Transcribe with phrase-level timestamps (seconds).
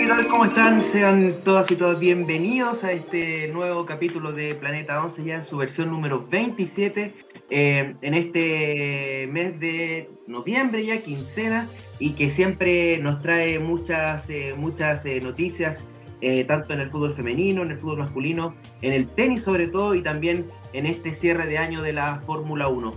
[0.00, 0.28] ¿qué tal?
[0.28, 0.82] ¿Cómo están?
[0.82, 5.58] Sean todas y todos bienvenidos a este nuevo capítulo de Planeta 11, ya en su
[5.58, 7.14] versión número 27,
[7.50, 11.68] eh, en este mes de noviembre, ya quincena,
[11.98, 15.84] y que siempre nos trae muchas, eh, muchas eh, noticias,
[16.46, 20.02] tanto en el fútbol femenino, en el fútbol masculino, en el tenis sobre todo, y
[20.02, 22.92] también en este cierre de año de la Fórmula 1.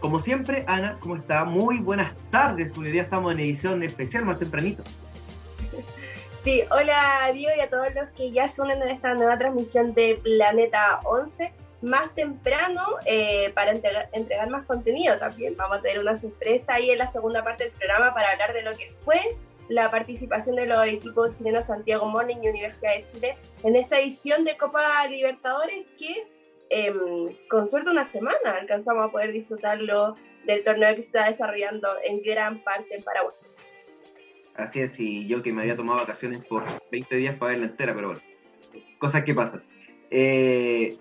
[0.00, 1.44] como siempre, Ana, ¿cómo está?
[1.44, 4.82] Muy buenas tardes, porque hoy día estamos en edición especial más tempranito.
[6.42, 9.92] Sí, hola Diego y a todos los que ya se unen en esta nueva transmisión
[9.92, 11.52] de Planeta 11.
[11.82, 15.54] Más temprano, eh, para entregar, más contenido también.
[15.58, 18.62] Vamos a tener una sorpresa ahí en la segunda parte del programa para hablar de
[18.62, 19.18] lo que fue
[19.68, 24.44] la participación de los equipos chilenos Santiago Morning y Universidad de Chile en esta edición
[24.44, 26.26] de Copa Libertadores que
[26.70, 31.88] em, con suerte una semana alcanzamos a poder disfrutarlo del torneo que se está desarrollando
[32.02, 33.34] en gran parte en Paraguay.
[34.56, 37.94] Así es, y yo que me había tomado vacaciones por 20 días para verla entera,
[37.94, 38.22] pero bueno,
[38.98, 39.62] cosas que pasan.
[40.10, 40.98] Eh,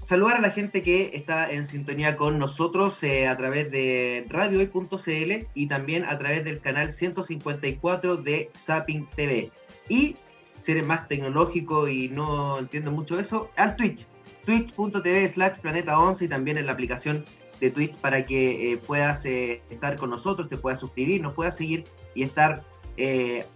[0.00, 5.46] saludar a la gente que está en sintonía con nosotros eh, a través de radiohoy.cl
[5.54, 9.50] y también a través del canal 154 de Zapping TV.
[9.88, 10.16] Y
[10.62, 14.06] si eres más tecnológico y no entiendo mucho eso, al Twitch,
[14.44, 17.24] twitch.tv slash planeta 11 y también en la aplicación
[17.62, 21.56] de Twitch para que eh, puedas eh, estar con nosotros, te puedas suscribir, nos puedas
[21.56, 22.64] seguir y estar
[22.96, 23.46] eh,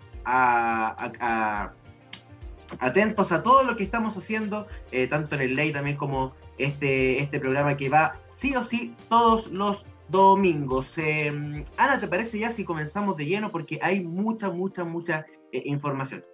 [2.78, 4.68] atentos a todo lo que estamos haciendo,
[5.10, 9.48] tanto en el ley también como este, este programa que va sí o sí todos
[9.48, 10.94] los domingos.
[11.76, 13.50] Ana, ¿te parece ya si comenzamos de lleno?
[13.50, 16.24] Porque hay mucha, mucha, mucha información.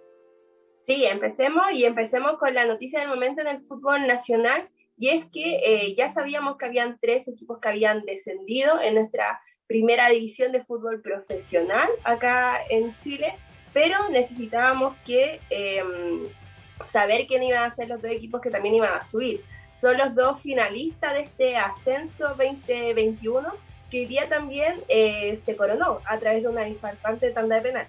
[0.85, 4.69] Sí, empecemos y empecemos con la noticia del momento en el fútbol nacional
[5.03, 9.41] y es que eh, ya sabíamos que habían tres equipos que habían descendido en nuestra
[9.67, 13.35] primera división de fútbol profesional acá en Chile,
[13.73, 16.23] pero necesitábamos que em,
[16.85, 19.43] saber quién iban a ser los dos equipos que también iban a subir.
[19.73, 23.51] Son los dos finalistas de este ascenso 2021
[23.91, 27.87] que hoy día también eh, se coronó a través de una infartante tanda de penal.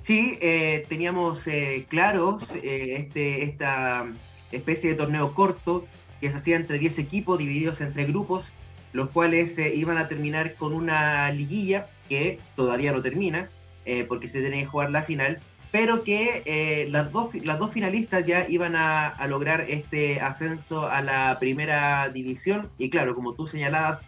[0.00, 1.46] Sí, eh, teníamos
[1.88, 4.12] claros este, esta
[4.52, 5.86] especie de torneo corto
[6.20, 8.52] que se hacía entre 10 equipos divididos entre grupos,
[8.92, 13.48] los cuales eh, iban a terminar con una liguilla que todavía no termina,
[13.84, 15.38] eh, porque se tiene que jugar la final,
[15.70, 20.88] pero que eh, las, dos, las dos finalistas ya iban a, a, lograr este ascenso
[20.88, 22.68] a la primera división.
[22.76, 24.02] Y claro, como tú señalabas,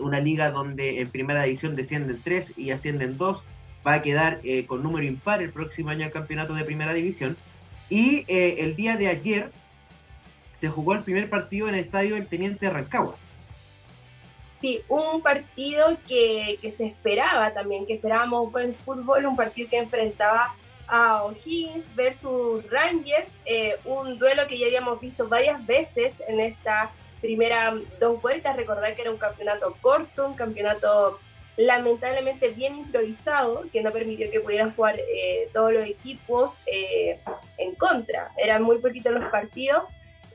[0.00, 3.46] una liga donde en primera división descienden tres y ascienden dos,
[3.86, 7.34] va a quedar con número impar el próximo año el campeonato de primera división.
[7.88, 9.50] Y el día de ayer
[10.60, 13.16] se jugó el primer partido en el estadio del Teniente Rancagua.
[14.60, 20.54] Sí, un partido que, se esperaba también, que esperábamos buen fútbol, un partido que enfrentaba
[20.86, 26.90] a O'Higgins versus Rangers, eh, un duelo que ya habíamos visto varias veces en esta
[27.22, 28.54] primera dos vueltas.
[28.54, 31.18] Recordar que era un campeonato corto, un campeonato
[31.56, 37.18] lamentablemente bien improvisado, que no permitió que pudieran jugar eh, todos los equipos eh,
[37.56, 38.32] en contra.
[38.36, 39.94] Eran muy poquitos los partidos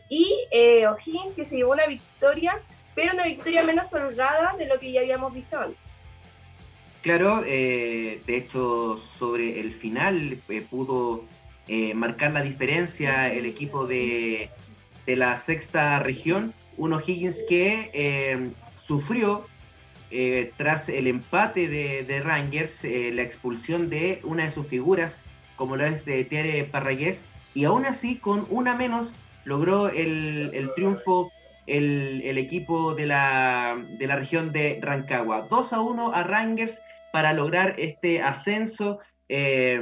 [0.09, 2.61] y eh, O'Higgins que se llevó una victoria,
[2.93, 5.85] pero una victoria menos holgada de lo que ya habíamos visto antes.
[7.05, 11.23] Claro, eh, de hecho sobre el final eh, pudo
[11.67, 14.49] eh, marcar la diferencia el equipo de,
[15.05, 19.45] de la sexta región, un O'Higgins que sufrió
[20.57, 25.21] tras el empate de, Rangers la expulsión de una de sus figuras,
[25.57, 27.23] como lo es de Tiare Parragués,
[27.53, 29.11] y aún así con una menos
[29.45, 31.31] logró el, triunfo
[31.65, 35.47] el, equipo de la, región de Rancagua.
[35.49, 36.81] 2 a 1 a Rangers
[37.13, 38.99] para lograr este ascenso.
[39.29, 39.81] Eh,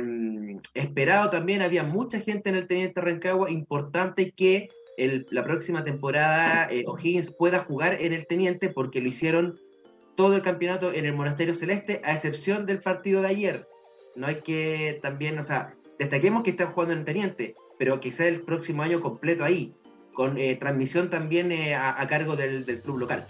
[0.73, 6.83] esperado también, había mucha gente en el Teniente Rancagua, importante que la próxima temporada eh,
[6.87, 9.59] O'Higgins pueda jugar en el Teniente porque lo hicieron
[10.15, 13.67] todo el campeonato en el Monasterio Celeste, a excepción del partido de ayer.
[14.15, 18.27] No hay que también, o sea, destaquemos que están jugando en el Teniente, pero quizá
[18.27, 19.75] el próximo año completo ahí,
[20.13, 23.25] con eh, transmisión también eh, a, cargo del, club local.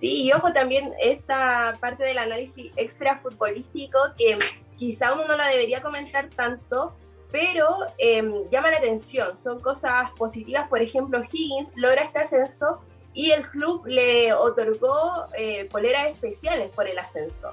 [0.00, 4.38] Sí, y ojo también esta parte del análisis extra futbolístico que
[4.78, 6.96] quizá uno no la debería comentar tanto,
[7.30, 7.66] pero
[7.98, 9.36] em, llama la atención.
[9.36, 12.80] Son cosas positivas, por ejemplo, Higgins logra este ascenso
[13.12, 17.52] y el club le otorgó eh, poleras especiales por el ascenso.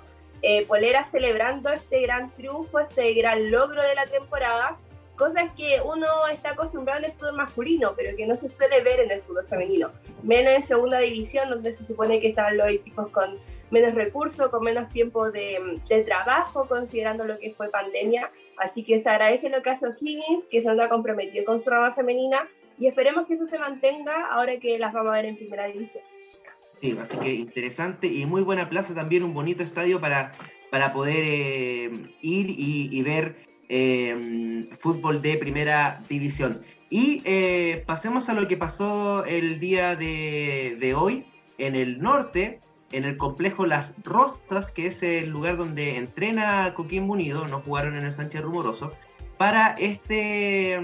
[0.70, 4.78] poleras celebrando este gran triunfo, este gran logro de la temporada
[5.16, 9.00] cosas que uno está acostumbrado en el fútbol masculino, pero que no se suele ver
[9.00, 9.92] en el fútbol femenino.
[10.24, 13.38] Menos en segunda división, donde se supone que están los equipos con
[13.72, 18.30] menos recursos, con menos tiempo de, trabajo, considerando lo que fue pandemia.
[18.58, 21.94] Así que se agradece lo que hace O'Higgins, que se anda comprometido con su rama
[21.94, 22.48] femenina
[22.78, 26.04] y esperemos que eso se mantenga ahora que las vamos a ver en primera división.
[26.80, 30.34] Sí, así que interesante y muy buena plaza también, un bonito estadio para,
[30.70, 31.92] para poder eh,
[32.22, 33.38] ir y, ver
[33.70, 36.62] eh, fútbol de primera división.
[36.90, 41.26] Y eh, pasemos a lo que pasó el día de, hoy
[41.58, 42.60] en el norte,
[42.92, 47.96] en el complejo Las Rosas, que es el lugar donde entrena Coquimbo Unido, no jugaron
[47.96, 48.92] en el Sánchez Rumoroso,
[49.38, 50.80] para este,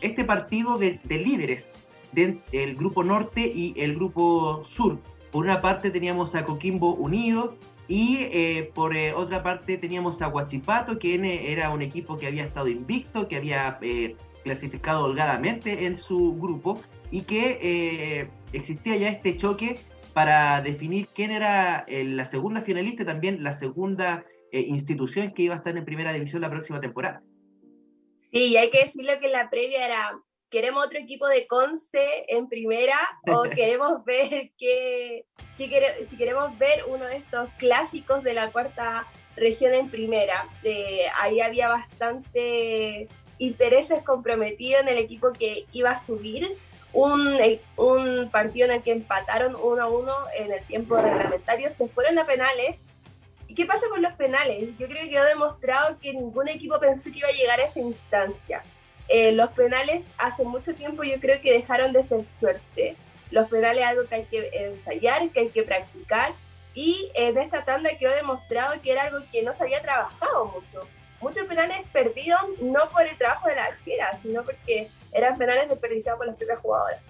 [0.00, 1.74] este partido de líderes
[2.12, 4.98] del grupo norte y el grupo sur.
[5.30, 7.56] Por una parte teníamos a Coquimbo Unido
[7.88, 12.44] y eh, por eh, otra parte teníamos a Huachipato, que era un equipo que había
[12.44, 16.80] estado invicto, que había eh, clasificado holgadamente en su grupo
[17.10, 19.78] y que existía ya este choque
[20.12, 25.58] para definir quién era la segunda finalista y también la segunda institución que iba a
[25.58, 27.22] estar en primera división la próxima temporada.
[28.32, 30.20] Sí, y hay que decirlo que la previa era
[30.50, 32.96] ¿Queremos otro equipo de Conce en primera
[33.26, 35.26] o queremos ver que,
[35.56, 40.48] si queremos ver uno de estos clásicos de la cuarta región en primera?
[41.20, 43.08] ahí había bastante
[43.38, 46.56] intereses comprometidos en el equipo que iba a subir.
[46.92, 47.38] Un,
[47.76, 52.18] un partido en el que empataron 1 a 1 en el tiempo reglamentario, se fueron
[52.18, 52.84] a penales.
[53.48, 54.70] ¿Y qué pasa con los penales?
[54.78, 57.80] Yo creo que quedó demostrado que ningún equipo pensó que iba a llegar a esa
[57.80, 58.62] instancia
[59.08, 62.96] eh, los penales hace mucho tiempo yo creo que dejaron de ser suerte.
[63.30, 66.32] Los penales es algo que hay que ensayar, que hay que practicar
[66.74, 70.86] y en esta tanda quedó demostrado que era algo que no se había trabajado mucho.
[71.20, 76.18] Muchos penales perdidos no por el trabajo de la arquera, sino porque eran penales desperdiciados
[76.18, 77.00] por las propias jugadoras.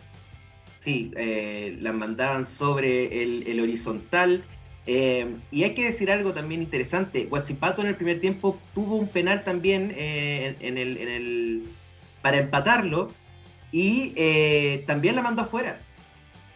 [0.79, 4.45] Sí, eh, las mandaban sobre el, horizontal.
[4.87, 7.25] Eh, y hay que decir algo también interesante.
[7.25, 11.69] Guachipato en el primer tiempo tuvo un penal también en, el,
[12.27, 13.13] para empatarlo
[13.71, 15.79] y eh, también la mandó afuera.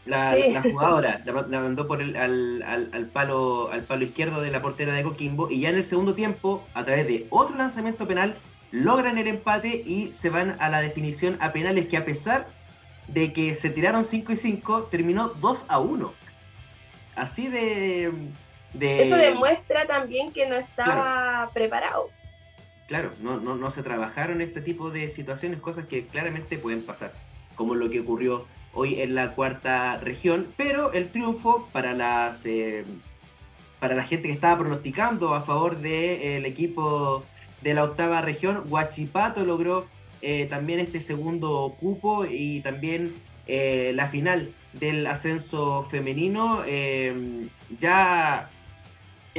[0.04, 5.04] La, jugadora la, mandó por el, al, palo, al palo izquierdo de la portera de
[5.04, 8.34] Coquimbo y ya en el segundo tiempo, a través de otro lanzamiento penal,
[8.72, 12.48] logran el empate y se van a la definición a penales que a pesar
[13.06, 16.12] de que se tiraron 5 y 5, terminó 2 a 1.
[17.14, 18.12] Así de,
[18.80, 22.10] Eso demuestra también que no estaba preparado
[22.90, 27.12] claro, no, no, no se trabajaron este tipo de situaciones, cosas que claramente pueden pasar,
[27.54, 32.84] como lo que ocurrió hoy en la cuarta región, pero el triunfo para las eh,
[33.78, 37.24] para la gente que estaba pronosticando a favor del equipo
[37.62, 39.86] de la octava región, Huachipato logró
[40.20, 43.14] eh, también este segundo cupo y también
[43.46, 46.64] eh, la final del ascenso femenino.
[47.78, 48.50] ya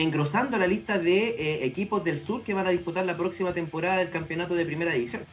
[0.02, 3.98] engrosando la lista de eh, equipos del sur que van a disputar la próxima temporada
[3.98, 5.26] del campeonato de primera división.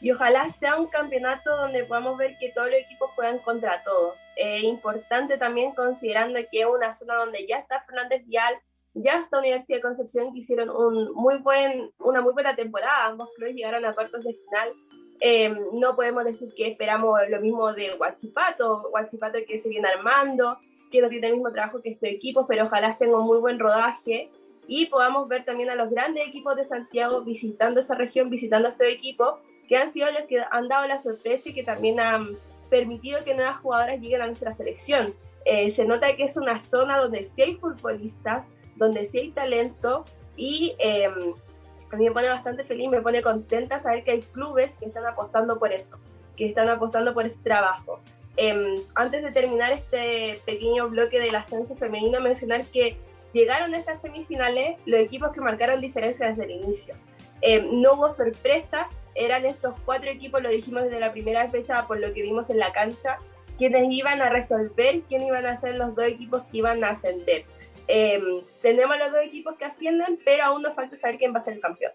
[0.00, 4.20] Y ojalá sea un campeonato donde podamos ver que todos los equipos juegan contra todos.
[4.36, 8.54] Es importante también considerando que es una zona donde ya está Fernández Vial,
[8.92, 13.06] ya está Universidad de Concepción, que hicieron un muy buen, una muy buena temporada.
[13.06, 14.72] Ambos clubes llegaron a cuartos de final.
[15.20, 20.58] Eh, no podemos decir que esperamos lo mismo de Huachipato, Huachipato que se viene armando,
[20.90, 23.58] que no tiene el mismo trabajo que este equipo, pero ojalá tenga un muy buen
[23.58, 24.30] rodaje
[24.66, 28.88] y podamos ver también a los grandes equipos de Santiago visitando esa región, visitando estos
[28.88, 29.34] equipos,
[29.68, 32.36] que han sido los que han dado la sorpresa y que también han
[32.70, 35.14] permitido que nuevas jugadoras lleguen a nuestra selección.
[35.44, 40.04] Eh, se nota que es una zona donde sí hay futbolistas, donde sí hay talento
[40.36, 44.76] y eh, a mí me pone bastante feliz, me pone contenta saber que hay clubes
[44.78, 45.98] que están apostando por eso,
[46.36, 48.00] que están apostando por ese trabajo.
[48.36, 52.96] Em, antes de terminar este pequeño bloque del ascenso femenino, mencionar que
[53.32, 56.94] llegaron a estas semifinales los equipos que marcaron diferencia desde el inicio.
[57.40, 62.00] Em, no hubo sorpresas, eran estos cuatro equipos, lo dijimos desde la primera fecha por
[62.00, 63.18] lo que vimos en la cancha,
[63.56, 67.44] quienes iban a resolver quiénes iban a ser los dos equipos que iban a ascender.
[67.86, 71.42] Em, tenemos los dos equipos que ascienden, pero aún nos falta saber quién va a
[71.42, 71.92] ser el campeón.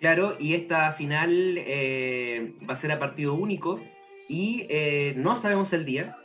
[0.00, 3.80] Claro, y esta final eh, va a ser a partido único,
[4.28, 6.18] y eh, no sabemos el día,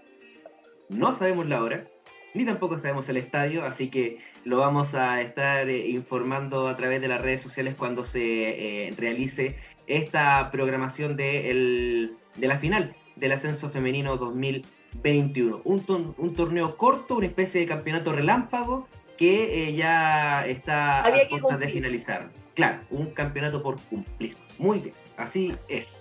[0.89, 1.87] no sabemos la hora,
[2.33, 7.01] ni tampoco sabemos el estadio, así que lo vamos a estar eh, informando a través
[7.01, 9.55] de las redes sociales cuando se eh, realice
[9.87, 15.61] esta programación de, de, la final del ascenso femenino 2021.
[15.65, 21.67] Un, un, torneo corto, una especie de campeonato relámpago que ya está a punto de
[21.67, 22.29] finalizar.
[22.55, 24.35] Claro, un campeonato por cumplir.
[24.57, 26.00] Muy bien, así es.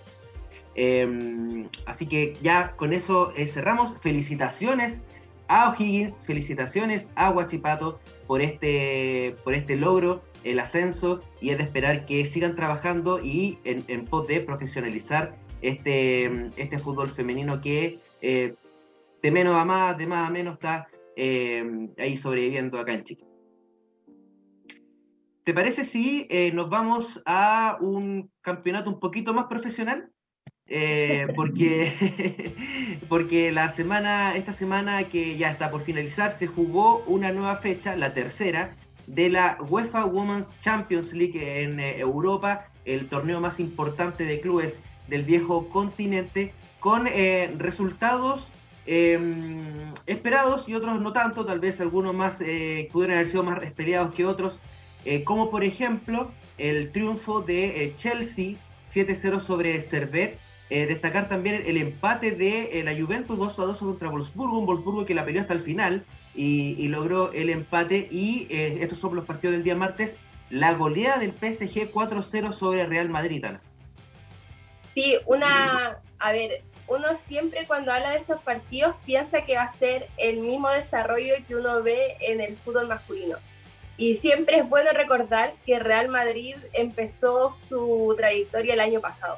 [0.75, 3.97] Em, así que ya con eso eh, cerramos.
[3.99, 5.03] Felicitaciones
[5.47, 11.63] a O'Higgins, felicitaciones a Huachipato por este, por este logro, el ascenso, y es de
[11.63, 18.55] esperar que sigan trabajando y en, en de profesionalizar este, este fútbol femenino que eh,
[19.21, 23.25] de menos a más, de más a menos está eh, ahí sobreviviendo acá en Chile.
[25.43, 30.10] ¿Te parece si eh, nos vamos a un campeonato un poquito más profesional?
[30.73, 32.55] Eh, porque,
[33.09, 37.93] porque la semana, esta semana que ya está por finalizar, se jugó una nueva fecha,
[37.97, 38.73] la tercera,
[39.05, 44.81] de la UEFA Women's Champions League en eh, Europa, el torneo más importante de clubes
[45.09, 48.47] del viejo continente, con eh, resultados
[48.85, 52.37] em, esperados y otros no tanto, tal vez algunos más
[52.93, 54.61] pudieran haber sido más esperados que otros,
[55.25, 58.55] como por ejemplo el triunfo de Chelsea
[58.89, 60.39] 7-0 sobre Servet
[60.73, 64.65] eh, destacar también el empate de eh, la Juventus 2 a 2 contra Wolfsburgo, un
[64.65, 68.07] Wolfsburgo que la peleó hasta el final y, logró el empate.
[68.09, 70.15] Y eh, estos son los partidos del día martes.
[70.49, 73.59] La goleada del PSG 4-0 sobre Real Madrid, Ana.
[74.87, 75.99] Sí, una.
[76.19, 80.39] A ver, uno siempre cuando habla de estos partidos piensa que va a ser el
[80.39, 83.35] mismo desarrollo que uno ve en el fútbol masculino.
[83.97, 89.37] Y siempre es bueno recordar que Real Madrid empezó su trayectoria el año pasado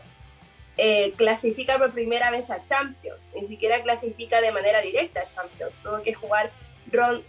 [0.77, 5.75] eh, clasifica por primera vez a Champions, ni siquiera clasifica de manera directa a Champions,
[5.83, 6.51] tuvo que jugar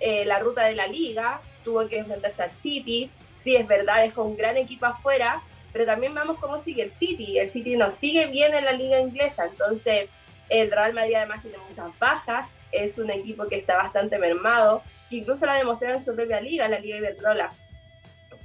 [0.01, 4.13] eh, la ruta de la liga, tuvo que enfrentarse al City, sí es verdad, es
[4.13, 7.95] con un gran equipo afuera, pero también vamos cómo sigue el City, el City nos
[7.95, 10.09] sigue bien en la liga inglesa, entonces
[10.49, 15.17] el Real Madrid además tiene muchas bajas, es un equipo que está bastante mermado, que
[15.17, 17.53] incluso lo ha demostrado en su propia liga, la Liga Iberdrola.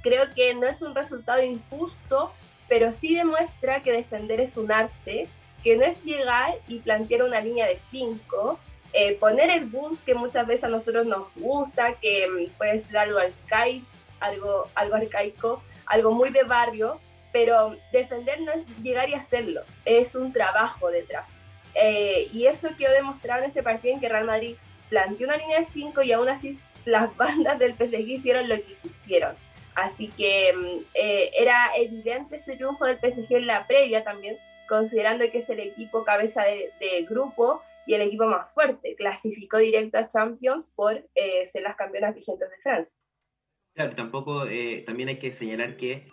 [0.02, 2.32] Creo que no es un resultado injusto
[2.70, 5.26] pero sí demuestra que defender es un arte,
[5.64, 8.60] que no es llegar y plantear una línea de cinco,
[8.92, 12.96] eh, poner el bus que muchas veces a nosotros nos gusta, que mm, puede ser
[12.96, 13.86] algo arcaico,
[14.20, 17.00] algo, algo arcaico, algo muy de barrio,
[17.32, 21.28] pero defender no es llegar y hacerlo, es un trabajo detrás.
[21.74, 24.54] Eh, y eso quedó demostrado en este partido en que Real Madrid
[24.88, 28.76] planteó una línea de cinco y aún así las bandas del PSG hicieron lo que
[28.80, 29.34] quisieron.
[29.74, 34.36] Así que mm, eh, era evidente este triunfo del PSG en la previa también,
[34.68, 38.94] considerando que es el equipo cabeza de, grupo y el equipo más fuerte.
[38.96, 42.96] Clasificó directo a Champions por eh, ser las campeonas vigentes de Francia.
[43.74, 46.06] Claro, tampoco, eh, también hay que señalar que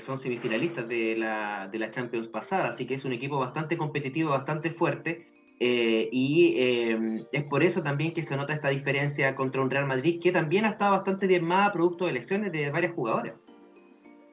[0.00, 4.30] son semifinalistas de la, de la Champions pasada, así que es un equipo bastante competitivo,
[4.30, 9.60] bastante fuerte eh, y em, es por eso también que se nota esta diferencia contra
[9.60, 13.34] un Real Madrid que también ha estado bastante diezmada producto de lesiones de varias jugadoras.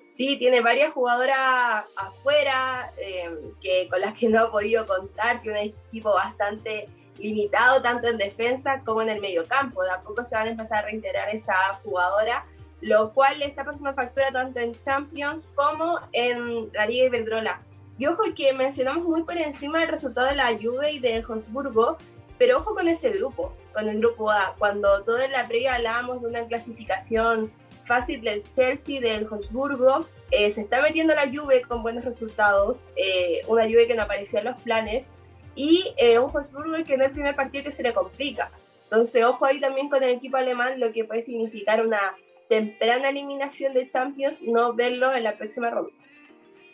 [0.10, 5.60] Sí, tiene varias jugadoras afuera em, que, con las que no ha podido contar, tiene
[5.60, 9.84] un equipo bastante limitado tanto en defensa como en el mediocampo.
[9.84, 12.46] De a poco se van a empezar a reintegrar esa jugadora,
[12.82, 17.62] lo cual le está pasando factura tanto en Champions como en la Liga Iberdrola
[17.98, 21.98] y ojo que mencionamos muy por encima el resultado de la Juve y del Habsburgo,
[22.38, 24.56] pero ojo con ese grupo, con el grupo A.
[24.58, 27.52] Cuando todo en la previa hablábamos de una clasificación
[27.86, 33.42] fácil del Chelsea, del Habsburgo, eh, se está metiendo la Juve con buenos resultados, eh,
[33.48, 35.10] una Juve que no aparecía en los planes,
[35.56, 38.52] y eh, un Habsburgo que no es el primer partido que se le complica.
[38.86, 42.16] Entonces, ojo ahí también con el equipo alemán, lo que puede significar una
[42.50, 45.92] temprana eliminación de Champions, no verlo en la próxima ronda.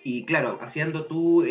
[0.03, 1.45] Y claro, haciendo tú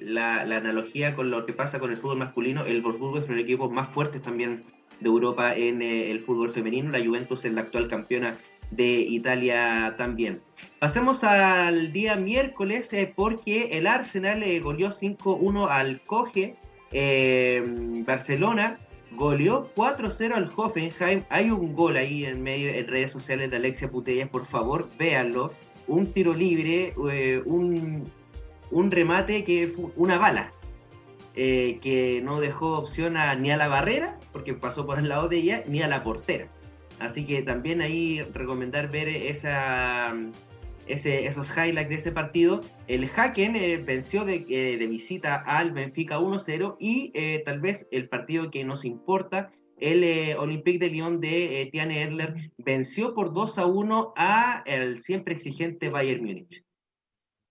[0.00, 3.40] la, analogía con lo que pasa con el fútbol masculino, el Wolfsburgo es uno de
[3.40, 4.62] los equipos más fuertes también
[5.00, 6.90] de Europa en eh, el fútbol femenino.
[6.90, 8.36] La Juventus es la actual campeona
[8.70, 10.40] de Italia también.
[10.78, 16.54] Pasemos al día miércoles eh, porque el Arsenal le goleó 5-1 al Coge.
[16.92, 17.64] Eh,
[18.06, 18.78] Barcelona
[19.12, 21.22] goleó 4-0 al Hoffenheim.
[21.30, 25.52] Hay un gol ahí en medio en redes sociales de Alexia Putellas, por favor, véanlo
[25.86, 28.10] un tiro libre, eh, un,
[28.90, 30.52] remate que fue una bala,
[31.34, 35.38] eh, que no dejó opción ni a la barrera, porque pasó por el lado de
[35.38, 36.48] ella, ni a la portera.
[36.98, 40.14] Así que también ahí recomendar ver esa,
[40.86, 42.62] ese, esos highlights de ese partido.
[42.88, 47.12] El Haken eh, venció de, de, visita al Benfica 1-0 y
[47.44, 52.02] tal vez el partido que nos importa el eh, Olympique de Lyon de eh, Tiane
[52.02, 56.64] Edler venció por 2 a 1 a el siempre exigente Bayern Múnich.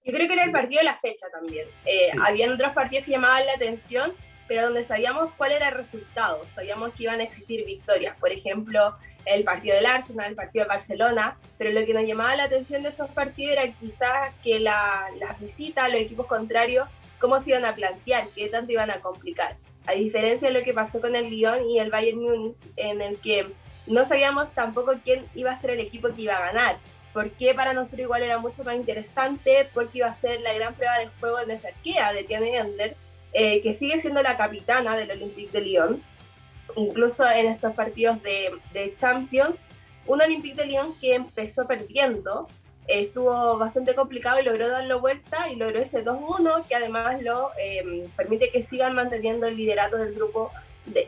[0.03, 1.67] Yo creo que era el partido de la fecha también.
[1.85, 4.13] Eh, Habían otros partidos que llamaban la atención,
[4.47, 8.15] pero donde sabíamos cuál era el resultado, sabíamos que iban a existir victorias.
[8.19, 12.35] Por ejemplo, el partido del Arsenal, el partido de Barcelona, pero lo que nos llamaba
[12.35, 16.87] la atención de esos partidos era quizás que las visitas, los equipos contrarios,
[17.19, 19.57] cómo se iban a plantear, qué tanto iban a complicar.
[19.87, 23.19] A diferencia de lo que pasó con el Lyon y el Bayern Múnich, en el
[23.19, 23.47] que
[23.87, 26.77] no sabíamos tampoco quién iba a ser el equipo que iba a ganar.
[27.13, 30.97] Porque para nosotros igual era mucho más interesante, porque iba a ser la gran prueba
[30.97, 32.97] de juego de Neferkea, de Tiane Endler,
[33.33, 36.03] eh, que sigue siendo la capitana del Olympique de Lyon,
[36.75, 39.69] incluso en estos partidos de, de Champions.
[40.07, 42.47] Un Olympique de Lyon que empezó perdiendo,
[42.87, 48.07] estuvo bastante complicado y logró darlo vuelta y logró ese 2-1 que además lo em,
[48.15, 50.51] permite que sigan manteniendo el liderato del grupo
[50.85, 51.07] D.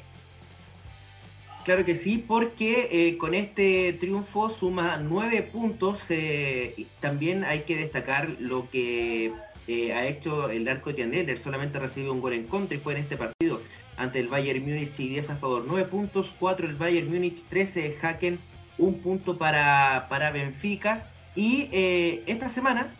[1.63, 6.05] Claro que sí, porque eh, con este triunfo suma nueve puntos.
[6.09, 9.33] Eh, también hay que destacar lo que
[9.67, 11.37] eh, ha hecho el arco de Tiandeler.
[11.37, 13.61] Solamente recibió un gol en contra y fue en este partido
[13.97, 15.65] ante el Bayern Múnich y 10 a favor.
[15.67, 18.39] 9 puntos, 4 el Bayern Múnich, 13 Haken,
[18.77, 22.91] un punto para, para Benfica y eh, esta semana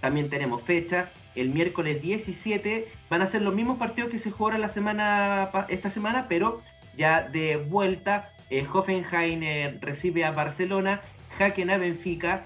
[0.00, 1.10] también tenemos fecha.
[1.34, 5.88] El miércoles 17 van a ser los mismos partidos que se jugaron la semana, esta
[5.88, 6.62] semana, pero
[6.94, 8.30] ya de vuelta.
[8.50, 11.00] Eh, Hoffenheim eh, recibe a Barcelona,
[11.38, 12.44] Haken a Benfica,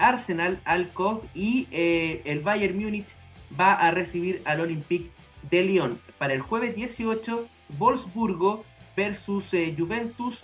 [0.00, 3.14] Arsenal al COG y el Bayern Múnich
[3.58, 5.12] va a recibir al Olympique
[5.48, 6.00] de Lyon.
[6.18, 7.46] Para el jueves 18,
[7.78, 8.64] Wolfsburgo
[8.96, 10.42] versus Juventus,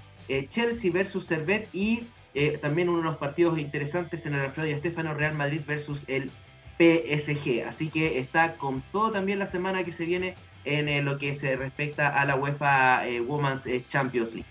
[0.48, 4.72] Chelsea versus Servet y eh, también uno de los partidos interesantes en el Alfredo y
[4.72, 6.30] Estefano Real Madrid versus el
[6.78, 7.66] PSG.
[7.66, 10.34] Así que está con todo también la semana que se viene
[10.64, 14.48] en eh, lo que se respecta a la UEFA eh, Women's Champions League.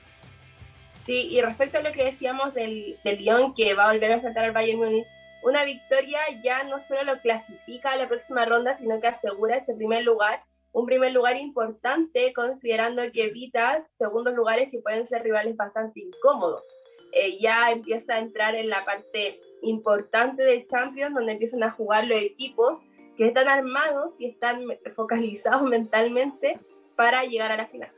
[1.04, 4.16] Sí, y respecto a lo que decíamos del, del Lyon que va a volver a
[4.16, 5.08] enfrentar al Bayern Múnich,
[5.44, 9.74] una victoria ya no solo lo clasifica a la próxima ronda, sino que asegura ese
[9.74, 15.56] primer lugar, un primer lugar importante considerando que evita segundos lugares que pueden ser rivales
[15.58, 16.64] bastante incómodos.
[17.12, 22.08] Eh, ya empieza a entrar en la parte importante del Champions, donde empiezan a jugar
[22.08, 22.82] los equipos
[23.18, 24.64] que están armados y están
[24.96, 26.60] focalizados mentalmente
[26.96, 27.92] para llegar a la final.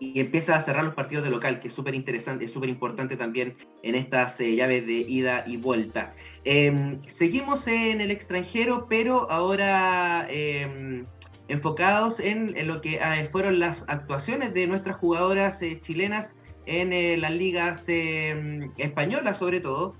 [0.00, 3.16] Y empieza a cerrar los partidos de local, que es súper interesante, es súper importante
[3.16, 6.14] también en estas eh, llaves de ida y vuelta.
[6.44, 11.06] Em, seguimos en el extranjero, pero ahora em,
[11.48, 16.34] enfocados en, lo que ah, fueron las actuaciones de nuestras jugadoras eh, chilenas
[16.66, 19.94] en eh, las ligas em, españolas sobre todo,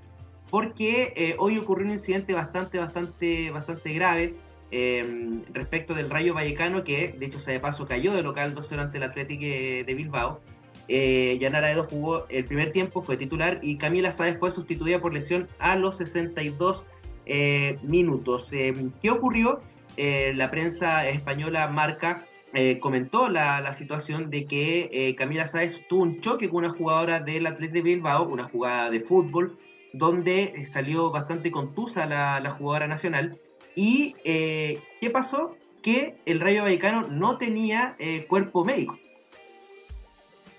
[0.50, 4.35] porque eh, hoy ocurrió un incidente bastante, bastante, bastante grave
[4.70, 8.79] em, respecto del Rayo Vallecano, que de hecho se de paso cayó de local 2-0
[8.79, 10.40] ante el Atlético de Bilbao.
[10.88, 15.14] Eh, Yanara Edo jugó el primer tiempo, fue titular, y Camila Sáez fue sustituida por
[15.14, 16.85] lesión a los 62
[17.27, 18.53] eh, minutos.
[18.53, 19.61] Em, ¿Qué ocurrió?
[19.96, 22.24] la prensa española marca
[22.56, 27.18] eh, comentó la, situación de que eh, Camila Sáez tuvo un choque con una jugadora
[27.18, 29.58] del Atlético de Bilbao, una jugada de fútbol,
[29.92, 33.40] donde eh, salió bastante contusa la, jugadora nacional.
[33.74, 35.56] ¿Y qué pasó?
[35.82, 37.96] Que el Rayo Vallecano no tenía
[38.28, 38.96] cuerpo médico.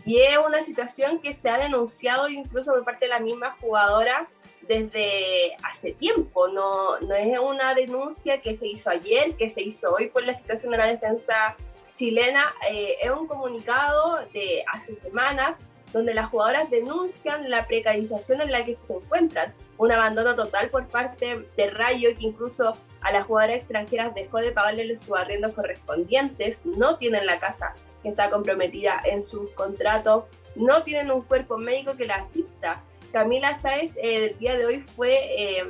[0.03, 4.27] Y es una situación que se ha denunciado incluso por parte de la misma jugadora
[4.67, 6.49] desde hace tiempo.
[6.49, 10.36] No, no es una denuncia que se hizo ayer, que se hizo hoy por la
[10.36, 11.55] situación de la defensa
[11.95, 15.55] chilena eh, es un comunicado de hace semanas
[15.93, 20.88] donde las jugadoras denuncian la precarización en la que se encuentran, un abandono total por
[20.88, 26.65] parte de Rayo que incluso a las jugadoras extranjeras dejó de pagarle los subarriendos correspondientes,
[26.65, 31.95] no tienen la casa que está comprometida en sus contratos, no tienen un cuerpo médico
[31.95, 32.84] que la asista.
[33.13, 35.63] Camila Sáez eh, el día de hoy fue eh,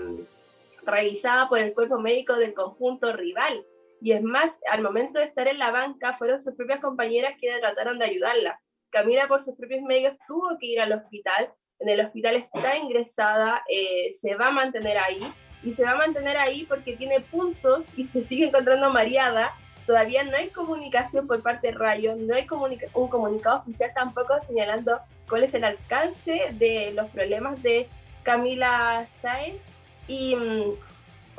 [0.86, 3.64] revisada por el cuerpo médico del conjunto rival
[4.06, 7.60] y es más, al momento de estar en la banca, fueron sus propias compañeras quienes
[7.60, 8.62] trataron de ayudarla.
[8.92, 11.52] Camila, por sus propios medios, tuvo que ir al hospital.
[11.80, 15.20] En el hospital está ingresada, eh, se va a mantener ahí.
[15.64, 19.56] Y se va a mantener ahí porque tiene puntos y se sigue encontrando mareada.
[19.88, 22.46] Todavía no hay comunicación por parte de Rayo, no hay
[22.94, 27.90] un comunicado oficial tampoco señalando cuál es el alcance de los problemas de
[28.22, 29.64] Camila Sáenz.
[30.08, 30.74] Y, mm,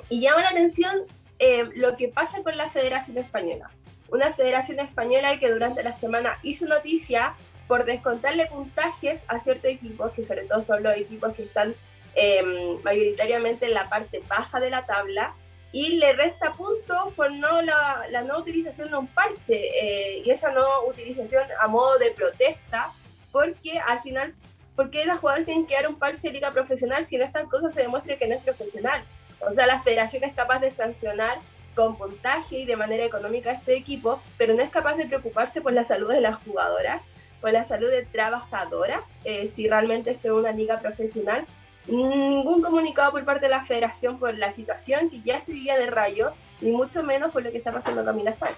[0.09, 1.07] y llama la atención
[1.39, 3.71] eh, lo que pasa con la Federación Española.
[4.09, 7.35] Una Federación Española que durante la semana hizo noticia
[7.67, 11.75] por descontarle puntajes a ciertos equipos, que sobre todo son los equipos que están
[12.15, 15.35] em, mayoritariamente en la parte baja de la tabla,
[15.73, 20.31] y le resta puntos por no la, la, no utilización de un parche, eh, y
[20.31, 22.93] esa no utilización a modo de protesta,
[23.33, 24.35] porque al final,
[24.77, 27.49] ¿por qué las jugadoras tienen que dar un parche de liga profesional si en estas
[27.49, 29.05] cosas se demuestra que no es profesional?
[29.41, 31.39] O sea, la federación es capaz de sancionar
[31.75, 35.61] con puntaje y de manera económica a este equipo, pero no es capaz de preocuparse
[35.61, 37.03] por la salud de las jugadoras,
[37.41, 41.45] por la salud de trabajadoras, eh, si realmente esto es una liga profesional.
[41.87, 45.87] Ningún comunicado por parte de la federación por la situación que ya se vivía de
[45.87, 48.57] Rayo, ni mucho menos por lo que está pasando Camila Sáenz.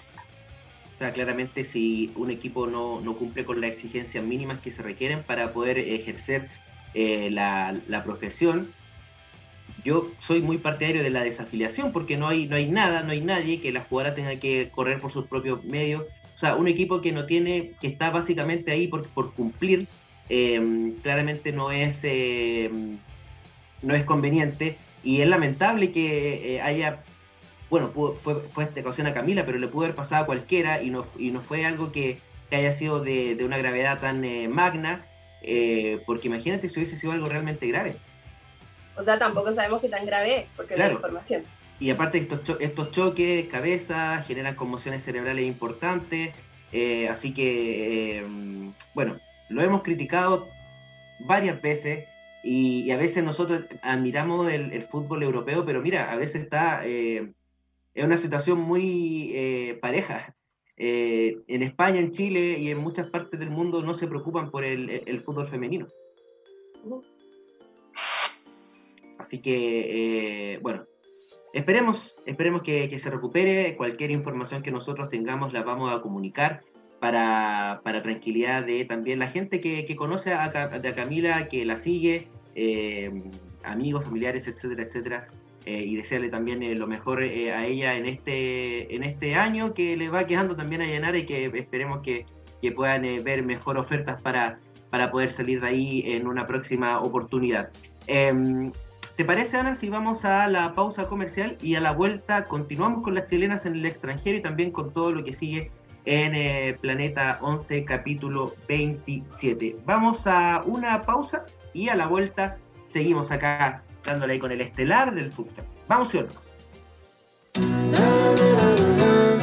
[0.95, 4.83] O sea, claramente si un equipo no, no cumple con las exigencias mínimas que se
[4.83, 6.49] requieren para poder ejercer
[6.95, 8.73] eh, la, la, profesión,
[9.89, 13.21] yo soy muy partidario de la desafiliación porque no hay, no hay nada, no hay
[13.21, 16.03] nadie que la jugadora tenga que correr por sus propios medios.
[16.35, 19.87] O sea, un equipo que no tiene, que está básicamente ahí por, por cumplir,
[20.29, 22.71] eh, claramente no es, eh,
[23.83, 27.03] no es conveniente y es lamentable que haya
[27.71, 28.15] bueno, fue,
[28.53, 31.31] fue esta ocasión a Camila, pero le pudo haber pasado a cualquiera y no, y
[31.31, 32.19] no fue algo que,
[32.51, 35.05] haya sido de, una gravedad tan eh, magna,
[35.43, 37.97] eh, porque imagínate si hubiese sido algo realmente grave.
[38.99, 41.43] O sea, tampoco sabemos qué tan grave es, porque no hay información.
[41.81, 46.35] Y aparte estos, estos choques, cabeza, generan conmociones cerebrales importantes,
[46.73, 48.27] eh, así que,
[48.95, 50.49] bueno, lo hemos criticado
[51.21, 52.07] varias veces,
[52.43, 56.85] y, a veces nosotros admiramos el, fútbol europeo, pero mira, a veces está
[57.99, 60.37] es una situación muy eh, pareja.
[60.77, 64.63] Eh, en España, en Chile y en muchas partes del mundo no se preocupan por
[64.63, 65.89] el, fútbol femenino.
[69.19, 70.85] Así que, eh, bueno,
[71.53, 73.77] esperemos, esperemos que, se recupere.
[73.77, 76.63] Cualquier información que nosotros tengamos la vamos a comunicar
[77.01, 80.51] para, para tranquilidad de también la gente que, conoce a,
[80.95, 82.29] Camila, que la sigue,
[83.65, 85.27] amigos, familiares, etcétera, etcétera.
[85.69, 89.75] Eh, y desearle también eh, lo mejor eh, a ella en este, en este año
[89.75, 92.25] que le va quedando también a llenar y que esperemos que,
[92.63, 97.71] que puedan ver mejor ofertas para, para poder salir de ahí en una próxima oportunidad.
[99.19, 103.17] ¿Te parece, Ana, si vamos a la pausa comercial y a la vuelta continuamos con
[103.17, 105.73] las chilenas en el extranjero y también con todo lo que sigue
[106.05, 109.79] en Planeta 11, capítulo 27?
[109.85, 115.13] Vamos a una pausa y a la vuelta seguimos acá dándole ahí con el estelar
[115.13, 115.65] del fútbol.
[115.89, 116.53] Vamos y volvemos.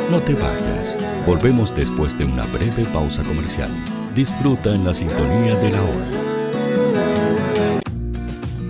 [0.10, 1.26] No te vayas.
[1.28, 3.72] Volvemos después de una breve pausa comercial.
[4.16, 6.25] Disfruta en la sintonía de la hora.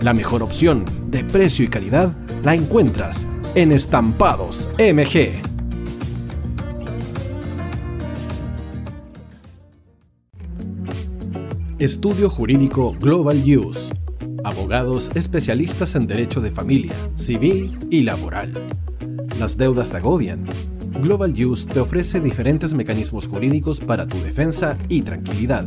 [0.00, 2.12] La mejor opción de precio y calidad
[2.44, 5.40] la encuentras en Estampados MG.
[11.78, 13.90] Estudio Jurídico Global Use.
[14.44, 18.52] Abogados especialistas en derecho de familia, civil y laboral.
[19.40, 20.46] Las deudas te agobian.
[21.00, 25.66] Global Use te ofrece diferentes mecanismos jurídicos para tu defensa y tranquilidad.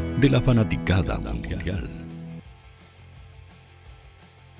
[0.21, 1.89] de la fanaticada mundial.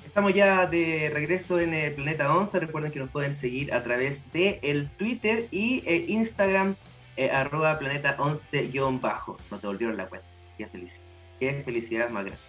[0.04, 2.58] Estamos ya de regreso en el Planeta 11.
[2.58, 6.74] Recuerden que nos pueden seguir a través de el Twitter y Instagram
[7.16, 9.36] eh, arroba planeta 11-bajo.
[9.52, 10.26] No te volvieron la cuenta.
[10.58, 11.04] Qué felicidad.
[11.38, 12.42] Qué felicidad más grande.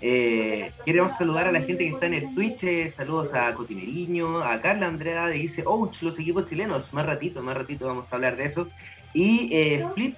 [0.00, 2.62] Eh, queremos saludar a la gente que está en el Twitch.
[2.62, 6.92] Eh, saludos a Cotimeriño, a Carla Andrea, dice, ouch, los equipos chilenos.
[6.92, 8.68] Más ratito, más ratito vamos a hablar de eso.
[9.12, 10.16] Y eh, Flip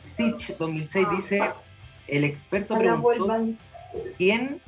[0.58, 1.40] 2006 dice,
[2.08, 3.46] el experto preguntó
[4.18, 4.60] quién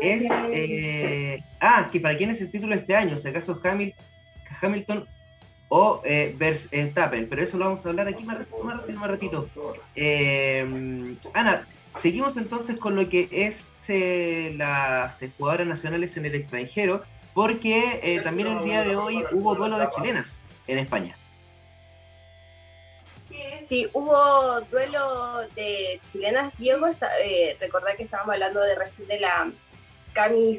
[0.00, 0.24] es...
[0.52, 4.04] Eh, ah, que para quién es el título este año, si acaso Hamilton,
[4.60, 5.08] Hamilton
[5.68, 8.98] o eh, Verstappen, pero eso lo vamos a hablar aquí más ratito, más ratito.
[8.98, 9.48] Más ratito.
[9.96, 11.66] Eh, Ana,
[11.98, 13.66] seguimos entonces con lo que es
[14.56, 17.02] las jugadoras nacionales en el extranjero,
[17.34, 21.16] porque también el día de hoy hubo duelo de chilenas en España.
[23.60, 26.52] Sí, hubo duelo de chilenas.
[26.58, 26.88] Diego,
[27.22, 29.50] eh, recordad que estábamos hablando de recién de la
[30.12, 30.52] Cami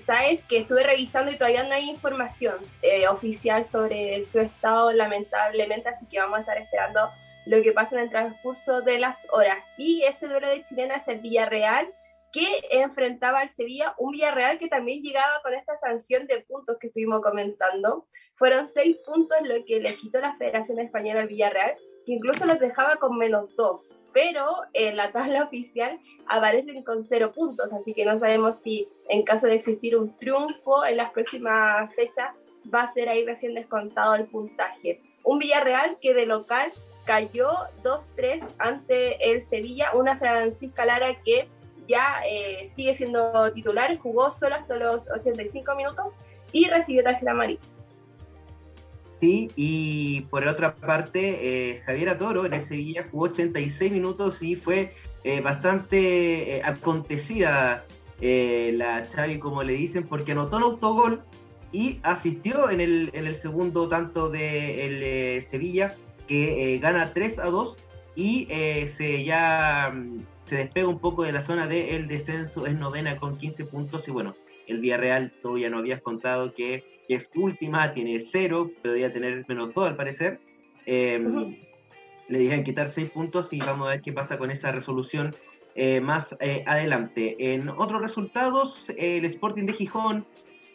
[0.49, 6.05] que estuve revisando y todavía no hay información eh, oficial sobre su estado, lamentablemente, así
[6.07, 7.11] que vamos a estar esperando
[7.45, 9.63] lo que pasa en el transcurso de las horas.
[9.77, 11.93] Y ese duelo de chilenas es el Villarreal,
[12.31, 16.87] que enfrentaba al Sevilla, un Villarreal que también llegaba con esta sanción de puntos que
[16.87, 18.07] estuvimos comentando.
[18.35, 22.59] Fueron seis puntos lo que le quitó la Federación Española al Villarreal que incluso los
[22.59, 28.05] dejaba con menos dos, pero en la tabla oficial aparecen con cero puntos, así que
[28.05, 32.31] no sabemos si en caso de existir un triunfo en las próximas fechas
[32.73, 35.01] va a ser ahí recién descontado el puntaje.
[35.23, 36.71] Un Villarreal que de local
[37.05, 37.49] cayó
[37.83, 41.47] 2-3 ante el Sevilla, una Francisca Lara que
[41.87, 46.17] ya eh, sigue siendo titular, jugó solo hasta los 85 minutos
[46.51, 47.72] y recibió tarjeta amarilla.
[49.23, 54.57] Sí, y por otra parte, eh, Javier Toro en el Sevilla jugó 86 minutos y
[54.57, 54.91] fue
[55.23, 57.85] eh, bastante eh, acontecida
[58.19, 61.21] la Xavi, como le dicen, porque anotó el autogol
[61.71, 65.95] y asistió en el, en el segundo tanto de Sevilla,
[66.27, 67.77] que gana 3 a 2
[68.17, 68.47] y
[68.87, 73.37] se ya mm, se despega un poco de la zona del descenso, es novena con
[73.37, 74.35] 15 puntos y bueno,
[74.67, 79.45] el Villarreal todavía no habías contado que que es última, tiene cero, pero debería tener
[79.47, 80.39] menos dos al parecer.
[80.85, 81.55] Em,
[82.27, 85.35] le dijeron quitar seis puntos y vamos a ver qué pasa con esa resolución
[85.75, 87.53] eh, más eh, adelante.
[87.53, 90.25] En otros resultados, el Sporting de Gijón,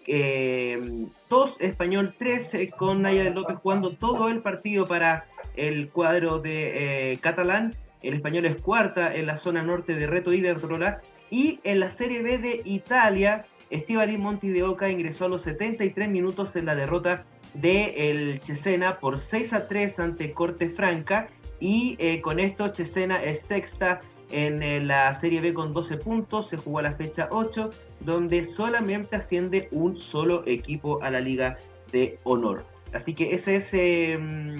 [0.06, 6.38] em, dos Español 3, con Naya de López jugando todo el partido para el cuadro
[6.40, 7.74] de eh, Catalán.
[8.02, 11.00] El Español es cuarta en la zona norte de Reto Iberdrola.
[11.30, 16.08] Y en la Serie B de Italia, Estivali Monti de Oca ingresó a los 73
[16.08, 21.28] minutos en la derrota de el Cesena por 6 a 3 ante Corte Franca
[21.60, 24.00] y eh, con esto Cesena es sexta
[24.30, 28.44] en eh, la Serie B con 12 puntos, se jugó a la fecha 8 donde
[28.44, 31.58] solamente asciende un solo equipo a la Liga
[31.92, 32.64] de Honor.
[32.92, 34.56] Así que ese es em,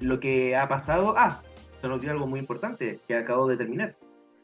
[0.00, 1.14] lo que ha pasado.
[1.16, 1.42] Ah,
[1.80, 3.96] se nos dio algo muy importante que acabo de terminar.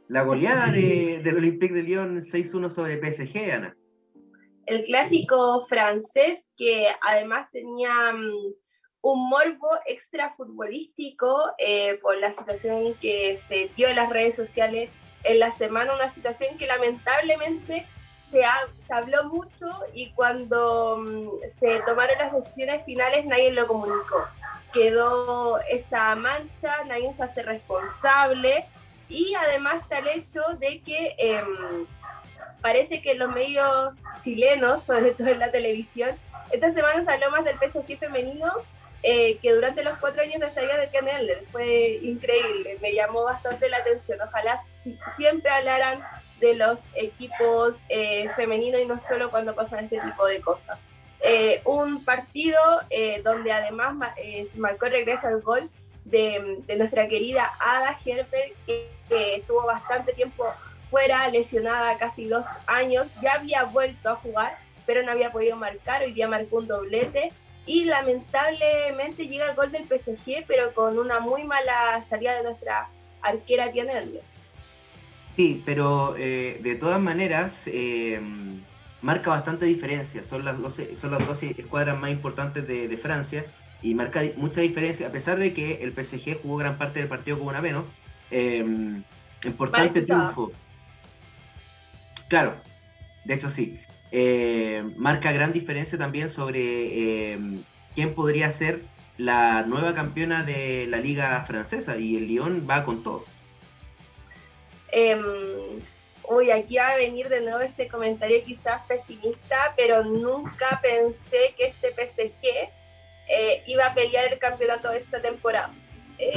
[0.09, 3.77] La goleada de, del Olympique de Lyon 6-1 sobre PSG, Ana
[4.71, 8.55] el clásico francés que además tenía mm,
[9.03, 14.89] un morbo extra futbolístico eh, por la situación que se vio en las redes sociales
[15.25, 17.85] en la semana, una situación que lamentablemente
[18.31, 18.43] se,
[18.87, 24.25] se habló mucho y cuando mm, se tomaron las decisiones finales nadie lo comunicó.
[24.73, 28.67] Quedó esa mancha, nadie se hace responsable
[29.09, 31.17] y además está el hecho de que...
[31.19, 31.89] Em,
[32.61, 36.17] parece que los medios chilenos, sobre todo en la televisión,
[36.51, 38.53] esta semana se habló más del PSG femenino
[39.03, 41.07] eh, que durante los cuatro años de estadía de Ken
[41.51, 44.19] Fue increíble, me llamó bastante la atención.
[44.21, 44.63] Ojalá
[45.17, 46.03] siempre hablaran
[46.39, 50.79] de los equipos eh, femeninos y no solo cuando pasan este tipo de cosas.
[51.23, 52.59] Eh, un partido
[53.25, 53.95] donde además
[54.57, 55.71] marcó el regreso al gol
[56.05, 60.47] de, de nuestra querida Ada Herber, que, que estuvo bastante tiempo
[60.91, 66.03] fuera lesionada casi dos años, ya había vuelto a jugar, pero no había podido marcar,
[66.03, 67.33] hoy día marcó un doblete
[67.65, 72.89] y lamentablemente llega el gol del PSG, pero con una muy mala salida de nuestra
[73.23, 73.93] arquera Tiana
[75.37, 78.21] Sí, pero eh, de todas maneras eh,
[79.01, 83.45] marca bastante diferencia, son las, 12, son las 12 escuadras más importantes de, Francia
[83.81, 87.39] y marca mucha diferencia, a pesar de que el PSG jugó gran parte del partido
[87.39, 87.85] con una menos.
[88.33, 88.65] Eh,
[89.45, 90.51] importante triunfo.
[92.31, 92.55] Claro,
[93.25, 93.81] de hecho sí.
[94.13, 97.63] Eh, marca gran diferencia también sobre em,
[97.97, 98.83] quién podría ser
[99.19, 103.25] la nueva campeona de la liga francesa y el Lyon va con todo.
[104.93, 105.21] Eh,
[106.29, 111.67] uy, aquí va a venir de nuevo ese comentario quizás pesimista, pero nunca pensé que
[111.67, 112.71] este PSG
[113.29, 115.75] eh, iba a pelear el campeonato esta temporada.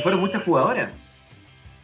[0.01, 0.89] Fueron muchas jugadoras.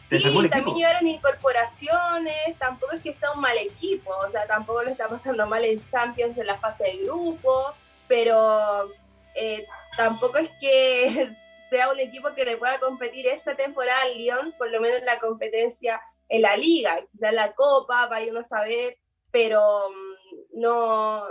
[0.10, 4.90] Sí, también llegaron incorporaciones, tampoco es que sea un mal equipo, o sea, tampoco lo
[4.90, 7.74] está pasando mal en Champions en la fase de grupo,
[8.08, 8.92] pero
[9.36, 9.68] eh,
[9.98, 11.30] tampoco es que
[11.70, 15.06] sea un equipo que le pueda competir esta temporada al Lyon, por lo menos en
[15.06, 18.98] la competencia en la liga, quizás la Copa, vaya uno a saber,
[19.30, 21.24] pero mm, no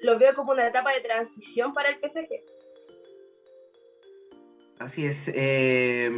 [0.00, 2.28] lo veo como una etapa de transición para el PSG.
[4.78, 5.28] Así es.
[5.34, 6.08] Eh,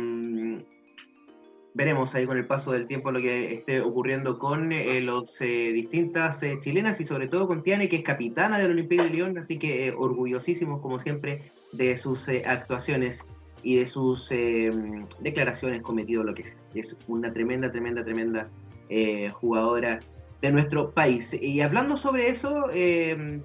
[1.74, 5.72] veremos ahí con el paso del tiempo lo que esté ocurriendo con eh, los eh,
[5.72, 9.36] distintas eh, chilenas y sobre todo con Tiane, que es capitana del Olympique de Lyon,
[9.36, 13.26] así que orgullosísimos como siempre de sus actuaciones
[13.64, 14.28] y de sus
[15.20, 16.56] declaraciones cometido lo que es.
[16.74, 18.48] Es una tremenda, tremenda, tremenda
[19.32, 19.98] jugadora
[20.42, 21.32] de nuestro país.
[21.32, 22.68] Y hablando sobre eso,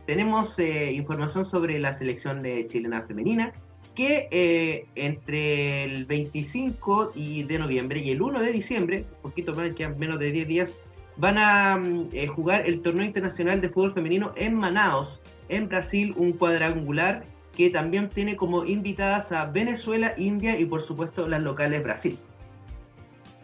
[0.06, 3.54] tenemos información sobre la selección chilena femenina
[4.00, 9.54] que eh, entre el 25 y de noviembre y el 1 de diciembre, un poquito
[9.54, 10.74] más, que menos de 10 días,
[11.18, 15.20] van a mm, eh, jugar el torneo internacional de fútbol femenino en Manaus,
[15.50, 17.26] en Brasil, un cuadrangular
[17.58, 22.18] que también tiene como invitadas a Venezuela, India y por supuesto las locales Brasil.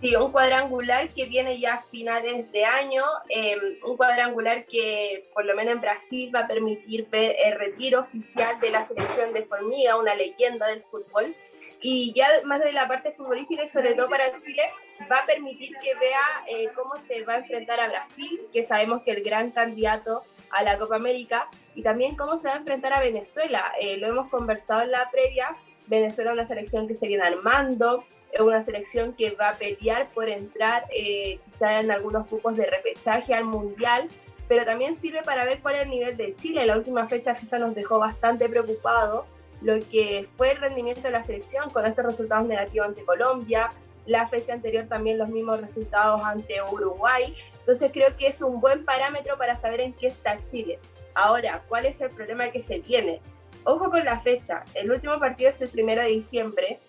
[0.01, 5.45] Sí, un cuadrangular que viene ya a finales de año, em, un cuadrangular que por
[5.45, 9.45] lo menos en Brasil va a permitir ver el retiro oficial de la selección de
[9.45, 11.33] Formiga, una leyenda del fútbol.
[11.81, 14.63] Y ya más de la parte futbolística y sobre todo para Chile,
[15.11, 19.01] va a permitir que vea eh, cómo se va a enfrentar a Brasil, que sabemos
[19.03, 22.57] que es el gran candidato a la Copa América, y también cómo se va a
[22.57, 23.73] enfrentar a Venezuela.
[23.79, 25.55] Eh, lo hemos conversado en la previa,
[25.87, 28.05] Venezuela es una selección que se viene armando,
[28.35, 32.65] es una selección que va a pelear por entrar eh, quizá en algunos grupos de
[32.65, 34.09] repechaje al Mundial,
[34.47, 36.65] pero también sirve para ver cuál es el nivel de Chile.
[36.65, 39.25] La última fecha FIFA nos dejó bastante preocupados
[39.61, 43.71] lo que fue el rendimiento de la selección con estos resultados negativos ante Colombia,
[44.05, 47.31] la fecha anterior también los mismos resultados ante Uruguay.
[47.59, 50.77] Entonces creo que es un buen parámetro para saber en qué está Chile.
[51.13, 53.21] Ahora, ¿cuál es el problema que se tiene?
[53.63, 54.63] Ojo con la fecha.
[54.73, 56.79] El último partido es el primero de diciembre.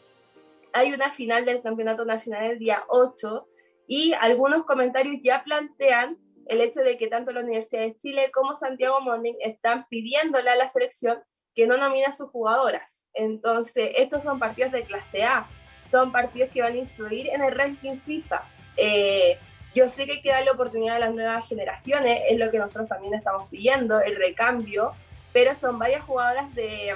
[0.76, 3.48] Hay una final del Campeonato Nacional el día 8
[3.88, 6.18] y algunos comentarios ya plantean
[6.48, 10.56] el hecho de que tanto la Universidad de Chile como Santiago Morning están pidiéndole a
[10.56, 11.18] la selección
[11.54, 13.06] que no nomina a sus jugadoras.
[13.14, 15.48] Entonces, estos son partidos de clase A
[15.86, 18.42] son partidos que van a influir en el ranking FIFA.
[18.76, 19.38] Eh,
[19.74, 22.86] yo sé que hay que darle oportunidad a las nuevas generaciones, es lo que nosotros
[22.86, 24.92] también estamos pidiendo, el recambio,
[25.32, 26.92] pero son varias jugadoras de,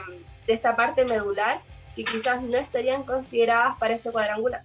[0.46, 1.62] de esta parte medular
[1.96, 4.62] que quizás no estarían consideradas para ese cuadrangular.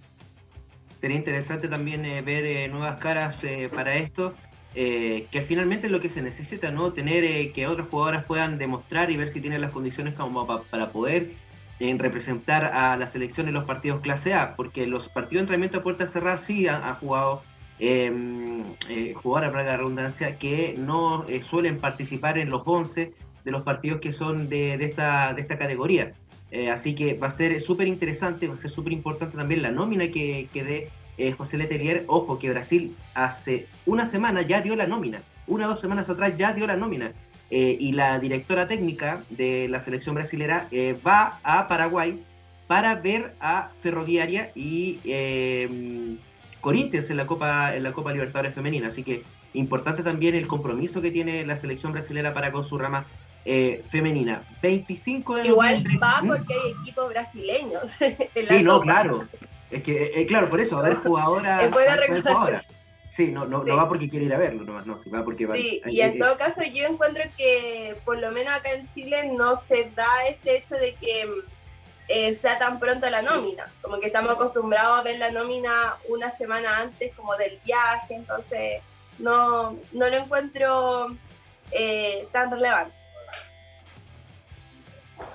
[0.94, 4.34] Sería interesante también eh, ver eh, nuevas caras para esto,
[4.74, 6.92] que finalmente es lo que se necesita, ¿no?
[6.92, 11.30] Tener que otras jugadoras puedan demostrar y ver si tienen las condiciones como para poder
[11.78, 15.78] en representar a la selección en los partidos clase A, porque los partidos de entrenamiento
[15.78, 17.42] a puerta cerrada sí han, jugado
[17.78, 23.12] em, eh, jugadoras, para la redundancia, que no eh, suelen participar en los 11
[23.44, 26.14] de los partidos que son de esta categoría.
[26.56, 29.70] Eh, así que va a ser súper interesante, va a ser súper importante también la
[29.70, 30.88] nómina que, que dé
[31.18, 32.04] eh, José Letelier.
[32.06, 36.34] Ojo que Brasil hace una semana ya dio la nómina, una o dos semanas atrás
[36.34, 37.12] ya dio la nómina.
[37.50, 42.24] Eh, y la directora técnica de la selección brasilera eh, va a Paraguay
[42.66, 46.16] para ver a Ferroviaria y eh,
[46.62, 48.88] Corinthians en la Copa en la Copa Libertadores femenina.
[48.88, 53.06] Así que importante también el compromiso que tiene la selección brasilera para con su rama
[53.88, 54.42] femenina.
[54.62, 57.92] 25 de Igual va porque hay equipos brasileños.
[58.48, 59.28] sí, no, claro.
[59.70, 62.66] Es que, claro, por eso, a ver jugadoras.
[63.16, 65.56] Sí, no, no, no va porque quiere ir a verlo, no, no, va porque va.
[65.56, 69.56] Sí, y en todo caso yo encuentro que por lo menos acá en Chile no
[69.56, 71.26] se da ese hecho de que
[72.08, 76.30] eh, sea tan pronto la nómina, como que estamos acostumbrados a ver la nómina una
[76.30, 78.82] semana antes como del viaje, entonces
[79.18, 81.16] no, no lo encuentro
[81.70, 82.94] eh, tan relevante.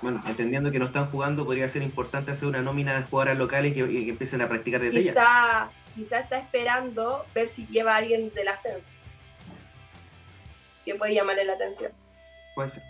[0.02, 3.74] Bueno, entendiendo que no están jugando, podría ser importante hacer una nómina de jugadoras locales
[3.74, 8.48] que, empiecen a practicar desde Quizá, quizá está esperando ver si lleva a alguien del
[8.48, 8.96] ascenso
[10.86, 11.92] que puede llamarle la atención.
[12.56, 12.84] Puede ser.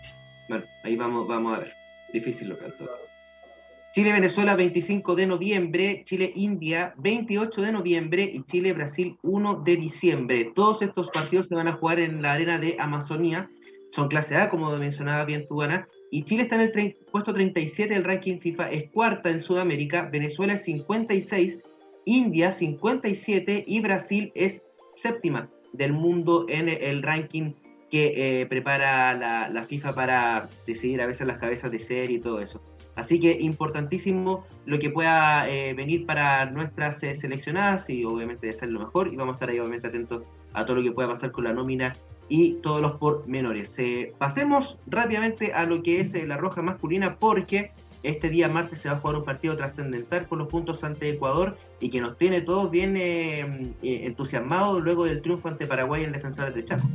[0.48, 1.74] Bueno, ahí vamos, vamos a ver.
[2.12, 2.90] Difícil local todo.
[3.92, 10.50] Chile-Venezuela 25 de noviembre, Chile-India 28 de noviembre y Chile-Brasil 1 de diciembre.
[10.54, 13.50] Todos estos partidos se van a jugar en la arena de Amazonía.
[13.92, 15.86] Son clase A, como mencionaba bien Tubana.
[16.10, 20.08] Y Chile está en el puesto 37 del ranking FIFA, es cuarta en Sudamérica.
[20.10, 21.62] Venezuela es 56
[22.04, 24.62] India 57 y Brasil es
[24.94, 27.52] séptima del mundo en el ranking
[27.90, 32.40] que eh, prepara la, FIFA para decidir a veces las cabezas de serie y todo
[32.40, 32.62] eso.
[32.94, 38.54] Así que importantísimo lo que pueda eh, venir para nuestras eh, seleccionadas y obviamente de
[38.54, 41.08] ser lo mejor y vamos a estar ahí obviamente atentos a todo lo que pueda
[41.08, 41.92] pasar con la nómina
[42.28, 43.76] y todos los pormenores.
[44.18, 48.96] pasemos rápidamente a lo que es la roja masculina porque este día martes se va
[48.96, 52.70] a jugar un partido trascendental por los puntos ante Ecuador y que nos tiene todos
[52.70, 53.40] bien eh,
[53.82, 56.88] eh, entusiasmados luego del triunfo ante Paraguay en Defensores de Chaco.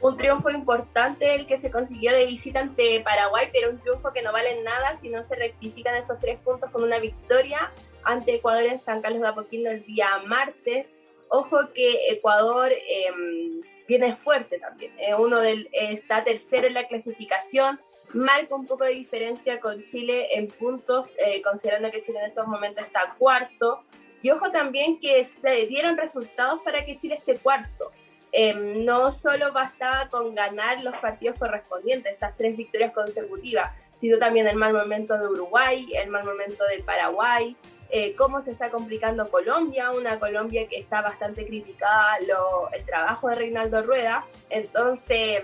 [0.00, 4.22] Un triunfo importante el que se consiguió de visita ante Paraguay, pero un triunfo que
[4.22, 7.70] no vale nada si no se rectifican esos tres puntos con una victoria
[8.02, 10.96] ante Ecuador en San Carlos de Apoquindo el día martes.
[11.34, 14.92] Ojo que Ecuador em, viene fuerte también.
[14.98, 17.80] Eh, uno del, está tercero en la clasificación,
[18.12, 22.46] marca un poco de diferencia con Chile en puntos, eh, considerando que Chile en estos
[22.46, 23.82] momentos está cuarto.
[24.20, 27.92] Y ojo también que se dieron resultados para que Chile esté cuarto.
[28.30, 34.46] Em, no solo bastaba con ganar los partidos correspondientes, estas tres victorias consecutivas, sino también
[34.48, 37.56] el mal momento de Uruguay, el mal momento de Paraguay,
[37.94, 42.16] eh, cómo se está complicando Colombia, una Colombia que está bastante criticada,
[42.72, 44.24] el trabajo de Reinaldo Rueda.
[44.48, 45.42] Entonces,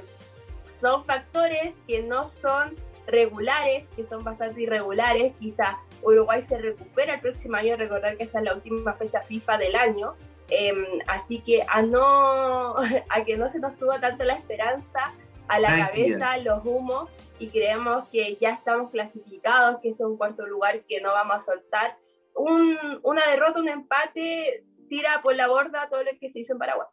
[0.73, 2.75] son factores que no son
[3.07, 5.35] regulares, que son bastante irregulares.
[5.39, 9.59] Quizá Uruguay se recupera el próximo año, recordar que esta es la última fecha FIFA
[9.59, 10.15] del año.
[10.49, 12.77] Em, así que a no
[13.11, 15.13] a que no se nos suba tanto la esperanza
[15.49, 20.47] a la cabeza, los humos, y creemos que ya estamos clasificados, que es un cuarto
[20.47, 21.97] lugar que no vamos a soltar.
[22.39, 26.87] Una derrota, un empate, tira por la borda todo lo que se hizo en Paraguay.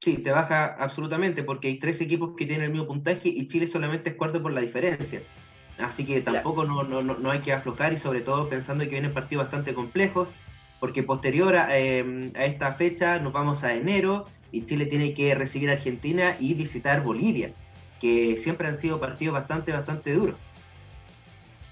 [0.00, 3.66] Sí, te baja absolutamente porque hay tres equipos que tienen el mismo puntaje y Chile
[3.66, 5.22] solamente es cuarto por la diferencia.
[5.78, 9.12] Así que tampoco no, no, no, hay que aflojar y sobre todo pensando que vienen
[9.12, 10.30] partidos bastante complejos,
[10.80, 15.70] porque posterior em, a, esta fecha nos vamos a enero y Chile tiene que recibir
[15.70, 17.52] a Argentina y visitar Bolivia,
[18.00, 20.36] que siempre han sido partidos bastante, bastante duros.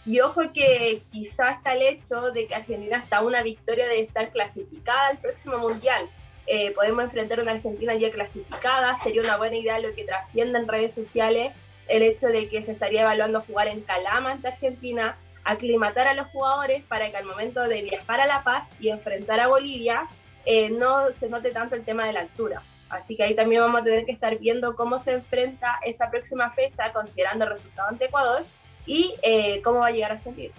[0.06, 4.00] Y ojo que quizá está el hecho de que Argentina está a una victoria de
[4.00, 6.08] estar clasificada al próximo Mundial.
[6.46, 10.58] Eh, podemos enfrentar a una Argentina ya clasificada, sería una buena idea lo que trascienda
[10.58, 11.54] en redes sociales
[11.88, 16.26] el hecho de que se estaría evaluando jugar en Calama ante Argentina, aclimatar a los
[16.28, 20.08] jugadores para que al momento de viajar a La Paz y enfrentar a Bolivia
[20.46, 22.62] eh, no se note tanto el tema de la altura.
[22.88, 26.50] Así que ahí también vamos a tener que estar viendo cómo se enfrenta esa próxima
[26.52, 28.44] fecha, considerando el resultado ante Ecuador
[28.86, 30.54] y eh, cómo va a llegar a Argentina.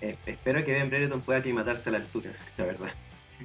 [0.00, 2.90] Eh, espero que Ben Brereton pueda aclimatarse a la altura, la verdad.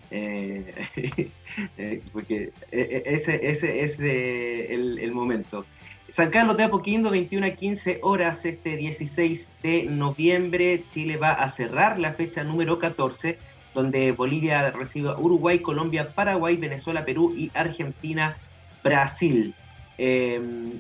[2.14, 5.66] porque ese, ese es el, momento.
[6.08, 10.84] San Carlos de Apoquindo, 21 a 15 horas este 16 de noviembre.
[10.90, 13.38] Chile va a cerrar la fecha número 14,
[13.74, 18.38] donde Bolivia recibe a Uruguay, Colombia, Paraguay, Venezuela, Perú y Argentina,
[18.84, 19.54] Brasil.
[19.98, 20.80] Em,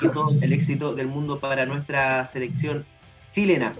[0.00, 2.84] y todo el éxito del mundo para nuestra selección
[3.30, 3.72] chilena.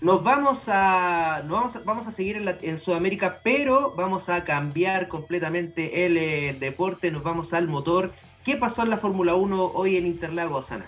[0.00, 6.16] Nos vamos a, vamos vamos a seguir en, Sudamérica, pero vamos a cambiar completamente el
[6.16, 7.10] eh, deporte.
[7.10, 8.12] Nos vamos al motor
[8.44, 10.86] ¿Qué pasó en la Fórmula 1 hoy en Interlagos, Ana?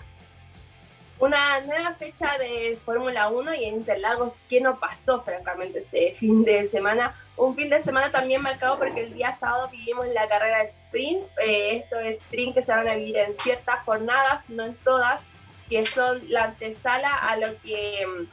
[1.23, 6.43] Una nueva fecha de Fórmula 1 y en Interlagos, ¿qué no pasó, francamente, este fin
[6.43, 7.15] de semana?
[7.37, 11.23] Un fin de semana también marcado porque el día sábado vivimos la carrera de sprint.
[11.39, 15.21] Eh, esto es sprint que se van a vivir en ciertas jornadas, no en todas,
[15.69, 18.27] que son la antesala a lo que mm,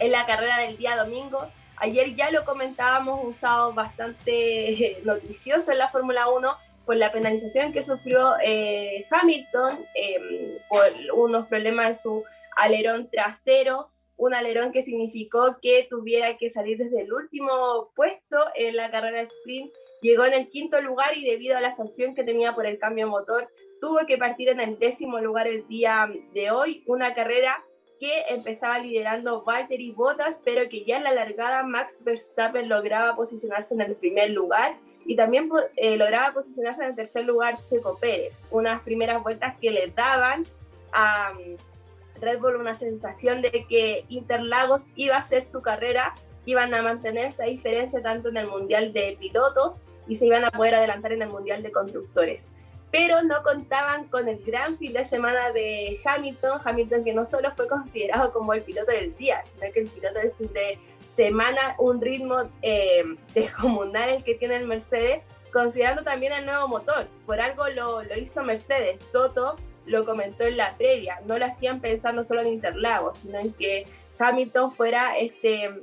[0.00, 1.48] es la carrera del día domingo.
[1.76, 7.72] Ayer ya lo comentábamos, un sábado bastante noticioso en la Fórmula 1 por la penalización
[7.72, 12.24] que sufrió eh, Hamilton em, por unos problemas en su
[12.56, 18.76] alerón trasero, un alerón que significó que tuviera que salir desde el último puesto en
[18.76, 19.72] la carrera de sprint.
[20.02, 23.08] Llegó en el quinto lugar y debido a la sanción que tenía por el cambio
[23.08, 23.48] motor,
[23.80, 27.64] tuvo que partir en el décimo lugar el día de hoy, una carrera
[27.98, 33.74] que empezaba liderando Valtteri Bottas, pero que ya en la largada Max Verstappen lograba posicionarse
[33.74, 38.46] en el primer lugar y también eh, lograba posicionarse en el tercer lugar Checo Pérez,
[38.50, 40.44] unas primeras vueltas que le daban
[40.92, 46.14] a mm, Red Bull una sensación de que Interlagos iba a ser su carrera,
[46.46, 50.50] iban a mantener esta diferencia tanto en el Mundial de Pilotos y se iban a
[50.50, 52.50] poder adelantar en el Mundial de Constructores.
[52.90, 57.52] Pero no contaban con el gran fin de semana de Hamilton, Hamilton que no solo
[57.56, 60.78] fue considerado como el piloto del día, sino que el piloto del fin de
[61.14, 63.04] semana un ritmo eh,
[63.34, 67.08] descomunal el que tiene el Mercedes, considerando también el nuevo motor.
[67.26, 68.98] Por algo lo, lo, hizo Mercedes.
[69.12, 69.56] Toto
[69.86, 71.20] lo comentó en la previa.
[71.26, 73.86] No lo hacían pensando solo en Interlagos, sino en que
[74.18, 75.82] Hamilton fuera este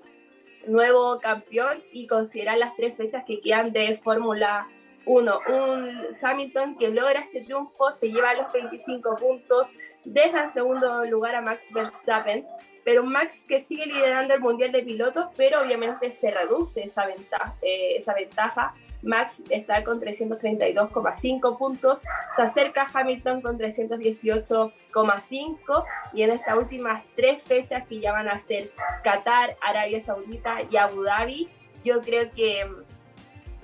[0.68, 4.68] nuevo campeón y considerar las tres fechas que quedan de Fórmula
[5.06, 5.40] 1.
[5.48, 9.74] Un Hamilton que logra este triunfo, se lleva los 25 puntos,
[10.04, 12.46] deja en segundo lugar a Max Verstappen,
[12.84, 17.56] pero Max que sigue liderando el Mundial de Pilotos, pero obviamente se reduce esa ventaja.
[17.62, 18.74] Eh, esa ventaja.
[19.04, 22.04] Max está con 332,5 puntos,
[22.36, 28.40] se acerca Hamilton con 318,5 y en estas últimas tres fechas que ya van a
[28.40, 28.70] ser
[29.04, 31.50] Qatar, Arabia Saudita y Abu Dhabi,
[31.84, 32.84] yo creo que mm,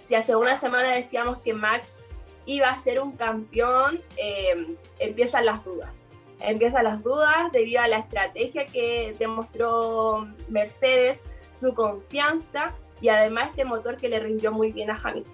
[0.01, 1.99] si hace una semana decíamos que Max
[2.47, 6.06] iba a ser un campeón, eh, empiezan las dudas
[6.41, 11.23] empiezan las dudas debido a la estrategia que demostró Mercedes,
[11.53, 15.33] su confianza y además este motor que le rindió muy bien a Hamilton.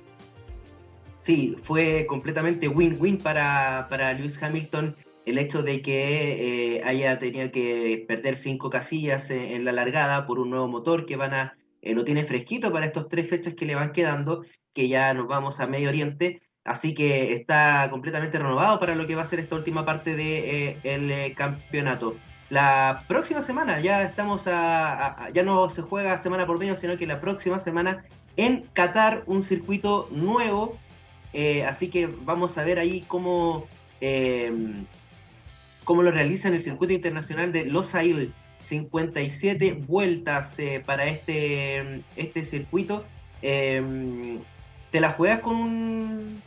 [1.21, 4.95] Sí, fue completamente win-win para, para Lewis Hamilton
[5.25, 10.39] el hecho de que eh, haya tenido que perder cinco casillas en, la largada por
[10.39, 13.75] un nuevo motor que van a, eh, tiene fresquito para estos tres fechas que le
[13.75, 14.43] van quedando,
[14.73, 19.15] que ya nos vamos a Medio Oriente Así que está completamente renovado para lo que
[19.15, 22.15] va a ser esta última parte del de, eh, eh, campeonato.
[22.49, 27.07] La próxima semana, ya estamos a, ya no se juega semana por medio, sino que
[27.07, 28.05] la próxima semana
[28.37, 30.77] en Qatar un circuito nuevo.
[31.33, 33.67] Eh, así que vamos a ver ahí cómo,
[33.99, 34.85] em,
[35.83, 38.29] cómo lo realizan el circuito internacional de Los Ailes.
[38.61, 40.55] 57 vueltas
[40.85, 43.03] para este, este circuito.
[43.41, 44.39] Em,
[44.91, 46.41] ¿Te la juegas con un,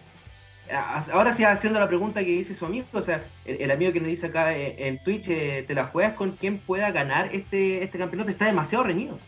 [0.72, 4.08] ahora sí haciendo la pregunta que dice su amigo, o sea, el, amigo que nos
[4.08, 8.30] dice acá en Twitch, eh, ¿te la juegas con quien pueda ganar este, este campeonato?
[8.30, 9.18] Está demasiado reñido.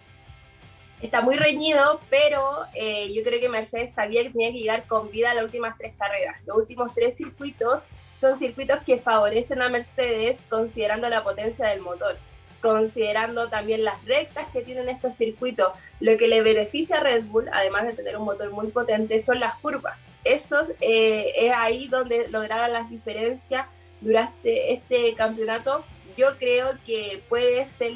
[1.01, 2.43] está muy reñido, pero
[2.74, 5.76] eh, yo creo que Mercedes sabía que tenía que llegar con vida a las últimas
[5.78, 6.36] tres carreras.
[6.47, 12.18] Los últimos tres circuitos son circuitos que favorecen a Mercedes considerando la potencia del motor,
[12.61, 15.72] considerando también las rectas que tienen estos circuitos.
[16.01, 19.39] Lo que le beneficia a Red Bull, además de tener un motor muy potente, son
[19.39, 19.97] las curvas.
[20.25, 23.66] Eso eh, es ahí donde lograron las diferencias
[24.01, 25.85] durante este campeonato.
[26.16, 27.93] Yo creo que puede ser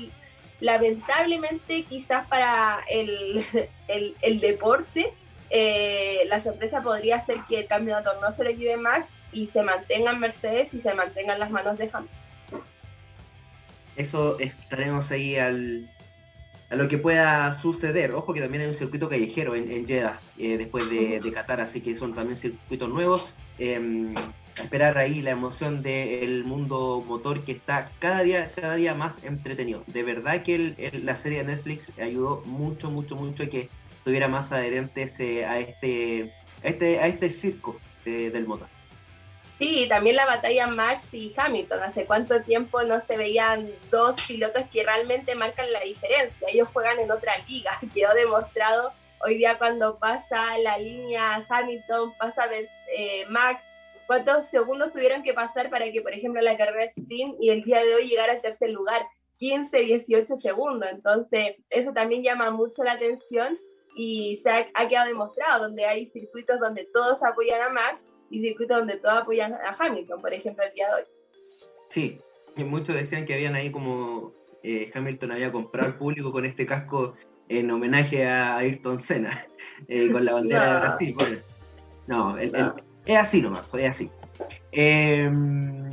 [0.60, 3.44] lamentablemente quizás para el,
[3.88, 5.12] el, deporte,
[5.50, 9.62] eh, la sorpresa podría ser que el campeonato no se le lleve Max y se
[9.62, 12.22] mantengan Mercedes y se mantengan las manos de Hamilton.
[13.96, 15.90] Eso estaremos ahí al,
[16.72, 18.14] a lo que pueda suceder.
[18.14, 21.60] Ojo que también hay un circuito callejero en, en Jeddah eh, después de, de, Qatar,
[21.60, 23.34] así que son también circuitos nuevos.
[23.58, 24.14] Eh,
[24.56, 29.84] esperar ahí la emoción del mundo motor que está cada día, cada día más entretenido.
[29.86, 33.68] De verdad que la serie de Netflix ayudó mucho, mucho, mucho a que
[34.04, 36.32] tuviera más adherentes eh, a, este,
[36.64, 38.68] a, este, a este circo del motor.
[39.62, 41.84] Sí, también la batalla Max y Hamilton.
[41.84, 46.48] Hace cuánto tiempo no se veían dos pilotos que realmente marcan la diferencia.
[46.52, 47.70] Ellos juegan en otra liga.
[47.94, 48.92] Quedó demostrado
[49.24, 53.64] hoy día cuando pasa la línea Hamilton, pasa eh, Max,
[54.08, 57.84] cuántos segundos tuvieron que pasar para que, por ejemplo, la carrera sprint y el día
[57.84, 59.06] de hoy llegara al tercer lugar,
[59.36, 60.90] 15, 18 segundos.
[60.90, 63.56] Entonces, eso también llama mucho la atención
[63.94, 68.02] y se ha, quedado demostrado, donde hay circuitos donde todos apoyan a Max
[68.32, 71.02] y circuitos donde todos apoyan a Hamilton, por ejemplo, el día de hoy.
[71.88, 72.18] Sí,
[72.56, 76.66] y muchos decían que habían ahí como eh, Hamilton había comprado al público con este
[76.66, 77.14] casco
[77.48, 79.46] en homenaje a Ayrton Senna,
[79.88, 81.16] eh, con la bandera de Brasil.
[82.06, 82.54] no, el,
[83.04, 84.10] es así nomás, es así.
[84.72, 85.90] Em,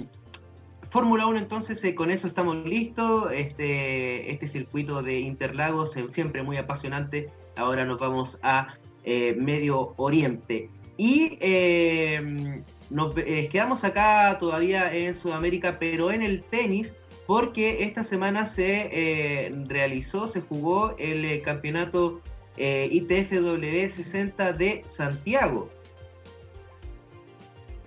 [0.89, 3.31] Fórmula 1 entonces, eh, con eso estamos listos.
[3.31, 7.29] Este, este circuito de Interlagos, eh, siempre muy apasionante.
[7.55, 10.69] Ahora nos vamos a eh, Medio Oriente.
[10.99, 18.45] Y em, nos quedamos acá todavía en Sudamérica, pero en el tenis, porque esta semana
[18.45, 22.19] se realizó, se jugó el campeonato
[22.57, 25.69] ITFW 60 de Santiago.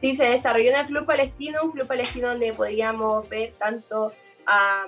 [0.03, 4.11] Sí, se desarrolló en el Club Palestino, un club palestino donde podíamos ver tanto
[4.47, 4.85] a,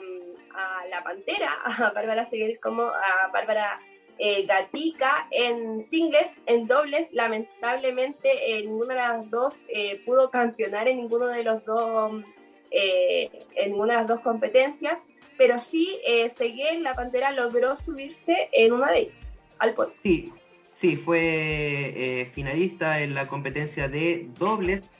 [0.90, 3.78] la Pantera, a Bárbara Seguer, como a Bárbara
[4.18, 7.12] eh, Gatica en singles, en dobles.
[7.12, 12.22] Lamentablemente, eh, ninguna de las dos eh, pudo campeonar en ninguno de los dos,
[12.70, 14.98] en ninguna de las dos competencias,
[15.38, 15.96] pero sí
[16.36, 19.14] Seguer, la Pantera, logró subirse en una de ellas,
[19.60, 19.92] al podio.
[20.02, 20.32] Sí,
[20.72, 24.90] sí, fue finalista en la competencia de dobles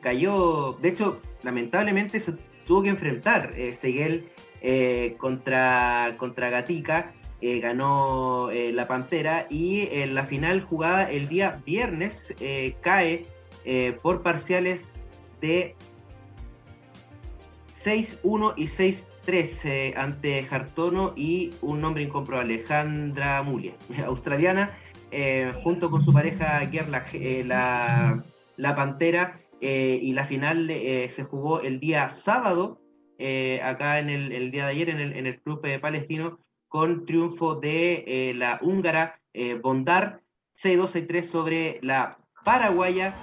[0.00, 2.32] cayó, de hecho, lamentablemente se
[2.66, 4.30] tuvo que enfrentar Seguel
[5.18, 7.12] contra, contra Gatica,
[7.60, 12.34] ganó la Pantera y en la final jugada el día viernes
[12.80, 13.26] cae
[14.02, 14.92] por parciales
[15.40, 15.74] de
[17.70, 23.74] 6-1 y 6-3 ante Hartono y un nombre incomprobable, Alejandra Mulia,
[24.06, 24.78] australiana,
[25.62, 27.12] junto con su pareja Gerlach,
[27.44, 28.24] la,
[28.56, 32.80] la Pantera eh, y la final eh, se jugó el día sábado,
[33.18, 36.38] eh, acá en el, día de ayer en el, en el club palestino,
[36.74, 39.20] con triunfo de la húngara
[39.62, 40.22] Bondar
[40.60, 43.14] 6-2-6-3 sobre la paraguaya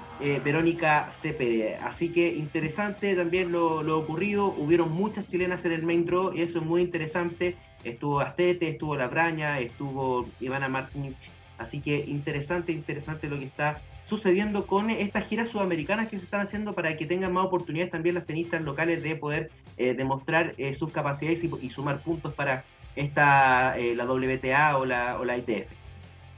[0.41, 1.75] Verónica CPD.
[1.83, 4.55] Así que interesante también lo, lo, ocurrido.
[4.57, 7.57] Hubieron muchas chilenas en el main draw y eso es muy interesante.
[7.83, 11.15] Estuvo Astete, estuvo La Braña, estuvo Ivana Martínez.
[11.57, 16.39] Así que interesante, interesante lo que está sucediendo con estas giras sudamericanas que se están
[16.39, 20.73] haciendo para que tengan más oportunidades también las tenistas locales de poder eh, demostrar eh,
[20.73, 22.63] sus capacidades y, sumar puntos para
[22.95, 25.81] esta eh, la WTA o la, o la ITF.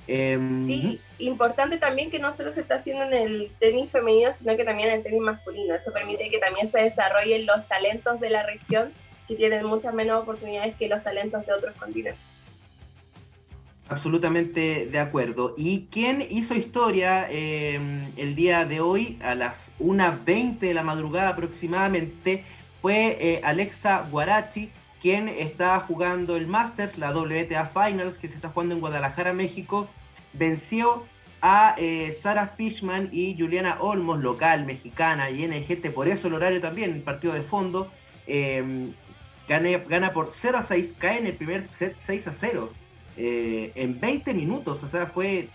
[0.06, 4.56] Em, sí, importante también que no solo se está haciendo en el tenis femenino, sino
[4.58, 5.76] que también en el tenis masculino.
[5.76, 8.92] Eso permite que también se desarrollen los talentos de la región,
[9.28, 12.22] que tienen muchas menos oportunidades que los talentos de otros continentes.
[13.90, 15.54] Absolutamente de acuerdo.
[15.58, 21.30] ¿Y quién hizo historia em, el día de hoy a las 1.20 de la madrugada
[21.30, 22.44] aproximadamente?
[22.82, 24.70] Fue eh, Alexa Guarachi,
[25.04, 29.90] quien está jugando el Masters, la WTA Finals, que se está jugando en Guadalajara, México.
[30.32, 31.04] Venció
[31.42, 36.62] a eh, Sara Fishman y Juliana Olmos, local, mexicana y NGT, por eso el horario
[36.62, 37.92] también, el partido de fondo.
[38.28, 38.94] Em,
[39.50, 42.72] gana por 0 a 6, cae en el primer set 6 a 0.
[43.18, 45.50] Eh, en 20 minutos, o sea, fue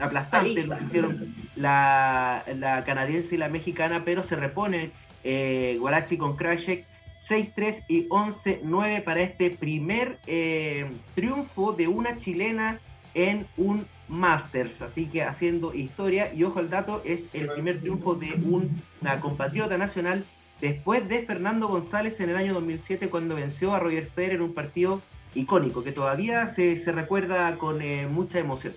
[0.00, 2.42] aplastante lo que hicieron la,
[2.84, 4.90] canadiense y la mexicana, pero se repone
[5.22, 6.86] eh, Guarachi con Krashek
[7.20, 12.80] 6-3 y 11-9 para este primer eh, triunfo de una chilena
[13.14, 18.14] en un Masters, así que haciendo historia y ojo al dato, es el primer triunfo
[18.14, 20.24] de una compatriota nacional
[20.60, 24.54] después de Fernando González en el año 2007 cuando venció a Roger Federer en un
[24.54, 25.00] partido
[25.34, 28.74] icónico que todavía se, recuerda con eh, mucha emoción.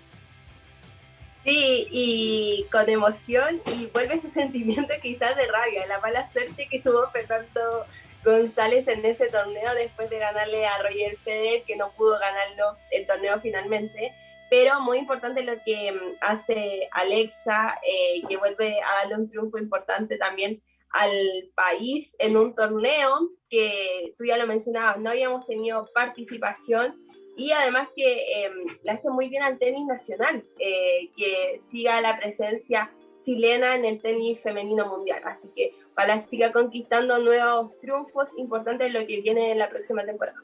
[1.44, 6.80] Sí, y con emoción y vuelve ese sentimiento quizás de rabia, la mala suerte que
[6.80, 7.86] tuvo Fernando
[8.24, 13.06] González en ese torneo después de ganarle a Roger Federer, que no pudo ganarlo el
[13.06, 14.12] torneo finalmente.
[14.50, 19.58] Pero muy importante lo que mm, hace Alexa, eh, que vuelve a darle un triunfo
[19.58, 25.86] importante también al país en un torneo que tú ya lo mencionabas, no habíamos tenido
[25.94, 26.96] participación
[27.38, 28.50] y además que eh,
[28.82, 34.02] le hace muy bien al tenis nacional, eh, que siga la presencia chilena en el
[34.02, 35.22] tenis femenino mundial.
[35.24, 40.04] Así que para siga conquistando nuevos triunfos importantes en lo que viene en la próxima
[40.04, 40.42] temporada.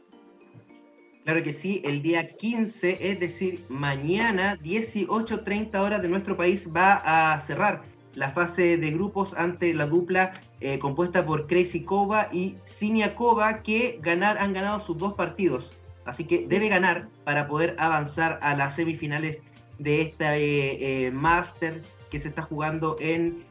[1.25, 7.35] Claro que sí, el día 15, es decir, mañana, 18.30 horas de nuestro país, va
[7.35, 7.83] a cerrar
[8.15, 13.63] la fase de grupos ante la dupla eh, compuesta por Crazy Kova y Sinia Kova,
[13.63, 15.73] que ganar, han ganado sus dos partidos.
[16.05, 19.43] Así que debe ganar para poder avanzar a las semifinales
[19.79, 23.45] de esta eh, eh, Master que se está jugando en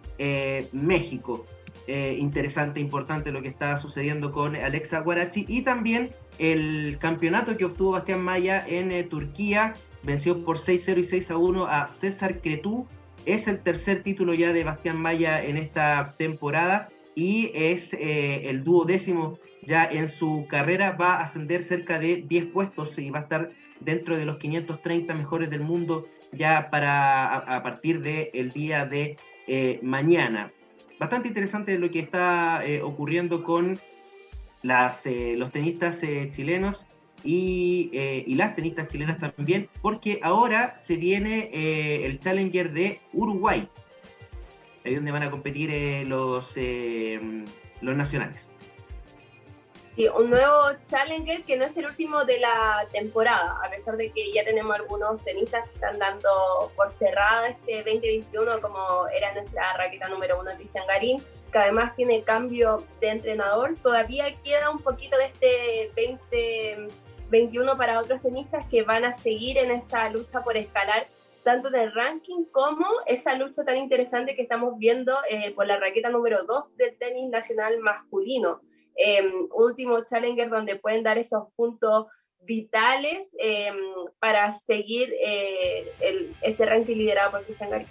[0.71, 1.45] México.
[1.87, 7.91] interesante, importante lo que está sucediendo con Alexa Guarachi y también el campeonato que obtuvo
[7.91, 9.73] Bastián Maya en eh, Turquía
[10.03, 12.87] venció por 6-0 y 6-1 a César Cretú.
[13.25, 18.63] Es el tercer título ya de Bastián Maya en esta temporada y es eh, el
[18.63, 20.91] duodécimo ya en su carrera.
[20.93, 25.13] Va a ascender cerca de 10 puestos y va a estar dentro de los 530
[25.13, 30.51] mejores del mundo ya para a, partir del día de eh, mañana.
[30.99, 33.79] Bastante interesante lo que está ocurriendo con
[34.63, 36.87] las, eh, los tenistas eh, chilenos
[37.25, 41.49] eh, y, las tenistas chilenas también, porque ahora se viene
[42.05, 43.67] el Challenger de Uruguay,
[44.83, 46.57] ahí donde van a competir los,
[47.81, 48.52] los nacionales.
[49.95, 54.11] Sí, un nuevo Challenger que no es el último de la temporada, a pesar de
[54.11, 59.73] que ya tenemos algunos tenistas que están dando por cerrada este 2021, como era nuestra
[59.77, 61.21] raqueta número uno, Cristian Garín
[61.53, 68.23] que además tiene cambio de entrenador, todavía queda un poquito de este 2021 para otros
[68.23, 71.07] tenistas que van a seguir en esa lucha por escalar
[71.43, 75.77] tanto en el ranking como esa lucha tan interesante que estamos viendo eh, por la
[75.77, 78.61] raqueta número 2 del tenis nacional masculino.
[78.95, 82.07] Em, último challenger donde pueden dar esos puntos
[82.41, 83.75] vitales em,
[84.19, 85.91] para seguir eh,
[86.41, 87.87] este ranking liderado por Cristian Garín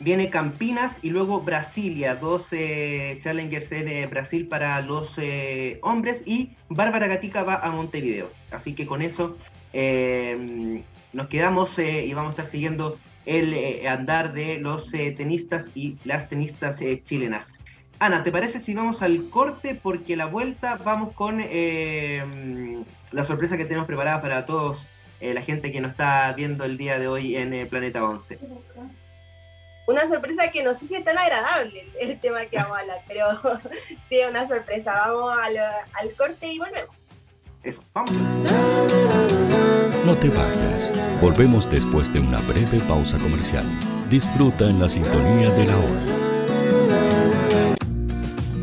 [0.00, 6.50] viene Campinas y luego Brasilia, dos challengers en eh, Brasil para los eh, hombres y
[6.68, 8.30] Bárbara Gatica va a Montevideo.
[8.50, 9.36] Así que con eso
[9.72, 10.82] em,
[11.12, 16.28] nos quedamos eh, y vamos a estar siguiendo el andar de los tenistas y las
[16.28, 17.60] tenistas chilenas.
[18.00, 19.74] Ana, ¿te parece si vamos al corte?
[19.80, 24.88] Porque la vuelta vamos con em, la sorpresa que tenemos preparada para todos
[25.20, 28.38] la gente que nos está viendo el día de hoy en Planeta 11
[29.90, 33.02] una sorpresa que no sé si es tan agradable el tema que vamos a hablar,
[33.08, 33.26] pero
[34.08, 34.92] sí, una sorpresa.
[34.92, 35.36] Vamos
[35.92, 36.96] al, corte y volvemos.
[37.62, 38.12] Eso, vamos.
[40.06, 41.20] No te vayas.
[41.20, 43.66] Volvemos después de una breve pausa comercial.
[44.08, 46.19] Disfruta en la sintonía de la hora.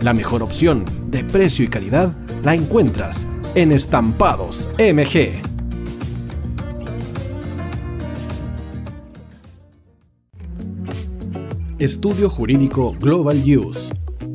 [0.00, 2.12] La mejor opción de precio y calidad
[2.44, 5.40] la encuentras en Estampados MG.
[11.78, 13.90] Estudio Jurídico Global Use.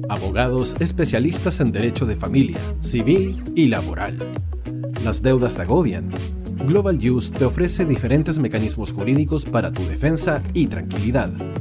[0.10, 4.18] Abogados especialistas en derecho de familia, civil y laboral.
[5.04, 6.12] Las deudas te agobian.
[6.66, 11.32] Global Use te ofrece diferentes mecanismos jurídicos para tu defensa y tranquilidad.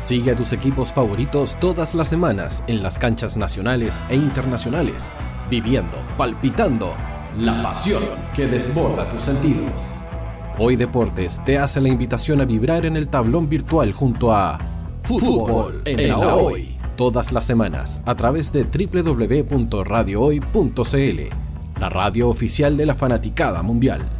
[0.00, 5.12] Sigue a tus equipos favoritos todas las semanas en las canchas nacionales e internacionales,
[5.50, 6.94] viviendo, palpitando
[7.38, 8.02] la pasión
[8.34, 10.06] que desborda tus sentidos.
[10.58, 14.58] Hoy Deportes te hace la invitación a vibrar en el tablón virtual junto a
[15.02, 21.20] Fútbol en la Hoy, todas las semanas a través de www.radiohoy.cl,
[21.78, 24.19] la radio oficial de la fanaticada mundial.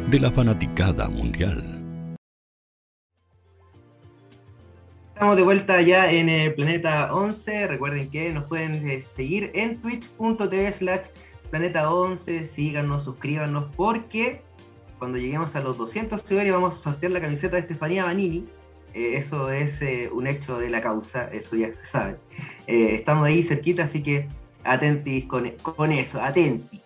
[0.11, 1.63] de la fanaticada mundial.
[5.13, 7.67] Estamos de vuelta ya en el Planeta 11.
[7.67, 11.07] Recuerden que nos pueden eh, seguir en twitch.tv slash
[11.49, 12.45] Planeta 11.
[12.45, 14.41] Síganos, suscríbanos, porque
[14.99, 18.45] cuando lleguemos a los 200 seguidores vamos a sortear la camiseta de Estefanía Banini.
[18.93, 22.17] Eh, eso es eh, un hecho de la causa, eso ya se sabe.
[22.67, 24.27] Eh, estamos ahí cerquita, así que
[24.65, 26.80] Atentis con, con eso, atenti.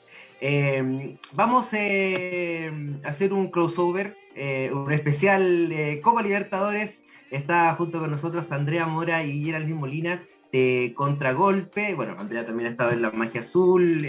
[0.48, 2.72] Eh, vamos eh,
[3.04, 5.74] a hacer un crossover, eh, un especial
[6.04, 7.04] Copa Libertadores.
[7.32, 10.22] Está junto con nosotros Andrea Mora y Geraldine Molina
[10.52, 11.96] de Contragolpe.
[11.96, 14.08] Bueno, Andrea también ha estado en la Magia Azul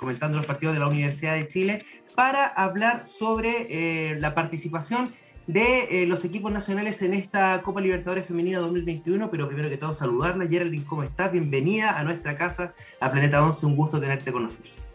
[0.00, 1.84] comentando los partidos de la Universidad de Chile
[2.16, 5.08] para hablar sobre la participación
[5.46, 10.48] de los equipos nacionales en esta Copa Libertadores Femenina 2021, pero primero que todo saludarla.
[10.48, 11.30] Geraldine, ¿cómo estás?
[11.30, 14.87] Bienvenida a nuestra casa, a Planeta 11, un gusto tenerte con nosotros.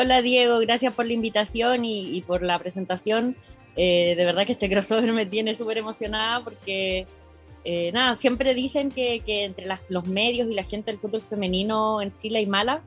[0.00, 3.36] Hola Diego, gracias por la invitación y, por la presentación.
[3.76, 7.06] Eh, de verdad que este crossover me tiene súper emocionada porque,
[7.64, 12.16] eh, nada, siempre dicen que, entre los medios y la gente del fútbol femenino en
[12.16, 12.80] Chile hay mala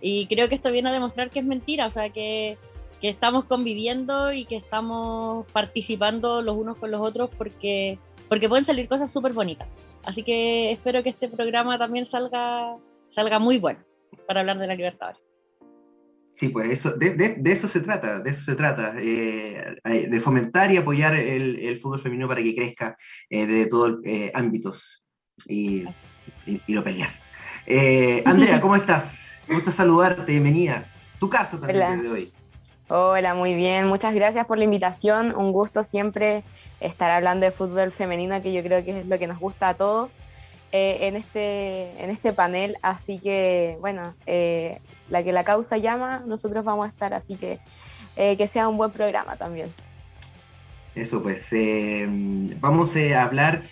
[0.00, 2.56] y creo que esto viene a demostrar que es mentira, o sea, que,
[3.00, 7.98] que estamos conviviendo y que estamos participando los unos con los otros porque,
[8.28, 9.66] porque pueden salir cosas súper bonitas.
[10.04, 12.76] Así que espero que este programa también salga,
[13.08, 13.80] salga muy bueno
[14.28, 15.16] para hablar de la libertad.
[16.34, 20.78] Sí, pues eso, de, eso se trata, de eso se trata, eh, de fomentar y
[20.78, 22.96] apoyar el, fútbol femenino para que crezca
[23.28, 25.04] eh, de todos eh, ámbitos
[25.46, 25.84] y,
[26.46, 27.10] y, lo pelear.
[28.24, 29.32] Andrea, ¿cómo estás?
[29.48, 30.90] Me gusta saludarte, bienvenida.
[31.18, 32.32] Tu casa también de hoy.
[32.88, 36.42] Hola, muy bien, muchas gracias por la invitación, un gusto siempre
[36.80, 39.74] estar hablando de fútbol femenino, que yo creo que es lo que nos gusta a
[39.74, 40.10] todos.
[40.72, 44.14] en, este, en este panel, así que bueno,
[45.10, 47.58] la que la causa llama, nosotros vamos a estar, así que
[48.16, 49.68] eh, que sea un buen programa también.
[50.94, 52.06] Eso, pues eh,
[52.60, 53.62] vamos eh, a hablar,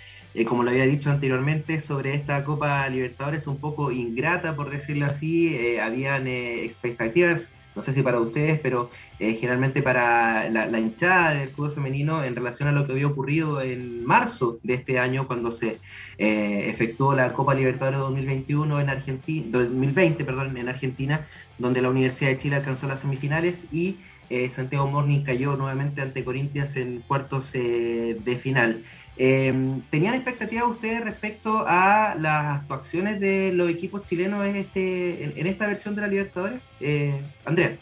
[0.47, 5.79] como lo había dicho anteriormente, sobre esta Copa Libertadores un poco ingrata, por decirlo así.
[5.79, 11.71] habían expectativas no sé si para ustedes, pero eh, generalmente para la, hinchada del fútbol
[11.71, 15.79] femenino en relación a lo que había ocurrido en marzo de este año cuando se
[16.19, 21.25] eh, efectuó la Copa Libertadores 2021 en Argentina, 2020, perdón, en Argentina,
[21.57, 23.99] donde la Universidad de Chile alcanzó las semifinales y
[24.29, 28.83] eh, Santiago Morning cayó nuevamente ante Corinthians en cuartos de final.
[29.21, 35.47] Em, ¿Tenían expectativas ustedes respecto a las actuaciones de los equipos chilenos en, este, en,
[35.49, 36.61] esta versión de la Libertadores?
[36.81, 37.77] Eh, Andrea.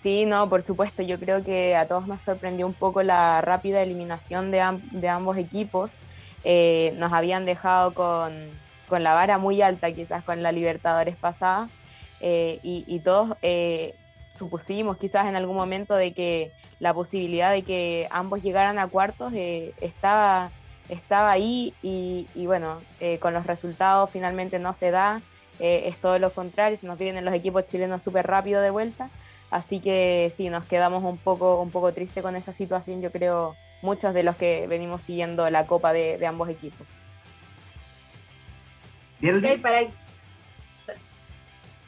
[0.00, 1.02] Sí, no, por supuesto.
[1.02, 4.60] Yo creo que a todos nos sorprendió un poco la rápida eliminación de,
[5.08, 5.92] ambos equipos.
[6.42, 8.50] Eh, nos habían dejado con,
[8.90, 11.68] la vara muy alta, quizás con la Libertadores pasada,
[12.20, 13.94] eh, y, y, todos eh,
[14.38, 19.32] supusimos quizás en algún momento de que la posibilidad de que ambos llegaran a cuartos
[19.34, 20.50] eh, estaba,
[20.88, 25.20] estaba ahí y, bueno, eh, con los resultados finalmente no se da,
[25.58, 29.10] eh, es todo lo contrario, se nos vienen los equipos chilenos súper rápido de vuelta,
[29.50, 33.56] así que sí, nos quedamos un poco, un poco tristes con esa situación, yo creo
[33.82, 36.86] muchos de los que venimos siguiendo la copa de, ambos equipos.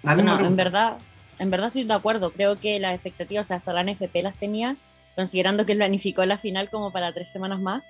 [0.03, 0.99] no, en verdad,
[1.41, 2.33] en verdad estoy de acuerdo.
[2.33, 4.77] Creo que las expectativas, hasta la NFP las tenía,
[5.17, 7.83] considerando que planificó la final como para tres semanas más.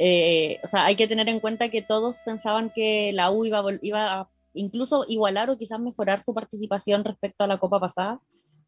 [0.00, 3.62] Eh, o sea, hay que tener en cuenta que todos pensaban que la U iba,
[3.82, 8.20] iba a incluso igualar o quizás mejorar su participación respecto a la Copa pasada.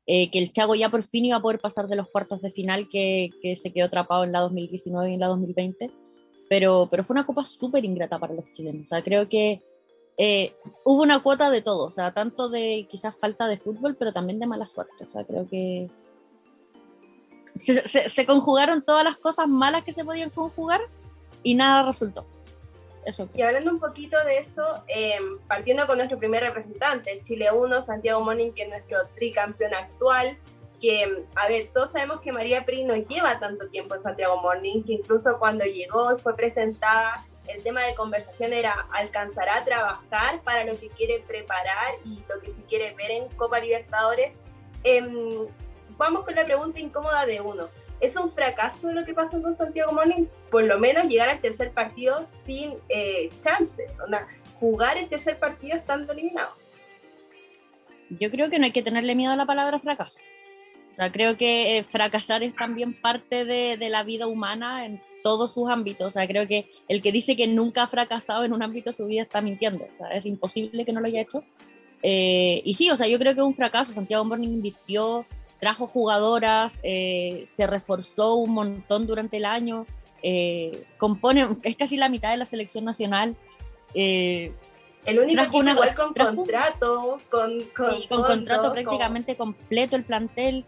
[0.06, 2.50] Eh, que el Chago ya por fin iba a poder pasar de los cuartos de
[2.50, 5.90] final que, que se quedó atrapado en la 2019 y en la 2020.
[6.48, 8.84] Pero, pero fue una copa súper ingrata para los chilenos.
[8.84, 9.60] O sea, creo que
[10.22, 10.54] eh,
[10.84, 14.38] hubo una cuota de todo, o sea, tanto de quizás falta de fútbol, pero también
[14.38, 15.04] de mala suerte.
[15.04, 15.88] O sea, creo que
[17.56, 20.82] se, conjugaron todas las cosas malas que se podían conjugar
[21.42, 22.26] y nada resultó.
[23.06, 23.30] Eso.
[23.32, 27.82] Y hablando un poquito de eso, em, partiendo con nuestro primer representante, el Chile 1,
[27.82, 30.36] Santiago Monin, que es nuestro tricampeón actual,
[30.82, 34.82] que, a ver, todos sabemos que María Pri no lleva tanto tiempo en Santiago Morning,
[34.82, 40.40] que incluso cuando llegó y fue presentada el tema de conversación era, ¿alcanzará a trabajar
[40.42, 44.32] para lo que quiere preparar y lo que se quiere ver en Copa Libertadores?
[44.84, 45.46] Em,
[45.96, 47.68] vamos con la pregunta incómoda de uno.
[48.00, 50.26] ¿Es un fracaso lo que pasó con Santiago Morning?
[50.50, 55.76] Por lo menos llegar al tercer partido sin eh, chances, o jugar el tercer partido
[55.76, 56.54] estando eliminado.
[58.10, 60.20] Yo creo que no hay que tenerle miedo a la palabra fracaso.
[60.90, 65.00] O sea, creo que eh, fracasar es también parte de, de, la vida humana en
[65.22, 66.08] todos sus ámbitos.
[66.08, 68.96] O sea, creo que el que dice que nunca ha fracasado en un ámbito de
[68.96, 69.84] su vida está mintiendo.
[69.94, 71.44] O sea, es imposible que no lo haya hecho.
[72.02, 73.92] Eh, y sí, o sea, yo creo que es un fracaso.
[73.92, 75.26] Santiago Morning invirtió,
[75.60, 79.86] trajo jugadoras, eh, se reforzó un montón durante el año,
[80.22, 83.36] eh, compone, es casi la mitad de la selección nacional.
[83.94, 84.52] el
[85.18, 90.64] único equipo igual con contrato, con, con, sí, con contrato prácticamente completo el plantel.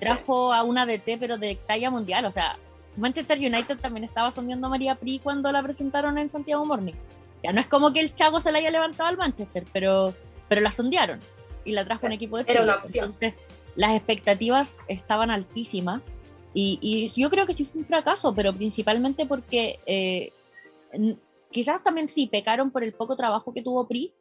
[0.00, 2.24] trajo a una DT, pero de talla mundial.
[2.24, 2.58] O sea,
[2.96, 6.94] Manchester United también estaba sondeando a María Pri cuando la presentaron en Santiago Morning.
[7.42, 10.14] Ya no es como que el Chago se la haya levantado al Manchester, pero,
[10.48, 11.20] pero la sondearon
[11.64, 12.72] y la trajo un equipo de Chile.
[12.94, 13.34] Entonces,
[13.74, 16.00] las expectativas estaban altísimas
[16.54, 20.32] y, yo creo que sí fue un fracaso, pero principalmente porque eh,
[21.50, 24.14] quizás también sí pecaron por el poco trabajo que tuvo PRI,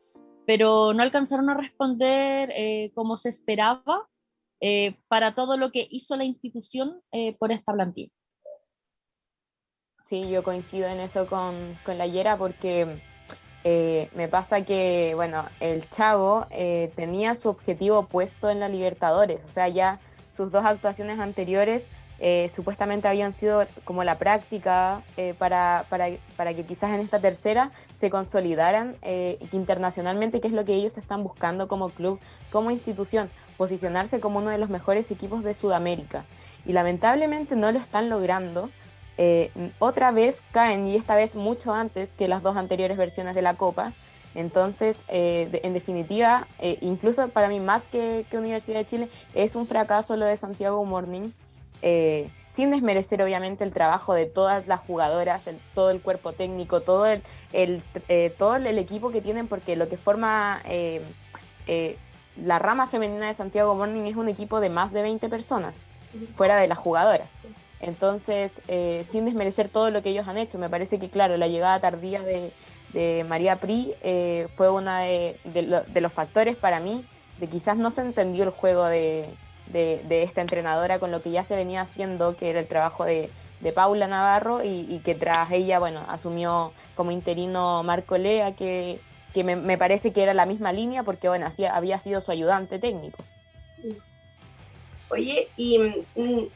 [0.45, 4.09] pero no alcanzaron a responder eh, como se esperaba
[4.59, 7.01] eh, para todo lo que hizo la institución
[7.39, 8.11] por esta plantilla.
[10.05, 13.01] Sí, yo coincido en eso con, con la Yera porque
[14.13, 16.45] me pasa que, bueno, el Chavo
[16.95, 19.99] tenía su objetivo puesto en la Libertadores, o sea, ya
[20.31, 21.87] sus dos actuaciones anteriores
[22.19, 27.19] eh, supuestamente habían sido como la práctica eh, para, para, para, que quizás en esta
[27.19, 32.19] tercera se consolidaran eh, internacionalmente, que es lo que ellos están buscando como club,
[32.51, 36.25] como institución, posicionarse como uno de los mejores equipos de Sudamérica.
[36.65, 38.69] Y lamentablemente no lo están logrando.
[39.79, 43.55] Otra vez caen, y esta vez mucho antes que las dos anteriores versiones de la
[43.55, 43.93] Copa.
[44.33, 46.47] Entonces, en definitiva,
[46.81, 50.83] incluso para mí más que, que Universidad de Chile, es un fracaso lo de Santiago
[50.83, 51.31] Morning
[51.81, 55.43] eh, sin desmerecer obviamente el trabajo de todas las jugadoras,
[55.73, 59.97] todo el cuerpo técnico, todo el, eh, todo el equipo que tienen, porque lo que
[59.97, 61.01] forma eh,
[62.41, 65.81] la rama femenina de Santiago Morning es un equipo de más de 20 personas,
[66.33, 67.29] fuera de las jugadoras.
[67.79, 68.61] Entonces,
[69.09, 72.21] sin desmerecer todo lo que ellos han hecho, me parece que, claro, la llegada tardía
[72.21, 72.51] de,
[73.27, 73.93] María Pri
[74.53, 75.37] fue uno de,
[75.95, 77.05] los factores para mí
[77.39, 79.35] de quizás no se entendió el juego de,
[79.73, 83.29] esta entrenadora con lo que ya se venía haciendo, que era el trabajo de,
[83.73, 88.99] Paula Navarro y, que tras ella, bueno, asumió como interino Marco Lea, que,
[89.43, 93.17] me, parece que era la misma línea porque, bueno, había sido su ayudante técnico.
[95.09, 95.79] Oye, y
[96.15, 96.47] mm,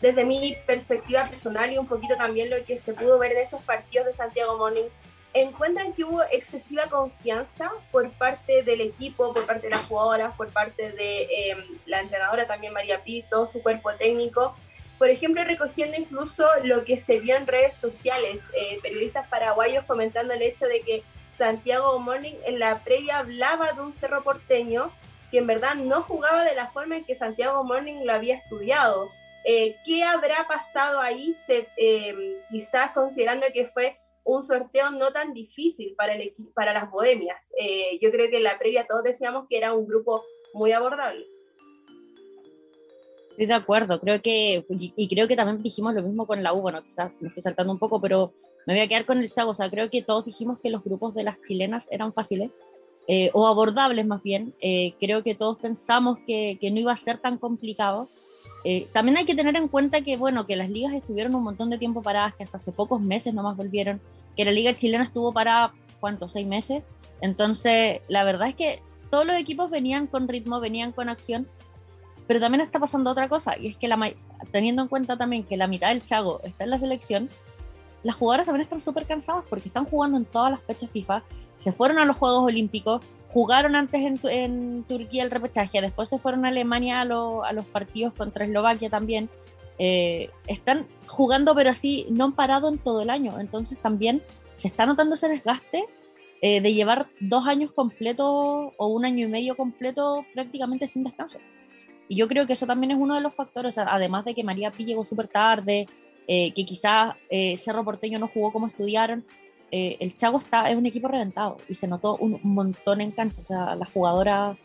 [0.00, 3.62] desde mi perspectiva personal y un poquito también lo que se pudo ver en estos
[3.62, 4.88] partidos de Santiago Morning,
[5.34, 10.48] encuentran que hubo excesiva confianza por parte del equipo, por parte de las jugadoras, por
[10.50, 14.56] parte de em, la entrenadora también María Pito, su cuerpo técnico.
[14.96, 20.32] Por ejemplo, recogiendo incluso lo que se vio en redes sociales, eh, periodistas paraguayos comentando
[20.34, 21.02] el hecho de que
[21.36, 24.92] Santiago Morning en la previa hablaba de un cerro porteño
[25.32, 29.10] que en verdad no jugaba de la forma en que Santiago Morning lo había estudiado.
[29.44, 31.34] Eh, ¿Qué habrá pasado ahí?
[31.46, 36.90] Se, em, quizás considerando que fue un sorteo no tan difícil para, el, para las
[36.90, 37.52] bohemias.
[37.58, 40.24] Eh, yo creo que en la previa todos decíamos que era un grupo
[40.54, 41.26] muy abordable.
[43.30, 46.60] Estoy de acuerdo, creo que, y creo que también dijimos lo mismo con la U,
[46.60, 48.32] bueno, quizás me estoy saltando un poco, pero
[48.64, 50.84] me voy a quedar con el chavo, o sea, creo que todos dijimos que los
[50.84, 52.52] grupos de las chilenas eran fáciles,
[53.08, 56.96] eh, o abordables más bien, eh, creo que todos pensamos que, que, no iba a
[56.96, 58.08] ser tan complicado,
[58.64, 61.68] eh, también hay que tener en cuenta que, bueno, que las ligas estuvieron un montón
[61.68, 64.00] de tiempo paradas, que hasta hace pocos meses nomás volvieron,
[64.36, 66.32] que la liga chilena estuvo para, ¿cuántos?
[66.32, 66.82] ¿Seis meses?
[67.20, 71.46] Entonces, la verdad es que todos los equipos venían con ritmo, venían con acción,
[72.26, 73.88] pero también está pasando otra cosa, y es que
[74.50, 77.28] teniendo en cuenta también que la mitad del Chago está en la selección,
[78.02, 81.22] las jugadoras también están súper cansadas porque están jugando en todas las fechas FIFA,
[81.58, 83.02] se fueron a los Juegos Olímpicos,
[83.34, 88.44] jugaron antes en, Turquía el repechaje, después se fueron a Alemania a, los partidos contra
[88.44, 89.28] Eslovaquia también.
[89.76, 93.40] Eh, están jugando, pero así no han parado en todo el año.
[93.40, 94.22] Entonces también
[94.52, 95.84] se está notando ese desgaste
[96.42, 101.40] eh, de llevar dos años completos o un año y medio completo prácticamente sin descanso.
[102.06, 104.70] Y yo creo que eso también es uno de los factores, además de que María
[104.70, 105.88] Pi llegó súper tarde,
[106.28, 107.16] eh, que quizás
[107.56, 109.24] Cerro Porteño no jugó como estudiaron,
[109.76, 113.42] eh, el Chago está, es un equipo reventado y se notó un, montón en cancha.
[113.42, 114.56] O sea, las jugadoras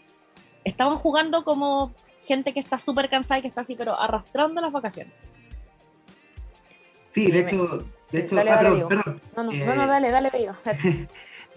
[0.64, 4.72] estaban jugando como gente que está súper cansada y que está así, pero arrastrando las
[4.72, 5.12] vacaciones.
[7.10, 10.54] Sí, de hecho, de hecho, dale, ah, perdón, No, no, no, eh, dale, dale, digo.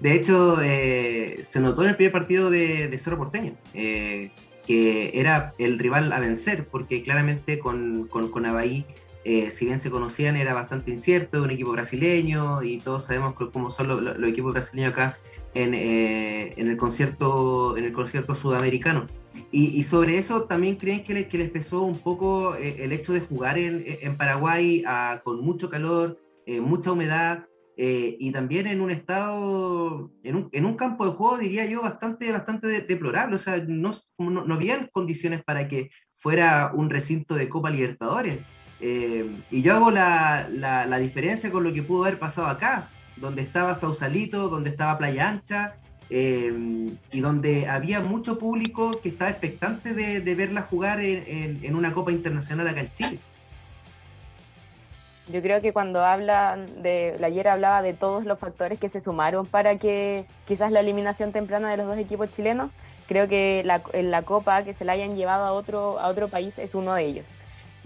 [0.01, 5.79] De hecho, eh, se notó en el primer partido de, Cerro Porteño, que era el
[5.79, 8.85] rival a vencer, porque claramente con, con, con Abahí
[9.25, 13.71] eh, si bien se conocían, era bastante incierto, un equipo brasileño y todos sabemos cómo
[13.71, 15.19] son los, equipos brasileños acá
[15.55, 19.07] en, eh, en, el concierto, en el concierto sudamericano.
[19.51, 23.21] Y, sobre eso también creen que, que les pesó un poco eh, el hecho de
[23.21, 27.47] jugar en, en Paraguay ah, con mucho calor, mucha humedad
[27.77, 32.31] y también en un estado, en un, en un, campo de juego, diría yo, bastante,
[32.31, 33.37] bastante deplorable.
[33.37, 38.41] O sea, no, no, no habían condiciones para que fuera un recinto de Copa Libertadores.
[38.85, 43.41] Eh, y yo hago la, la, diferencia con lo que pudo haber pasado acá, donde
[43.41, 45.77] estaba Sausalito, donde estaba Playa Ancha,
[46.11, 46.53] eh,
[47.13, 52.11] y donde había mucho público que estaba expectante de, verla jugar en, en, una Copa
[52.11, 53.19] Internacional acá en Chile.
[55.33, 59.47] Yo creo que cuando hablan de, ayer hablaba de todos los factores que se sumaron
[59.47, 62.73] para que quizás la eliminación temprana de los dos equipos chilenos,
[63.07, 66.27] creo que la, en la Copa que se la hayan llevado a otro, a otro
[66.27, 67.27] país es uno de ellos.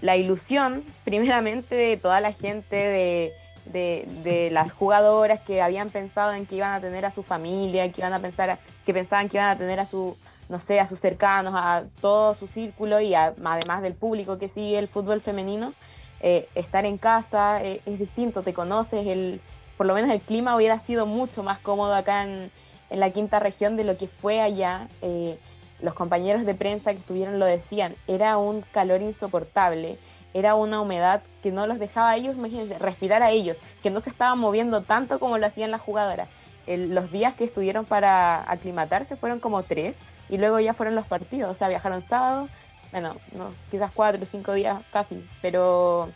[0.01, 3.33] La ilusión, primeramente, de toda la gente, de,
[3.65, 8.01] de, las jugadoras que habían pensado en que iban a tener a su familia, que
[8.01, 10.15] iban a pensar, que pensaban que iban a tener a su,
[10.49, 14.77] no sé, a sus cercanos, a todo su círculo y además del público que sigue
[14.77, 15.73] el fútbol femenino,
[16.21, 19.41] eh, estar en casa eh, es distinto, te conoces, el,
[19.77, 22.51] por lo menos el clima hubiera sido mucho más cómodo acá en,
[22.89, 24.87] en la quinta región de lo que fue allá.
[25.01, 25.37] Eh,
[25.81, 29.99] los compañeros de prensa que estuvieron lo decían, era un calor insoportable,
[30.33, 33.99] era una humedad que no los dejaba a ellos, imagínense, respirar a ellos, que no
[33.99, 36.29] se estaban moviendo tanto como lo hacían las jugadoras.
[36.67, 39.99] los días que estuvieron para aclimatarse fueron como tres
[40.29, 42.49] y luego ya fueron los partidos, o sea, viajaron sábado,
[42.91, 46.09] bueno, no, quizás cuatro o cinco días casi, pero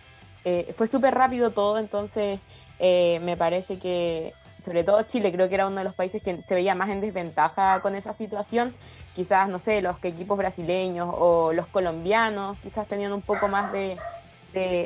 [0.44, 2.40] eh, fue súper rápido todo, entonces
[2.80, 4.34] eh, me parece que,
[4.64, 7.02] sobre todo Chile, creo que era uno de los países que se veía más en
[7.02, 8.76] desventaja con esa situación,
[9.16, 13.98] quizás, no sé, los equipos brasileños o los colombianos quizás tenían un poco más de,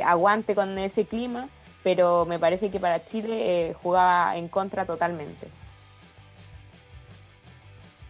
[0.05, 1.49] aguante con ese clima,
[1.83, 5.47] pero me parece que para Chile eh, jugaba en contra totalmente.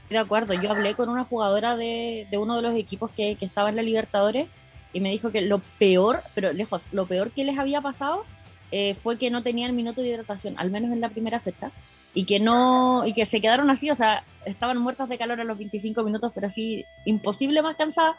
[0.09, 3.75] De acuerdo, yo hablé con una jugadora de, uno de los equipos que, estaba en
[3.75, 4.47] la Libertadores
[4.93, 8.23] y me dijo que lo peor, pero lejos, lo peor que les había pasado
[8.71, 11.71] eh, fue que no tenían minuto de hidratación, al menos en la primera fecha,
[12.13, 15.43] y que no, y que se quedaron así, o sea, estaban muertas de calor a
[15.43, 18.15] los 25 minutos, pero así imposible más cansada,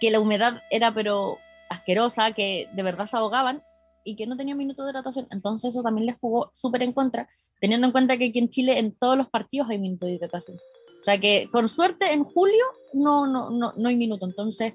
[0.00, 3.62] que la humedad era pero asquerosa, que de verdad se ahogaban
[4.04, 5.26] y que no tenían minuto de hidratación.
[5.30, 7.28] Entonces eso también les jugó súper en contra,
[7.60, 10.56] teniendo en cuenta que aquí en Chile en todos los partidos hay minuto de hidratación.
[10.56, 14.26] O sea que con suerte en julio no, no, no, no hay minuto.
[14.26, 14.74] Entonces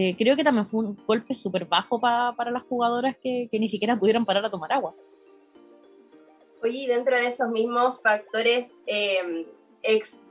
[0.00, 3.66] eh, creo que también fue un golpe súper bajo para las jugadoras que, que, ni
[3.66, 4.94] siquiera pudieron parar a tomar agua.
[6.62, 9.44] Oye, dentro de esos mismos factores eh,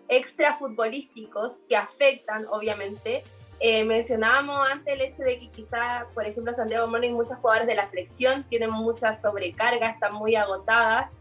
[0.08, 3.24] extra futbolísticos que afectan, obviamente,
[3.60, 7.76] eh, mencionábamos antes el hecho de que quizás, por ejemplo, Santiago Morning, muchas jugadoras de
[7.76, 11.12] la flexión tienen mucha sobrecarga, están muy agotadas,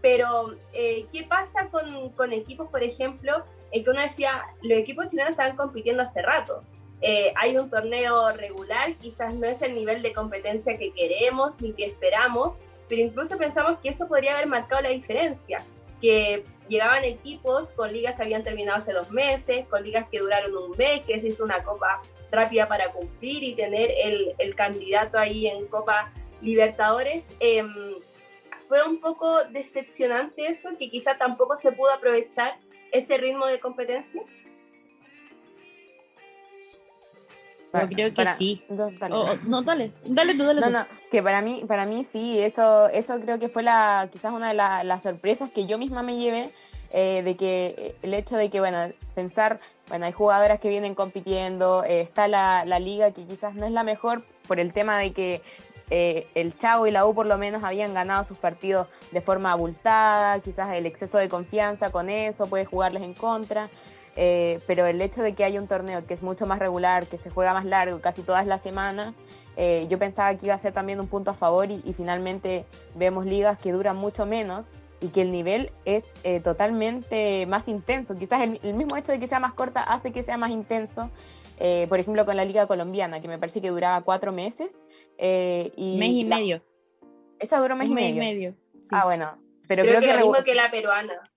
[0.00, 5.30] pero ¿qué pasa con, con, equipos, por ejemplo, en que uno decía, los equipos chilenos
[5.30, 6.64] están compitiendo hace rato.
[7.02, 11.72] Eh, hay un torneo regular, quizás no es el nivel de competencia que queremos ni
[11.72, 15.64] que esperamos, pero incluso pensamos que eso podría haber marcado la diferencia,
[16.00, 20.56] que llegaban equipos con ligas que habían terminado hace dos meses, con ligas que duraron
[20.56, 22.00] un mes, que se hizo una copa
[22.30, 27.28] rápida para cumplir y tener el, el candidato ahí en Copa Libertadores.
[27.40, 27.64] Eh,
[28.68, 32.58] fue un poco decepcionante eso, que quizá tampoco se pudo aprovechar
[32.90, 34.22] ese ritmo de competencia?
[37.72, 38.64] Yo creo que sí.
[38.68, 43.18] no, dale, dale tú, dale no, No, que para mí, para mí sí, eso, eso
[43.20, 46.50] creo que fue la, quizás una de las sorpresas que yo misma me llevé,
[46.90, 48.78] eh, de que eh, el hecho de que, bueno,
[49.14, 49.58] pensar,
[49.88, 53.72] bueno, hay jugadoras que vienen compitiendo, eh, está la, la, liga que quizás no es
[53.72, 55.42] la mejor por el tema de que
[55.94, 59.52] eh, el Chavo y la U por lo menos habían ganado sus partidos de forma
[59.52, 63.68] abultada, quizás el exceso de confianza con eso puede jugarles en contra,
[64.16, 67.18] eh, pero el hecho de que haya un torneo que es mucho más regular, que
[67.18, 69.14] se juega más largo, casi todas las semanas,
[69.56, 72.64] eh, yo pensaba que iba a ser también un punto a favor y, finalmente
[72.94, 74.66] vemos ligas que duran mucho menos
[75.00, 76.04] y que el nivel es
[76.44, 78.14] totalmente más intenso.
[78.14, 81.10] Quizás el, mismo hecho de que sea más corta hace que sea más intenso
[81.64, 84.80] eh, por ejemplo, con la Liga Colombiana, que me parece que duraba cuatro meses.
[85.16, 86.60] Eh, y mes y medio.
[87.38, 88.20] Esa duró mes, y medio.
[88.20, 88.56] medio.
[88.90, 89.38] Ah, bueno.
[89.68, 91.31] Pero creo, que, lo mismo que la peruana.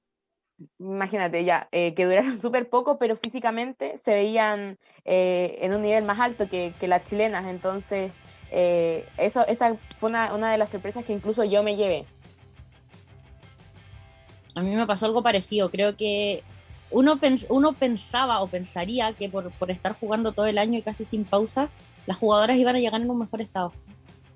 [0.80, 6.19] Imagínate ya, eh, que duraron súper poco, pero físicamente se veían en un nivel más
[6.19, 7.45] alto que, que las chilenas.
[7.48, 8.11] Entonces,
[8.52, 12.06] eso, esa fue una, una de las sorpresas que incluso yo me llevé.
[14.56, 15.69] A mí me pasó algo parecido.
[15.69, 16.44] Creo que
[16.91, 17.19] uno,
[17.49, 21.26] uno pensaba o pensaría que por, por, estar jugando todo el año y casi sin
[21.26, 21.69] pausa,
[22.06, 23.73] las jugadoras iban a llegar en un mejor estado.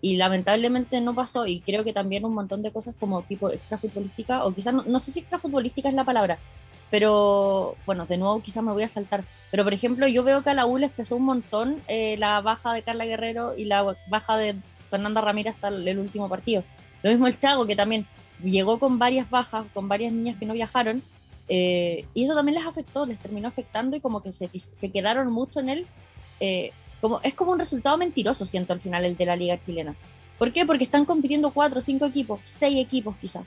[0.02, 3.78] Y lamentablemente no pasó y creo que también un montón de cosas como tipo extra
[3.78, 6.40] futbolística, o quizás, no, sé si extra futbolística es la palabra,
[6.90, 9.26] pero bueno, de nuevo quizás me voy a saltar.
[9.52, 12.40] Pero por ejemplo, yo veo que a la U les pesó un montón eh, la
[12.42, 14.56] baja de Carla Guerrero y la baja de
[14.90, 16.64] Fernanda Ramírez hasta el último partido.
[17.04, 18.08] Lo mismo el Chago, que también
[18.44, 21.04] llegó con varias bajas, con varias niñas que no viajaron,
[21.50, 25.32] eh, y eso también les afectó, les terminó afectando y como que se, se quedaron
[25.32, 25.88] mucho en él.
[26.40, 26.72] Eh,
[27.02, 29.96] como, es como un resultado mentiroso, siento al final el de la liga chilena.
[30.38, 30.66] ¿Por qué?
[30.66, 33.44] Porque están compitiendo cuatro, cinco equipos, seis equipos quizás.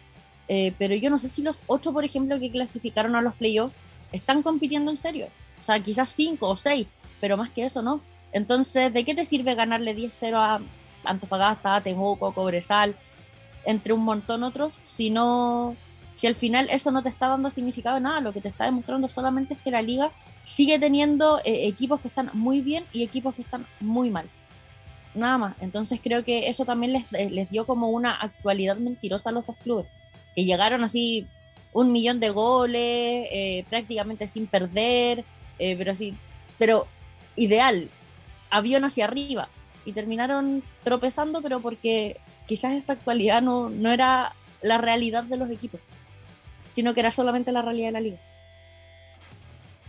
[0.48, 3.74] Eh, pero yo no sé si los ocho, por ejemplo, que clasificaron a los playoffs,
[4.12, 5.28] están compitiendo en serio.
[5.60, 6.86] O sea, quizás cinco o seis,
[7.20, 8.02] pero más que eso no.
[8.32, 10.60] Entonces, ¿de qué te sirve ganarle 10-0 a,
[11.04, 12.96] Antofagasta, Temuco, Cobresal,
[13.64, 15.76] entre un montón otros, si no,
[16.14, 19.08] si al final eso no te está dando significado nada, lo que te está demostrando
[19.08, 20.12] solamente es que la liga
[20.44, 24.28] sigue teniendo eh, equipos que están muy bien y equipos que están muy mal.
[25.14, 25.54] Nada más.
[25.60, 29.46] Entonces creo que eso también les, eh, les dio como una actualidad mentirosa a los
[29.46, 29.86] dos clubes,
[30.34, 31.26] que llegaron así
[31.72, 35.24] un millón de goles, eh, prácticamente sin perder,
[35.58, 36.16] pero así,
[36.58, 36.88] pero
[37.36, 37.88] ideal,
[38.50, 39.48] avión hacia arriba.
[39.84, 45.50] Y terminaron tropezando, pero porque quizás esta actualidad no, no era la realidad de los
[45.50, 45.80] equipos,
[46.72, 48.18] sino que era solamente la realidad de la liga.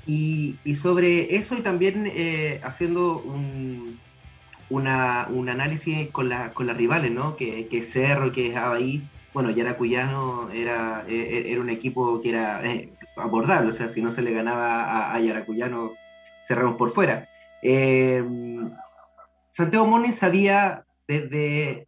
[0.06, 4.00] Y, sobre eso y también eh, haciendo un,
[4.70, 4.88] un
[5.50, 7.38] análisis con, la, con las rivales, ¿no?
[7.38, 9.02] Que, que Cerro, que es ahí,
[9.34, 14.02] bueno, Yaracuyano era, e, e, era un equipo que era eh, abordable, o sea, si
[14.02, 15.94] no se le ganaba a, Yaracuyano,
[16.46, 17.30] cerramos por fuera.
[17.62, 18.24] Eh,
[19.52, 21.88] Santiago Moni sabía desde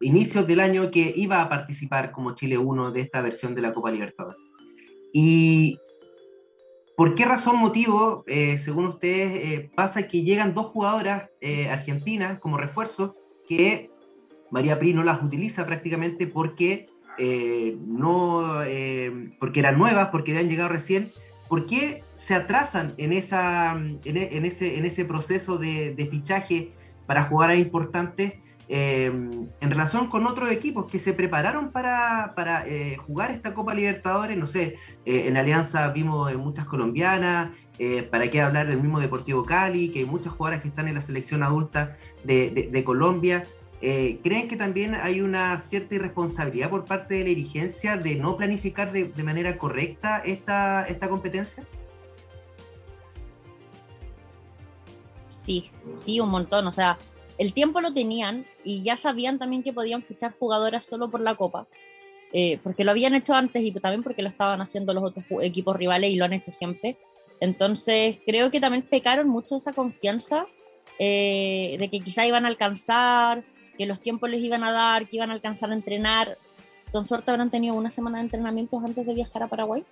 [0.00, 3.72] inicios del año que iba a participar como Chile 1 de esta versión de la
[3.72, 4.40] Copa Libertadores.
[5.12, 5.78] Y
[6.96, 12.38] ¿por qué razón, motivo, eh, según ustedes, eh, pasa que llegan dos jugadoras eh, argentinas
[12.38, 13.16] como refuerzo
[13.48, 13.90] que
[14.50, 16.86] María Pri no las utiliza prácticamente porque
[17.18, 18.60] no,
[19.40, 21.10] porque eran nuevas, porque habían llegado recién?
[21.48, 26.72] ¿Por qué se atrasan en, esa, en, ese, en ese proceso de, fichaje
[27.06, 28.34] para jugar a importantes?
[28.70, 32.34] Eh, en relación con otros equipos que se prepararon para,
[32.66, 34.76] eh, jugar esta Copa Libertadores, no sé,
[35.06, 37.50] eh, en Alianza vimos muchas colombianas,
[38.10, 41.00] para qué hablar del mismo Deportivo Cali, que hay muchas jugadoras que están en la
[41.00, 43.44] selección adulta de, de, Colombia.
[43.80, 48.90] ¿Creen que también hay una cierta irresponsabilidad por parte de la dirigencia de no planificar
[48.90, 51.62] de, de manera correcta esta, esta competencia?
[55.28, 56.66] Sí, sí, un montón.
[56.66, 56.98] O sea,
[57.38, 61.36] el tiempo lo tenían y ya sabían también que podían fichar jugadoras solo por la
[61.36, 61.66] Copa,
[62.32, 65.76] eh, porque lo habían hecho antes y también porque lo estaban haciendo los otros equipos
[65.76, 66.98] rivales y lo han hecho siempre.
[67.40, 70.46] Entonces creo que también pecaron mucho esa confianza
[70.98, 73.44] eh, de que quizá iban a alcanzar,
[73.76, 76.36] que los tiempos les iban a dar, que iban a alcanzar a entrenar.
[76.90, 79.84] Con suerte habrán tenido una semana de entrenamientos antes de viajar a Paraguay.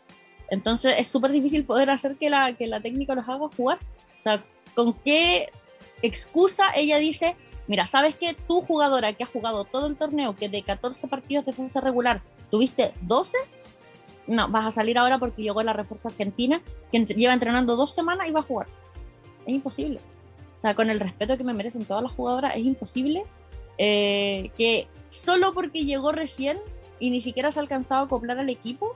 [0.50, 3.78] Entonces es súper difícil poder hacer que la, que la técnica los haga jugar.
[4.18, 4.42] O sea,
[4.74, 5.48] ¿con qué
[6.02, 7.36] excusa, ella dice,
[7.66, 11.46] mira, ¿sabes que tu jugadora que ha jugado todo el torneo, que de 14 partidos
[11.46, 13.36] de defensa regular tuviste 12?
[14.26, 18.28] No, vas a salir ahora porque llegó la refuerzo argentina, que lleva entrenando dos semanas
[18.28, 18.66] y va a jugar.
[19.44, 20.00] Es imposible.
[20.54, 23.24] O sea, con el respeto que me merecen todas las jugadoras, es imposible
[23.78, 26.58] eh, que solo porque llegó recién
[26.98, 28.92] y ni siquiera se ha alcanzado a acoplar al equipo,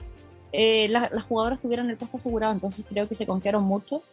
[0.51, 2.53] eh, las jugadoras tuvieran el puesto asegurado.
[2.53, 4.03] Entonces creo que se confiaron mucho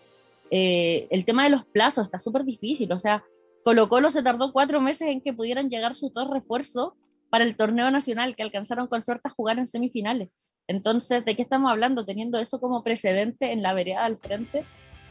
[0.50, 2.92] eh, el tema de los plazos está súper difícil.
[2.92, 3.24] O sea,
[3.64, 6.92] Colo Colo se tardó cuatro meses en que pudieran llegar sus dos refuerzos
[7.30, 10.28] para el torneo nacional, que alcanzaron con suerte a jugar en semifinales.
[10.66, 12.04] Entonces, ¿de qué estamos hablando?
[12.04, 14.64] Teniendo eso como precedente en la vereda del frente,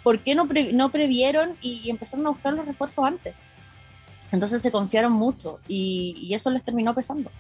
[0.04, 3.36] ¿por qué no, no previeron y, empezaron a buscar los refuerzos antes?
[4.32, 7.32] Entonces se confiaron mucho y eso les terminó pesando.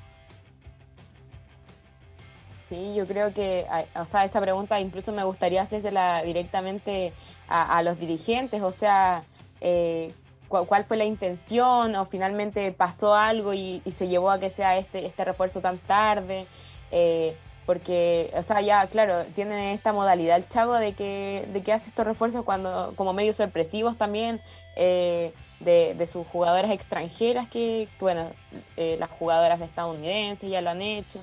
[2.69, 3.65] Sí, yo creo que,
[3.95, 7.13] o sea, esa pregunta incluso me gustaría hacérsela directamente
[7.47, 9.23] a, los dirigentes, o sea,
[9.61, 10.13] eh,
[10.49, 15.05] cuál, fue la intención o finalmente pasó algo y, se llevó a que sea este,
[15.05, 16.45] este refuerzo tan tarde,
[16.91, 21.71] eh, porque, o sea, ya, claro, tiene esta modalidad el Chago de que, de que
[21.71, 24.41] hace estos refuerzos cuando, como medios sorpresivos también,
[24.75, 28.29] eh, de, de, sus jugadoras extranjeras que, bueno,
[28.75, 31.21] las jugadoras estadounidenses ya lo han hecho.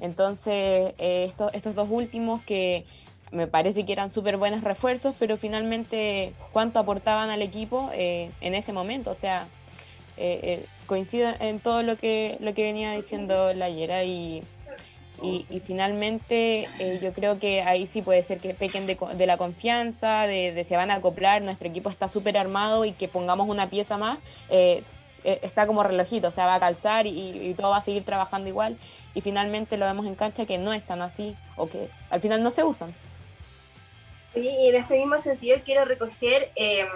[0.00, 2.84] Entonces, eh, estos, estos dos últimos que
[3.30, 8.54] me parece que eran súper buenos refuerzos, pero finalmente cuánto aportaban al equipo eh, en
[8.54, 9.10] ese momento.
[9.10, 9.48] O sea,
[10.16, 14.42] eh, coincido en todo lo que, lo que venía diciendo la Yera y,
[15.22, 16.68] y, finalmente
[17.00, 20.64] yo creo que ahí sí puede ser que pequen de, de la confianza, de, de,
[20.64, 24.18] se van a acoplar, nuestro equipo está súper armado y que pongamos una pieza más.
[25.24, 28.48] Eh, está como relojito, o sea, va a calzar y, todo va a seguir trabajando
[28.48, 28.76] igual.
[29.14, 32.50] Y finalmente lo vemos en cancha que no están así o que al final no
[32.50, 32.94] se usan.
[34.34, 36.88] y en este mismo sentido quiero recoger em,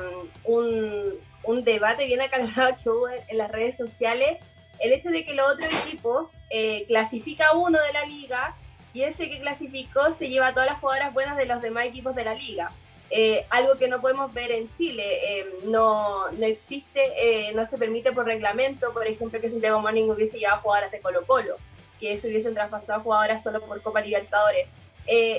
[0.44, 4.39] un, un, debate bien acalorado que hubo en, las redes sociales.
[4.78, 8.57] El hecho de que los otros equipos eh, clasifica uno de la liga
[8.93, 12.24] y ese que clasificó se lleva todas las jugadoras buenas de los demás equipos de
[12.24, 12.73] la liga.
[13.11, 15.05] Eh, algo que no podemos ver en Chile.
[15.05, 20.09] Eh, no, no existe, eh, no se permite por reglamento, por ejemplo, que Santiago Morning
[20.09, 21.57] hubiese llevado jugadoras de Colo Colo,
[22.01, 24.69] que se hubiesen traspasado jugadoras solo por Copa Libertadores.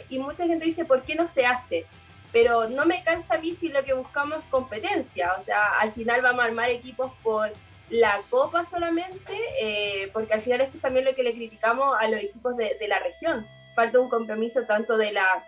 [0.10, 1.85] y mucha gente dice, ¿por qué no se hace?
[2.31, 5.34] Pero no me cansa a mí si lo que buscamos es competencia.
[5.39, 7.52] O sea, al final vamos a armar equipos por
[7.89, 12.07] la Copa solamente, eh, porque al final eso es también lo que le criticamos a
[12.07, 13.45] los equipos de, de la región.
[13.76, 15.45] Falta un compromiso tanto de la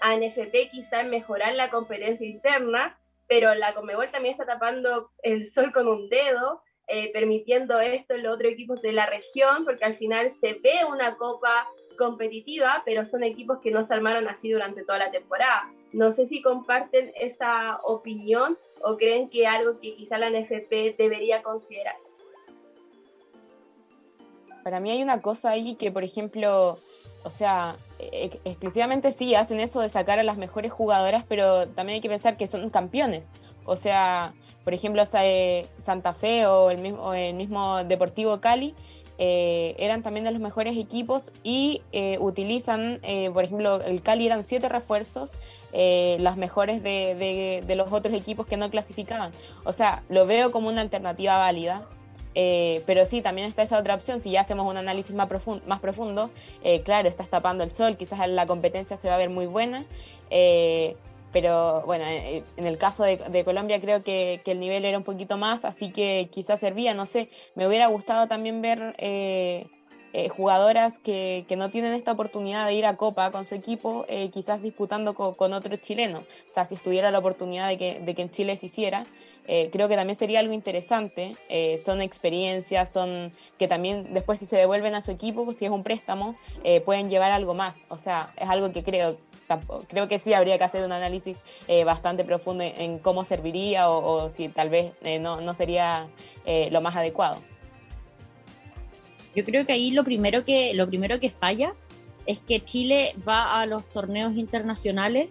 [0.00, 5.72] ANFP quizá en mejorar la competencia interna, pero la Comebol también está tapando el sol
[5.72, 9.96] con un dedo, eh, permitiendo esto en los otros equipos de la región, porque al
[9.96, 14.84] final se ve una copa competitiva, pero son equipos que no se armaron así durante
[14.84, 15.70] toda la temporada.
[15.92, 21.42] No sé si comparten esa opinión o creen que algo que quizá la NFP debería
[21.42, 21.96] considerar.
[24.64, 26.78] Para mí hay una cosa ahí que, por ejemplo,
[27.24, 32.00] o sea, exclusivamente sí hacen eso de sacar a las mejores jugadoras, pero también hay
[32.00, 33.28] que pensar que son campeones.
[33.64, 34.32] O sea,
[34.64, 38.74] por ejemplo, eh, Santa Fe o el mismo, Deportivo Cali
[39.16, 43.00] eh, eran también de los mejores equipos y eh, utilizan,
[43.32, 45.30] por ejemplo, el Cali eran siete refuerzos,
[45.72, 49.32] las mejores de, los otros equipos que no clasificaban.
[49.64, 51.86] O sea, lo veo como una alternativa válida.
[52.40, 55.60] Eh, pero sí, también está esa otra opción, si ya hacemos un análisis más, profundo,
[55.66, 56.30] más profundo
[56.62, 59.84] eh, claro, estás tapando el sol, quizás la competencia se va a ver muy buena,
[60.30, 60.94] eh,
[61.32, 65.36] pero bueno, en el caso de, Colombia creo que, que, el nivel era un poquito
[65.36, 68.94] más, así que quizás servía, no sé, me hubiera gustado también ver
[70.14, 74.06] eh, jugadoras que, que, no tienen esta oportunidad de ir a Copa con su equipo,
[74.08, 76.20] eh, quizás disputando con, con, otro chileno.
[76.20, 79.04] O sea, si estuviera la oportunidad de que, de que en Chile se hiciera,
[79.48, 81.34] eh, creo que también sería algo interesante.
[81.84, 85.82] son experiencias, son que también después si se devuelven a su equipo, si es un
[85.82, 86.36] préstamo,
[86.84, 87.78] pueden llevar algo más.
[87.88, 89.16] O sea, es algo que creo,
[89.88, 91.38] creo que sí habría que hacer un análisis
[91.84, 96.06] bastante profundo en, cómo serviría o, o si tal vez no, no, sería
[96.70, 97.38] lo más adecuado.
[99.34, 101.74] Yo creo que ahí lo primero que, lo primero que falla
[102.26, 105.30] es que Chile va a los torneos internacionales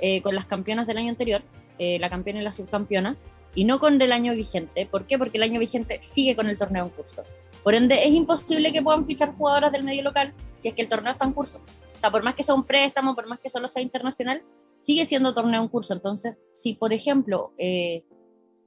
[0.00, 1.42] eh, con las campeonas del año anterior,
[1.78, 3.16] eh, la campeona y la subcampeona,
[3.54, 4.86] y no con el año vigente.
[4.86, 5.18] ¿Por qué?
[5.18, 7.24] Porque el año vigente sigue con el torneo en curso.
[7.62, 10.88] Por ende, es imposible que puedan fichar jugadoras del medio local si es que el
[10.88, 11.60] torneo está en curso.
[11.96, 14.42] O sea, por más que sea un préstamo, por más que solo sea internacional,
[14.80, 15.92] sigue siendo torneo en curso.
[15.92, 18.04] Entonces, si por ejemplo eh,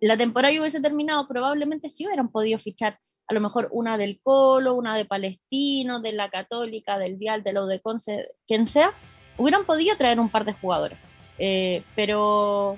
[0.02, 4.74] la temporada hubiese terminado, probablemente sí hubieran podido fichar a lo mejor una del Colo,
[4.74, 8.94] una de Palestino, de la Católica, del Vial, de la de Conce, quien sea,
[9.38, 10.98] hubieran podido traer un par de jugadores.
[11.38, 12.78] Eh, pero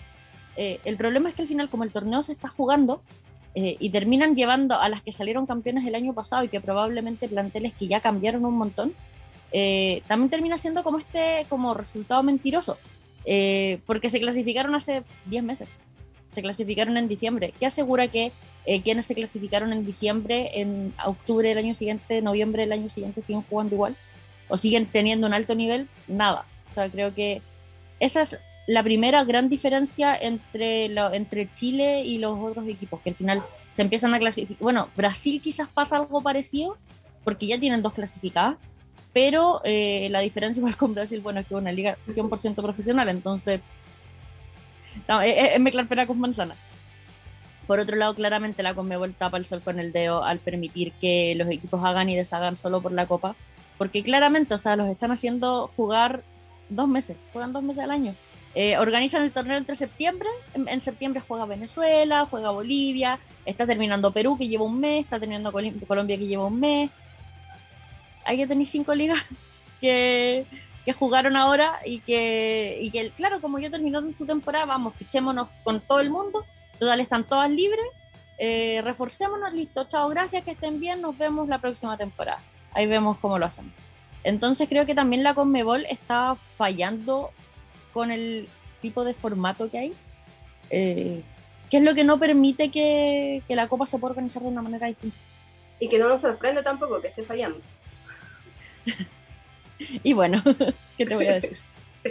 [0.56, 3.02] eh, el problema es que al final, como el torneo se está jugando
[3.56, 7.28] eh, y terminan llevando a las que salieron campeones el año pasado y que probablemente
[7.28, 8.94] planteles que ya cambiaron un montón,
[10.08, 12.76] también termina siendo como este como resultado mentiroso,
[13.86, 15.70] porque se clasificaron hace 10 meses
[16.34, 17.54] se clasificaron en diciembre.
[17.58, 18.32] ¿Qué asegura que
[18.66, 23.22] eh, quienes se clasificaron en diciembre, en octubre del año siguiente, noviembre del año siguiente,
[23.22, 23.96] siguen jugando igual?
[24.50, 25.88] ¿O siguen teniendo un alto nivel?
[26.08, 26.46] Nada.
[26.72, 27.42] O sea, creo que
[28.00, 33.16] esa es la primera gran diferencia entre, entre Chile y los otros equipos, que al
[33.16, 34.62] final se empiezan a clasificar.
[34.62, 36.78] Bueno, Brasil quizás pasa algo parecido,
[37.24, 38.58] porque ya tienen dos clasificadas,
[39.12, 43.10] pero eh, la diferencia igual con Brasil, bueno, es que es una liga 100% profesional,
[43.10, 43.62] entonces
[45.24, 46.56] es, mezclar pera con manzana.
[47.68, 51.34] Por otro lado, claramente la Conmebol tapa el sol con el dedo al permitir que
[51.36, 53.36] los equipos hagan y deshagan solo por la Copa,
[53.78, 56.24] porque claramente, o sea, los están haciendo jugar
[56.70, 58.14] dos meses, juegan dos meses al año.
[58.56, 64.38] Eh, organizan el torneo entre septiembre, en, septiembre juega Venezuela, juega Bolivia, está terminando Perú
[64.38, 66.92] que lleva un mes, está terminando Colombia que lleva un mes.
[68.26, 69.18] Ahí ya tenéis cinco ligas
[69.82, 70.46] que,
[70.86, 75.50] que jugaron ahora y que, y que, claro, como ya terminó su temporada, vamos, fichémonos
[75.64, 76.46] con todo el mundo,
[76.78, 77.86] total están todas libres,
[78.38, 82.42] eh, reforcémonos, listo, chao, gracias, que estén bien, nos vemos la próxima temporada.
[82.74, 83.74] Ahí vemos cómo lo hacemos.
[84.24, 87.32] Entonces creo que también la Conmebol está fallando
[87.94, 88.50] con el
[88.82, 89.94] tipo de formato que hay,
[90.70, 91.22] eh,
[91.70, 94.62] que es lo que no permite que, que la Copa se pueda organizar de una
[94.62, 95.18] manera distinta.
[95.80, 97.60] Y que no nos sorprende tampoco que esté fallando.
[100.04, 100.44] y bueno,
[100.98, 101.58] ¿qué te voy a decir?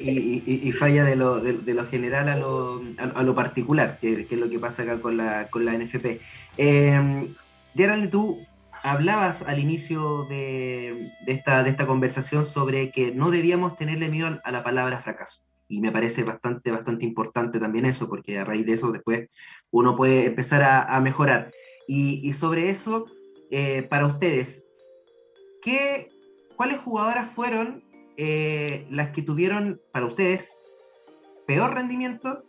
[0.01, 4.49] Y, falla de lo, de, lo general a lo, a, lo particular, que, es lo
[4.49, 6.19] que pasa acá con la, con la NFP.
[6.57, 7.27] Eh,
[7.77, 8.47] Gerald, tú
[8.83, 14.41] hablabas al inicio de, de, esta, de esta conversación sobre que no debíamos tenerle miedo
[14.43, 15.42] a la palabra fracaso.
[15.73, 19.31] Y me parece bastante, bastante importante también eso, porque a raíz de eso después
[19.71, 21.51] uno puede empezar a, mejorar.
[21.89, 23.07] Y, sobre eso,
[23.51, 24.67] eh, para ustedes,
[25.63, 26.11] ¿qué
[26.57, 27.83] ¿cuáles jugadoras fueron
[28.19, 30.59] eh, las que tuvieron para ustedes
[31.47, 32.45] peor rendimiento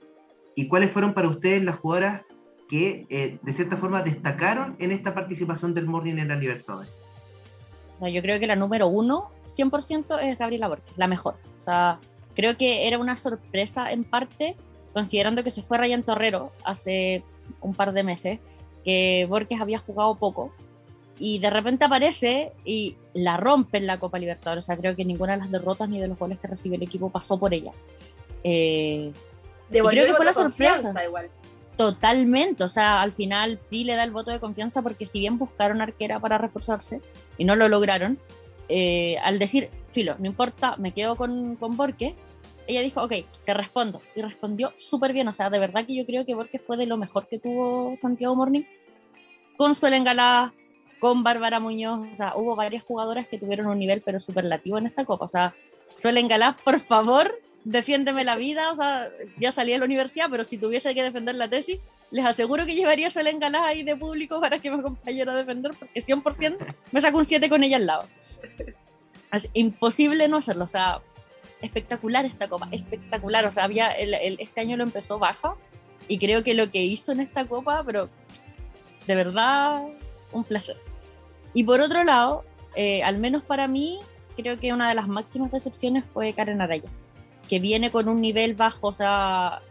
[0.53, 2.23] y cuáles fueron para ustedes las jugadoras
[2.67, 6.93] que eh, de cierta forma destacaron en esta participación del Morning en la Libertadores?
[8.01, 11.35] Yo creo que la número uno, 100%, es Gabriela Borges, la mejor.
[11.57, 12.01] O sea,
[12.35, 14.55] creo que era una sorpresa en parte,
[14.93, 17.23] considerando que se fue Ryan Torrero hace
[17.61, 18.39] un par de meses
[18.83, 20.51] que Borges había jugado poco
[21.19, 24.65] y de repente aparece y la rompe en la Copa Libertadores.
[24.65, 26.83] O sea, creo que ninguna de las derrotas ni de los goles que recibió el
[26.83, 27.71] equipo pasó por ella.
[28.43, 29.11] Eh,
[29.69, 30.93] creo que fue la sorpresa.
[31.05, 31.29] Igual.
[31.77, 35.39] Totalmente, o sea, al final Pi le da el voto de confianza porque si bien
[35.39, 37.01] buscaron arquera para reforzarse
[37.37, 38.19] y no lo lograron,
[38.69, 42.13] eh, al decir, filo, no importa, me quedo con, con Borges,
[42.67, 43.13] ella dijo, ok,
[43.45, 44.01] te respondo.
[44.15, 46.85] Y respondió súper bien, o sea, de verdad que yo creo que Borges fue de
[46.85, 48.63] lo mejor que tuvo Santiago Morning,
[49.57, 50.53] con Suelen Galá,
[50.99, 54.85] con Bárbara Muñoz, o sea, hubo varias jugadoras que tuvieron un nivel pero superlativo en
[54.85, 55.53] esta copa, o sea,
[55.95, 59.09] Suelen Galá, por favor, defiéndeme la vida, o sea,
[59.39, 61.79] ya salí de la universidad, pero si tuviese que defender la tesis,
[62.11, 65.35] les aseguro que llevaría a Selene Galás ahí de público para que me acompañara a
[65.35, 66.57] defender, porque 100%
[66.91, 68.07] me saco un 7 con ella al lado.
[69.31, 71.01] Es imposible no hacerlo, o sea,
[71.63, 75.55] espectacular esta copa, espectacular, o sea, había este año lo empezó baja
[76.07, 78.09] y creo que lo que hizo en esta copa, pero
[79.07, 79.81] de verdad,
[80.31, 80.77] un placer.
[81.53, 82.43] Y por otro lado,
[82.75, 83.99] eh, al menos para mí,
[84.35, 86.89] creo que una de las máximas decepciones fue Karen Araya
[87.47, 89.61] que viene con un nivel bajo, o sea,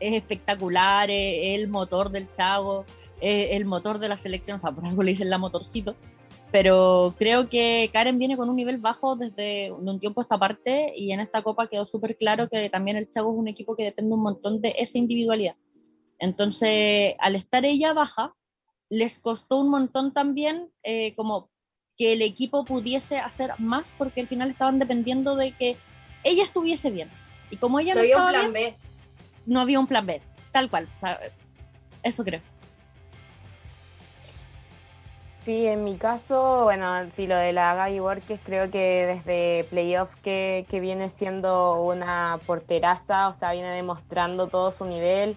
[0.00, 2.84] es espectacular, es el motor del chavo,
[3.20, 5.96] es el motor de la selección, o sea, por algo le dicen la motorcito,
[6.52, 10.92] pero creo que Karen viene con un nivel bajo desde un tiempo a esta parte
[10.96, 13.84] y en esta copa quedó súper claro que también el Chavo es un equipo que
[13.84, 15.56] depende un montón de esa individualidad.
[16.18, 18.34] Entonces, al estar ella baja,
[18.88, 21.50] les costó un montón también eh, como
[21.96, 25.76] que el equipo pudiese hacer más porque al final estaban dependiendo de que
[26.24, 27.08] ella estuviese bien.
[27.50, 28.74] Y como ella no, había un plan B.
[29.46, 30.20] No había un plan B,
[30.52, 30.88] tal cual.
[32.02, 32.40] eso creo.
[35.46, 40.16] Sí, en mi caso, bueno, sí, lo de la Gaby Borges, creo que desde playoff
[40.16, 45.36] que, que viene siendo una porteraza, o sea, viene demostrando todo su nivel.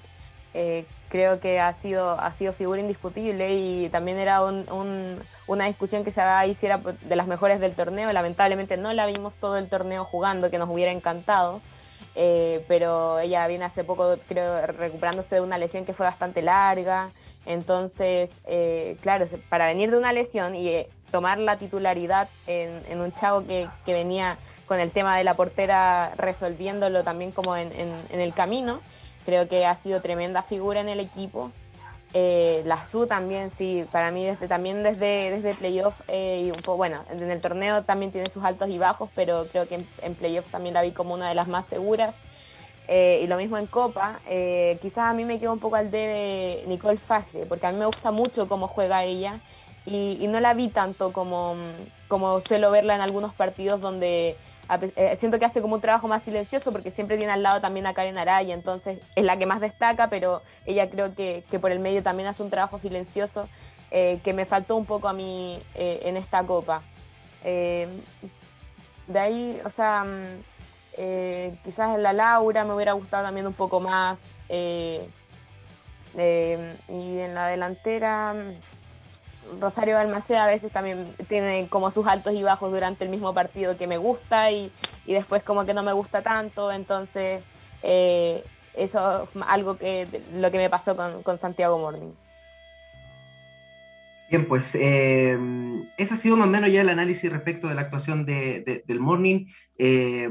[0.56, 6.10] Eh, creo que ha sido, ha sido figura indiscutible y también era una discusión que
[6.10, 8.12] se ahí si era de las mejores del torneo.
[8.12, 11.62] Lamentablemente no la vimos todo el torneo jugando, que nos hubiera encantado.
[12.22, 17.12] Eh, pero ella viene hace poco, creo, recuperándose de una lesión que fue bastante larga.
[17.46, 23.46] Entonces, eh, claro, para venir de una lesión y tomar la titularidad en, un chavo
[23.46, 24.38] que, venía
[24.68, 27.72] con el tema de la portera resolviéndolo también como en
[28.12, 28.82] el camino,
[29.30, 31.52] Creo que ha sido tremenda figura en el equipo.
[32.14, 36.58] Eh, la SU también, sí, para mí desde, también desde, desde playoff eh, y un
[36.58, 40.16] poco, bueno, en el torneo también tiene sus altos y bajos, pero creo que en,
[40.16, 42.18] playoff también la vi como una de las más seguras.
[42.88, 44.20] Eh, y lo mismo en Copa,
[44.82, 47.86] quizás a mí me quedó un poco al debe Nicole Fagre, porque a mí me
[47.86, 49.42] gusta mucho cómo juega ella
[49.86, 51.56] y, y no la vi tanto como,
[52.08, 54.38] como suelo verla en algunos partidos donde
[54.70, 57.88] eh, siento que hace como un trabajo más silencioso porque siempre tiene al lado también
[57.88, 61.72] a Karen Araya, entonces es la que más destaca, pero ella creo que, que por
[61.72, 63.50] el medio también hace un trabajo silencioso
[63.92, 66.84] eh, que me faltó un poco a mí eh, en esta copa.
[67.44, 70.44] de ahí, o sea, mm,
[71.64, 74.24] quizás en la Laura me hubiera gustado también un poco más.
[74.50, 75.00] y
[76.18, 78.36] en la delantera
[79.60, 83.78] Rosario Balmaceda a veces también tiene como sus altos y bajos durante el mismo partido
[83.78, 84.72] que me gusta y,
[85.06, 87.42] después como que no me gusta tanto, entonces
[87.84, 88.44] eh,
[88.74, 92.12] eso es algo que lo que me pasó con, Santiago Morning.
[94.30, 95.38] Bien, pues eh,
[95.98, 99.48] ese ha sido más o menos ya el análisis respecto de la actuación del Morning.
[99.80, 100.30] Eh,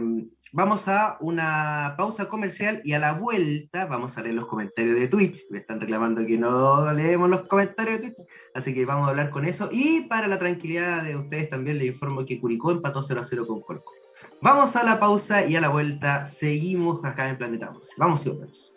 [0.52, 5.08] vamos a una pausa comercial y a la vuelta vamos a leer los comentarios de
[5.08, 5.42] Twitch.
[5.50, 9.30] Me están reclamando que no leemos los comentarios de Twitch, así que vamos a hablar
[9.30, 9.68] con eso.
[9.72, 13.46] Y para la tranquilidad de ustedes también les informo que Curicó empató 0 a 0
[13.46, 13.92] con Colco.
[14.40, 17.94] Vamos a la pausa y a la vuelta seguimos acá en Planeta 11.
[17.98, 18.74] Vamos y volvemos.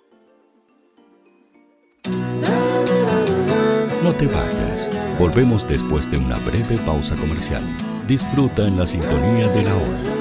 [4.03, 4.89] No te vayas.
[5.19, 7.63] Volvemos después de una breve pausa comercial.
[8.07, 10.20] Disfruta en la sintonía de la hora.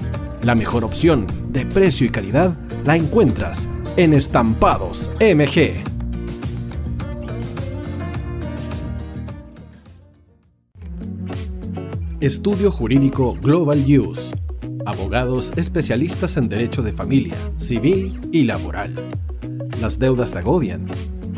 [0.43, 5.83] La mejor opción de precio y calidad la encuentras en Estampados MG.
[12.19, 14.33] Estudio Jurídico Global Use.
[14.87, 19.11] Abogados especialistas en derecho de familia, civil y laboral.
[19.79, 20.87] Las deudas te agobian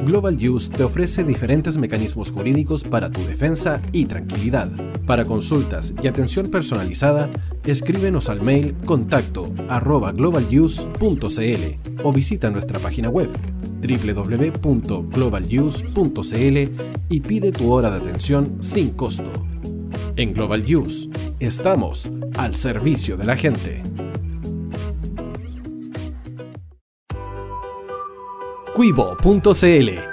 [0.06, 4.70] Global Use te ofrece diferentes mecanismos jurídicos para tu defensa y tranquilidad.
[5.06, 7.30] Para consultas y atención personalizada,
[7.66, 13.30] escríbenos al mail contacto arroba globaluse.cl o visita nuestra página web
[13.82, 16.58] www.globaluse.cl
[17.10, 19.30] y pide tu hora de atención sin costo.
[20.16, 21.10] En Global Use,
[21.40, 23.84] estamos al servicio de la gente.
[28.74, 30.12] Cuivo.cl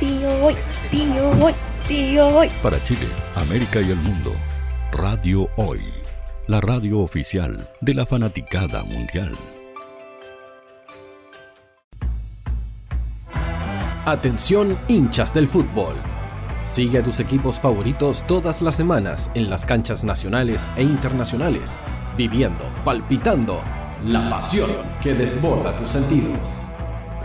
[0.00, 0.56] Tío Hoy,
[0.90, 1.54] tío Hoy,
[1.86, 2.48] tío Hoy.
[2.62, 3.06] Para Chile,
[3.36, 4.32] América y el mundo,
[4.90, 5.80] Radio Hoy,
[6.48, 9.36] la radio oficial de la fanaticada mundial.
[14.04, 15.94] Atención hinchas del fútbol.
[16.64, 21.78] Sigue a tus equipos favoritos todas las semanas en las canchas nacionales e internacionales,
[22.16, 23.62] viviendo, palpitando
[24.04, 26.73] la pasión que desborda tus sentidos.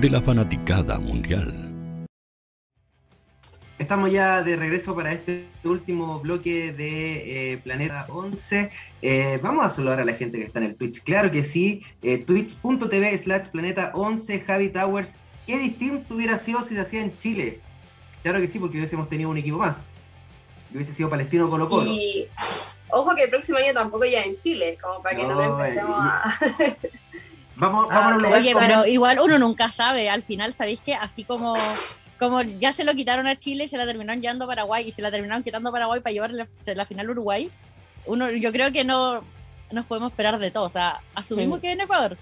[0.00, 2.06] de la fanaticada mundial.
[3.80, 8.70] Estamos ya de regreso para este último bloque de eh, Planeta 11.
[9.02, 11.02] Eh, vamos a saludar a la gente que está en el Twitch.
[11.02, 15.16] Claro que sí, eh, twitch.tv slash Planeta 11 Javi Towers.
[15.46, 17.60] ¿Qué distinto hubiera sido si se hacía en Chile?
[18.22, 19.90] Claro que sí, porque hubiésemos tenido un equipo más.
[20.72, 21.90] Hubiese sido Palestino Colo Colo.
[21.90, 22.28] Y
[22.90, 25.98] ojo que el próximo año tampoco ya en Chile, como para que no, no empecemos
[25.98, 26.38] a...
[27.58, 30.08] Vamos, vamos a Oye, pero igual uno nunca sabe.
[30.08, 31.56] Al final, ¿sabéis que así como
[32.18, 34.90] como ya se lo quitaron a Chile y se la terminaron llevando a Paraguay y
[34.90, 37.50] se la terminaron quitando a Paraguay para llevar la, final a Uruguay,
[38.06, 39.22] uno, yo creo que no
[39.70, 40.64] nos podemos esperar de todo.
[40.64, 42.18] O sea, asumimos que en Ecuador.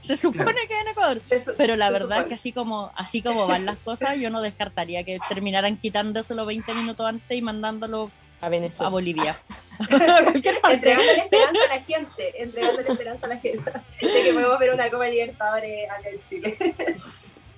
[0.00, 1.20] Se supone que en Ecuador.
[1.56, 5.04] pero la verdad es que así como, así como van las cosas, yo no descartaría
[5.04, 8.10] que terminaran quitándoselo 20 minutos antes y mandándolo
[8.40, 8.88] a Venezuela.
[8.88, 9.38] A Bolivia.
[9.78, 13.70] entregando la esperanza a la gente, entregando la esperanza a la gente
[14.00, 16.56] de que podemos ver una Copa Libertadores acá en Chile.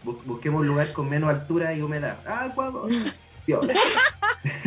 [0.02, 2.19] busquemos un lugar con menos altura y humedad.
[2.27, 2.90] Ah, Ecuador.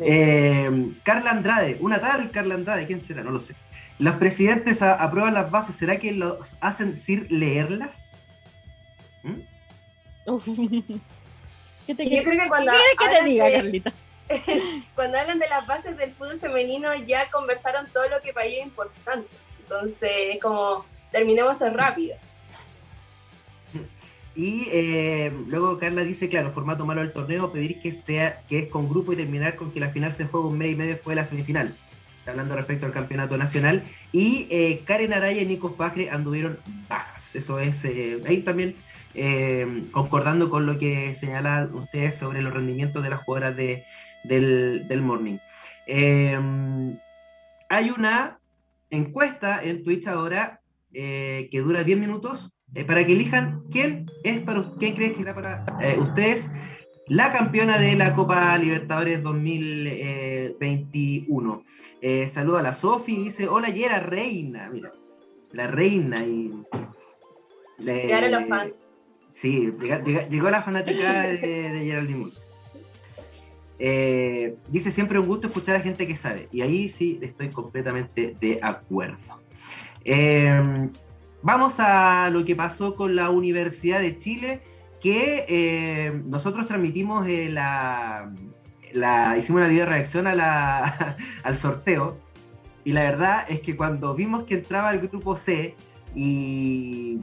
[0.00, 3.22] eh, Carla Andrade, una tal Carla Andrade, ¿quién será?
[3.22, 3.54] No lo sé.
[3.98, 5.76] ¿Los presidentes aprueban las bases?
[5.76, 8.12] ¿Será que los hacen sin leerlas?
[9.22, 9.40] ¿Mm?
[11.86, 13.92] ¿Qué te, Yo creo que cuando ¿Qué que te diga, Carlita?
[14.94, 18.60] cuando hablan de las bases del fútbol femenino ya conversaron todo lo que para ellos
[18.60, 19.28] es importante.
[19.60, 22.16] Entonces, como terminemos tan rápido.
[24.38, 28.66] Y eh, luego Carla dice, claro, formato malo del torneo, pedir que sea que es
[28.66, 31.16] con grupo y terminar con que la final se juegue un mes y medio después
[31.16, 31.74] de la semifinal.
[32.18, 33.82] Está hablando respecto al campeonato nacional.
[34.12, 37.34] Y eh, Karen Araya y Nico Fajre anduvieron bajas.
[37.34, 38.76] Eso es, eh, ahí también
[39.90, 43.86] concordando con lo que señalan ustedes sobre los rendimientos de las jugadoras de,
[44.26, 45.38] del, del Morning.
[47.68, 48.38] hay una
[48.90, 50.60] encuesta en Twitch ahora
[50.92, 55.34] que dura 10 minutos eh, para que elijan quién es para quién creen que será
[55.34, 56.50] para eh, ustedes
[57.06, 61.64] la campeona de la Copa Libertadores 2021.
[62.02, 64.90] Eh, saluda a la Sofi, dice, hola Yera, reina, mira,
[65.52, 66.52] la reina y...
[67.78, 68.74] Llegaron los fans.
[69.30, 69.72] Sí,
[70.30, 72.32] llegó, la fanática de, de Geraldine
[73.78, 76.48] dice siempre un gusto escuchar a gente que sabe.
[76.52, 79.40] Y ahí sí estoy completamente de acuerdo.
[81.46, 84.62] Vamos a lo que pasó con la Universidad de Chile,
[85.00, 88.32] que eh, nosotros transmitimos eh, la,
[89.38, 92.18] hicimos una video reacción a al sorteo.
[92.82, 95.76] Y la verdad es que cuando vimos que entraba el grupo C
[96.16, 97.20] y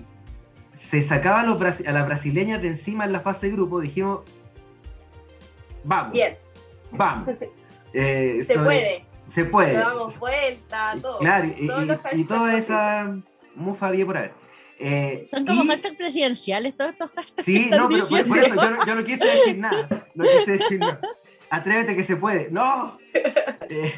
[0.72, 4.22] se sacaban los, a las brasileñas de encima en la fase de grupo, dijimos,
[5.84, 6.14] vamos.
[6.14, 6.38] Bien.
[6.94, 7.36] Vamos.
[7.95, 9.02] Eh, se puede.
[9.28, 9.74] Se puede.
[9.74, 11.20] damos vuelta, todo.
[11.20, 11.48] Claro,
[12.11, 13.15] y toda esa
[13.53, 14.34] mufa había por haber.
[14.80, 17.45] Eh, Son como hashtags presidenciales todos estos hashtags.
[17.45, 18.56] Sí, no, pero por, eso
[18.86, 20.07] yo no, quise decir nada.
[20.14, 20.99] No quise decir nada.
[21.49, 22.49] Atrévete que se puede.
[22.52, 22.98] ¡No!
[23.70, 23.94] Eh,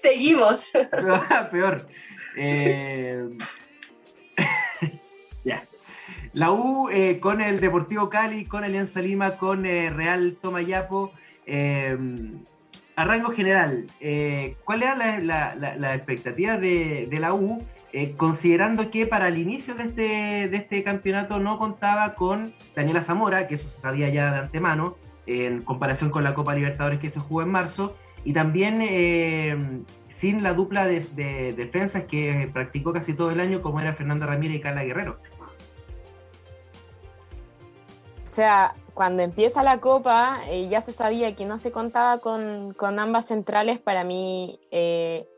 [0.00, 0.70] Seguimos.
[1.50, 1.86] Peor.
[2.34, 3.28] Eh,
[5.44, 5.66] ya.
[6.32, 6.88] La U
[7.20, 11.12] con el Deportivo Cali, con Alianza Lima, con Real Tomayapo.
[11.48, 13.86] A rango general,
[14.64, 17.62] ¿cuál era la, expectativa de, de la U?
[17.98, 23.00] Eh, considerando que para el inicio de este, de este campeonato no contaba con Daniela
[23.00, 27.08] Zamora, que eso se sabía ya de antemano, en comparación con la Copa Libertadores que
[27.08, 29.56] se jugó en marzo, y también eh,
[30.08, 34.58] sin la dupla de, defensas que practicó casi todo el año, como era Fernanda Ramírez
[34.58, 35.18] y Carla Guerrero.
[38.36, 42.98] Sea, cuando empieza la Copa, eh, ya se sabía que no se contaba con, con
[42.98, 43.78] ambas centrales.
[43.78, 44.60] Para mí,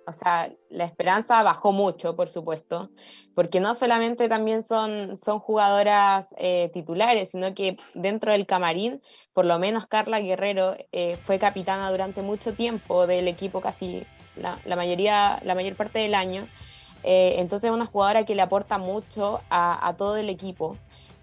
[0.09, 2.89] o sea, la esperanza bajó mucho, por supuesto,
[3.35, 9.03] porque no solamente también son, son jugadoras eh, titulares, sino que dentro del camarín,
[9.35, 14.59] por lo menos Carla Guerrero eh, fue capitana durante mucho tiempo del equipo, casi la,
[14.77, 16.49] mayoría, la mayor parte del año.
[17.05, 20.79] Eh, entonces es una jugadora que le aporta mucho a todo el equipo.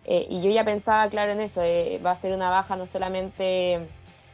[0.07, 1.61] Y yo ya pensaba, claro, en eso,
[2.05, 3.87] va a ser una baja no solamente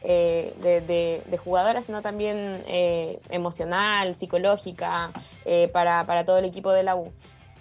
[0.04, 5.12] eh, de, jugadoras, sino también eh, emocional, psicológica,
[5.44, 7.12] eh, para, todo el equipo de la U.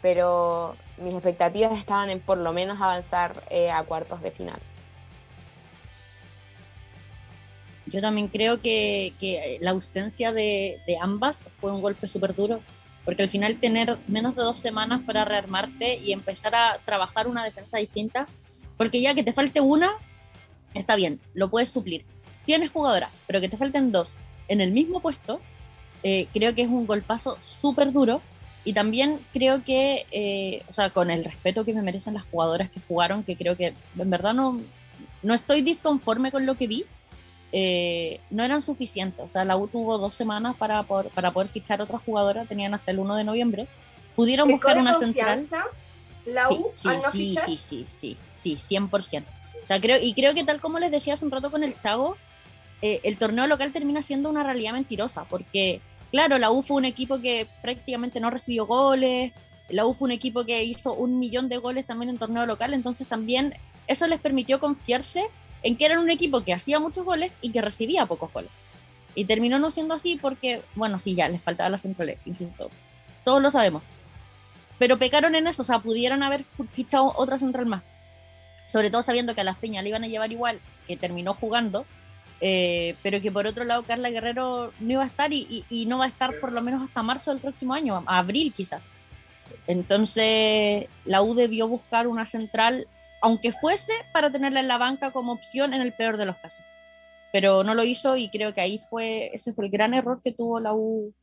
[0.01, 4.59] Pero mis expectativas estaban en por lo menos avanzar a cuartos de final.
[7.85, 12.61] Yo también creo que, la ausencia de, ambas fue un golpe súper duro,
[13.11, 17.43] porque al final tener menos de dos semanas para rearmarte y empezar a trabajar una
[17.43, 18.25] defensa distinta,
[18.77, 19.91] porque ya que te falte una,
[20.73, 22.05] está bien, lo puedes suplir.
[22.45, 24.15] Tienes jugadoras, pero que te falten dos
[24.47, 25.41] en el mismo puesto,
[26.03, 28.21] eh, creo que es un golpazo súper duro.
[28.63, 32.69] Y también creo que, eh, o sea, con el respeto que me merecen las jugadoras
[32.69, 34.61] que jugaron, que creo que en verdad no,
[35.21, 36.85] no estoy disconforme con lo que vi,
[37.51, 39.25] eh, no eran suficientes.
[39.25, 42.91] O sea, la U tuvo dos semanas para, para poder fichar otras jugadoras, tenían hasta
[42.91, 43.67] el 1 de noviembre.
[44.15, 45.45] Pudieron buscar una central.
[46.25, 49.23] La U, sí, sí, sí, sí, sí, sí, sí, 100%.
[49.63, 51.77] O sea, creo, y creo que tal como les decía hace un rato con el
[51.79, 52.17] Chago,
[52.81, 56.85] eh, el torneo local termina siendo una realidad mentirosa, porque claro, la U fue un
[56.85, 59.33] equipo que prácticamente no recibió goles,
[59.69, 62.73] la U fue un equipo que hizo un millón de goles también en torneo local,
[62.73, 63.53] entonces también
[63.87, 65.25] eso les permitió confiarse
[65.63, 68.51] en que eran un equipo que hacía muchos goles y que recibía pocos goles.
[69.13, 72.69] Y terminó no siendo así porque, bueno, sí, ya les faltaba la central, insisto,
[73.23, 73.83] todos lo sabemos.
[74.79, 77.83] Pero pecaron en eso, o sea, pudieron haber fichado otra central más.
[78.67, 81.85] Sobre todo sabiendo que a la Feña le iban a llevar igual, que terminó jugando,
[82.43, 86.05] eh, pero que por otro lado Carla Guerrero no iba a estar y, no va
[86.05, 88.81] a estar por lo menos hasta marzo del próximo año, abril quizás.
[89.67, 92.87] Entonces la U debió buscar una central,
[93.21, 96.65] aunque fuese para tenerla en la banca como opción en el peor de los casos.
[97.31, 100.33] Pero no lo hizo y creo que ahí fue, ese fue el gran error que
[100.33, 101.13] tuvo la U,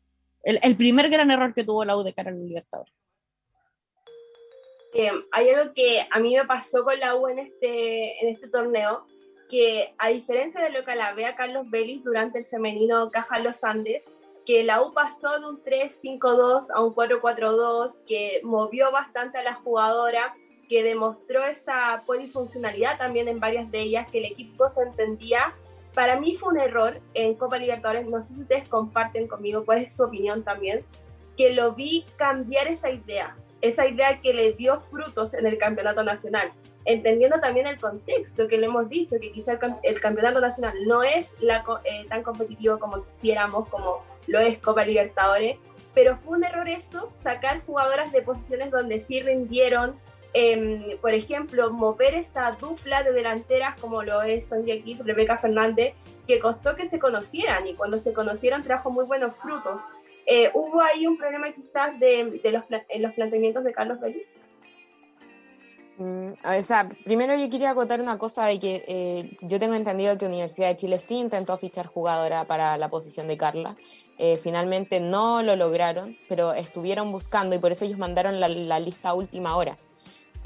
[0.43, 2.95] el, primer gran error que tuvo la U de cara al Libertadores.
[4.95, 8.49] Eh, hay algo que a mí me pasó con la U en este, en este
[8.49, 9.07] torneo,
[9.51, 13.65] que a diferencia de lo que la vea Carlos Vélez durante el femenino Caja Los
[13.65, 14.05] Andes,
[14.47, 19.55] que la U pasó de un 3-5-2 a un 4-4-2, que movió bastante a la
[19.55, 20.35] jugadora,
[20.69, 25.53] que demostró esa polifuncionalidad también en varias de ellas, que el equipo se entendía.
[25.95, 29.83] Para mí fue un error en Copa Libertadores, no sé si ustedes comparten conmigo cuál
[29.83, 30.85] es su opinión también,
[31.37, 36.03] que lo vi cambiar esa idea, esa idea que le dio frutos en el campeonato
[36.05, 36.53] nacional
[36.89, 41.35] entendiendo también el contexto que le hemos dicho, que quizá el, campeonato nacional no es
[41.39, 45.59] la, eh, tan competitivo como quisiéramos, como lo es Copa Libertadores,
[45.95, 50.01] pero fue un error eso, sacar jugadoras de posiciones donde sí rindieron,
[50.35, 55.95] em, por ejemplo, mover esa dupla de delanteras como lo es Sonia aquí, Rebeca Fernández,
[56.27, 59.83] que costó que se conocieran y cuando se conocieron trajo muy buenos frutos.
[60.27, 64.23] Eh, ¿Hubo ahí un problema quizás de, los, en los planteamientos de Carlos Belli?
[65.99, 70.17] Mm, o sea, primero yo quería acotar una cosa de que eh, yo tengo entendido
[70.17, 73.77] que Universidad de Chile sí intentó fichar jugadora para la posición de Carla.
[74.17, 79.09] Eh, finalmente no lo lograron, pero estuvieron buscando y por eso ellos mandaron la, lista
[79.09, 79.77] a última hora.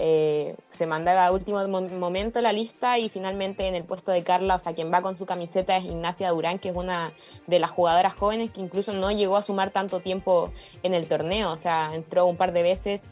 [0.04, 4.56] Eh, se mandaba a último momento la lista y finalmente en el puesto de Carla,
[4.56, 7.12] o sea, quien va con su camiseta es Ignacia Durán, que es una
[7.46, 10.50] de las jugadoras jóvenes que incluso no llegó a sumar tanto tiempo
[10.82, 13.04] en el torneo, o sea, entró un par de veces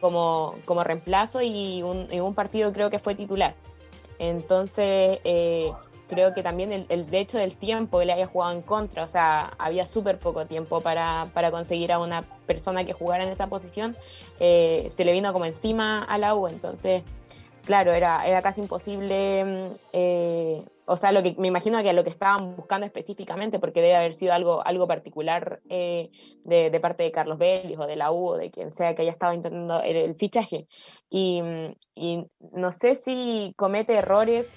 [0.00, 3.56] como, como reemplazo y un, un, partido creo que fue titular.
[4.20, 5.72] Entonces, eh,
[6.08, 9.08] creo que también el, el, hecho del tiempo que le haya jugado en contra, o
[9.08, 13.48] sea, había súper poco tiempo para, para, conseguir a una persona que jugara en esa
[13.48, 13.96] posición,
[14.40, 17.02] eh, se le vino como encima a la U, entonces,
[17.64, 22.04] claro, era, era casi imposible mm, eh, o sea, lo que me imagino que lo
[22.04, 26.10] que estaban buscando específicamente, porque debe haber sido algo, algo particular eh,
[26.44, 29.10] de, parte de Carlos Vélez o de la U o de quien sea que haya
[29.10, 30.68] estado intentando el, fichaje.
[31.10, 31.42] Y,
[32.52, 34.48] no sé si comete errores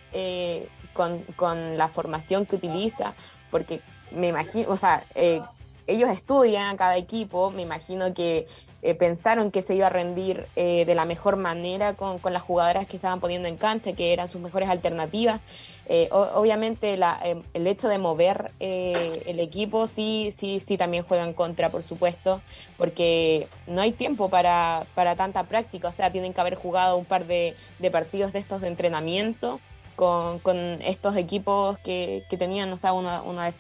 [1.35, 3.13] con, la formación que utiliza,
[3.51, 3.81] porque
[4.11, 5.41] me imagino, o sea, eh,
[5.88, 8.47] ellos estudian cada equipo, me imagino que
[8.81, 12.43] eh, pensaron que se iba a rendir eh, de la mejor manera con, con, las
[12.43, 15.41] jugadoras que estaban poniendo en cancha, que eran sus mejores alternativas.
[15.88, 21.34] Eh, obviamente em, el hecho de mover el equipo sí, sí, sí también juega en
[21.34, 22.41] contra, por supuesto,
[22.77, 27.05] porque no hay tiempo para, para tanta práctica, o sea, tienen que haber jugado un
[27.05, 29.59] par de, de partidos de estos de entrenamiento.
[29.99, 33.51] Con, con, estos equipos que, que, tenían, o sea, una, una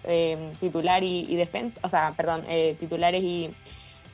[0.61, 2.43] titular y, y defensa, o sea, perdón,
[2.79, 3.53] titulares y,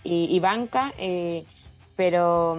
[0.06, 1.46] y, banca, eh,
[1.96, 2.58] pero,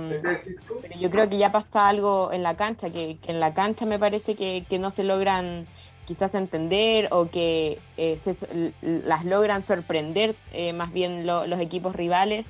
[0.82, 3.98] pero, yo creo que ya pasa algo en la cancha, que, en la cancha me
[3.98, 5.66] parece que, que, no se logran
[6.06, 12.48] quizás entender o que eh, se, las logran sorprender eh, más bien los equipos rivales.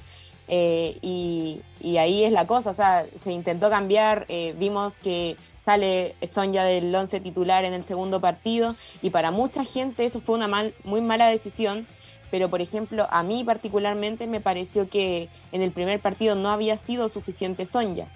[0.48, 4.26] y, y, ahí es la cosa, o sea, se intentó cambiar,
[4.56, 5.36] vimos que
[5.66, 10.36] sale Sonja del 11 titular en el segundo partido y para mucha gente eso fue
[10.36, 11.86] una mal, muy mala decisión
[12.30, 16.76] pero por ejemplo, a mí particularmente me pareció que en el primer partido no había
[16.76, 18.06] sido suficiente Sonja.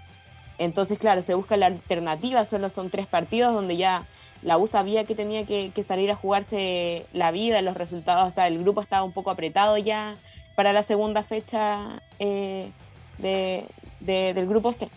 [0.58, 4.06] Entonces, claro, se busca la alternativa, solo son tres partidos donde ya
[4.42, 8.46] la U sabía que tenía que, salir a jugarse la vida, los resultados, o sea,
[8.46, 10.16] el grupo estaba un poco apretado ya
[10.56, 12.72] para la segunda fecha eh,
[13.18, 14.90] del grupo C.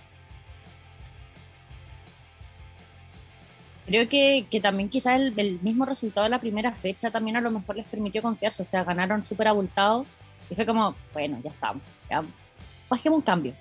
[3.85, 7.51] creo que, que también quizás el, mismo resultado de la primera fecha también a lo
[7.51, 10.07] mejor les permitió confiarse, o sea, ganaron súper abultados
[10.49, 12.23] y fue como, bueno, ya estamos, ya
[12.89, 13.53] bajemos un cambio.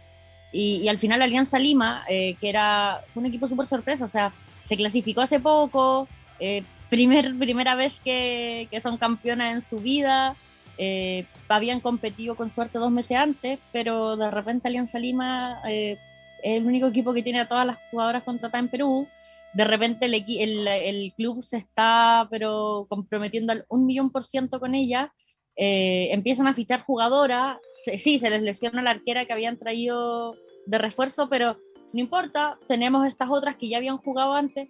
[0.52, 4.32] Y, al final Alianza Lima, eh, que era, fue un equipo súper sorpresa, o sea,
[4.60, 6.08] se clasificó hace poco,
[6.38, 10.36] eh, primer, primera vez que, que, son campeonas en su vida,
[10.78, 15.98] eh, habían competido con suerte dos meses antes, pero de repente Alianza Lima es
[16.42, 19.08] el único equipo que tiene a todas las jugadoras contratadas en Perú,
[19.54, 24.60] de repente el, el, el club se está pero comprometiendo al un millón por ciento
[24.60, 25.12] con ella,
[25.56, 30.34] eh, empiezan a fichar jugadoras, sí, se les lesiona la arquera que habían traído
[30.66, 31.58] de refuerzo, pero
[31.92, 34.68] no importa, tenemos estas otras que ya habían jugado antes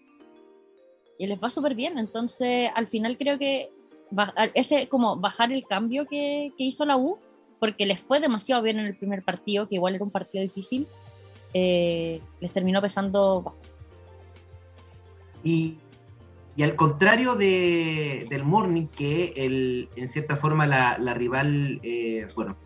[1.19, 3.71] y les va súper bien, entonces al final creo que
[4.55, 7.19] ese como bajar el cambio que, que, hizo la U,
[7.61, 10.89] porque les fue demasiado bien en el primer partido, que igual era un partido difícil,
[11.55, 13.72] eh, les terminó pesando bastante.
[15.43, 15.79] Y,
[16.57, 22.57] y al contrario de, del Morning, que el, en cierta forma la, rival, eh, bueno,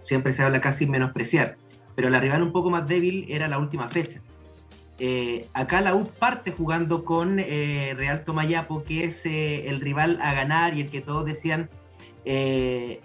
[0.00, 1.56] siempre se habla casi menospreciar,
[1.96, 4.20] pero la rival un poco más débil era la última fecha.
[5.00, 10.34] Eh, acá la U parte jugando con eh, Real Tomayapo, que es el rival a
[10.34, 11.70] ganar y el que todos decían,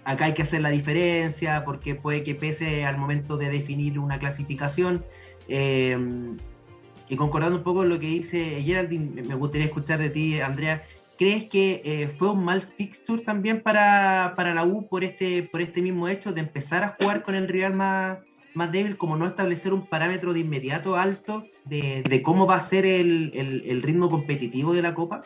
[0.04, 4.18] acá hay que hacer la diferencia porque puede que pese al momento de definir una
[4.18, 5.04] clasificación.
[7.08, 10.82] Y concordando un poco con lo que dice Geraldine, me gustaría escuchar de ti, Andrea.
[11.18, 15.60] ¿Crees que eh, fue un mal fixture también para, para, la U por este, por
[15.60, 18.18] este mismo hecho de empezar a jugar con el rival más,
[18.54, 22.84] más débil, como no establecer un parámetro de inmediato alto de, cómo va a ser
[22.84, 25.22] el, el, el, ritmo competitivo de la Copa?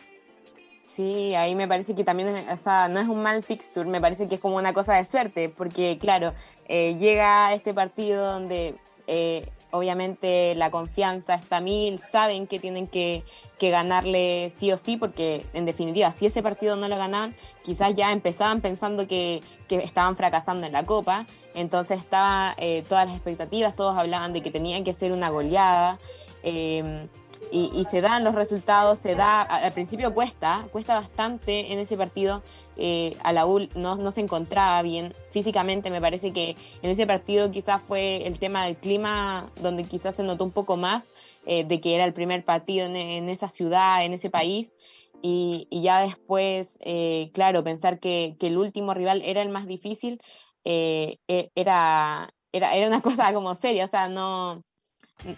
[0.81, 4.27] Sí, ahí me parece que también, o sea, no es un mal fixture, me parece
[4.27, 6.33] que es como una cosa de suerte, porque claro,
[6.67, 8.75] eh, llega este partido donde
[9.05, 13.23] eh, obviamente la confianza está mil, saben que tienen que,
[13.59, 18.11] ganarle sí o sí, porque en definitiva, si ese partido no lo ganaban, quizás ya
[18.13, 23.97] empezaban pensando que, estaban fracasando en la Copa, entonces estaban eh, todas las expectativas, todos
[23.97, 25.99] hablaban de que tenían que ser una goleada.
[26.43, 27.07] Eh,
[27.51, 32.43] y, se dan los resultados, se da, al principio cuesta, cuesta bastante en ese partido,
[32.79, 37.05] eh, a la U no, no, se encontraba bien físicamente, me parece que en ese
[37.05, 41.07] partido quizás fue el tema del clima donde quizás se notó un poco más
[41.45, 44.73] eh, de que era el primer partido en, esa ciudad, en ese país,
[45.21, 50.21] y, ya después, eh, claro, pensar que, que, el último rival era el más difícil,
[50.63, 51.19] e,
[51.55, 54.63] era, era, era una cosa como seria, o sea, no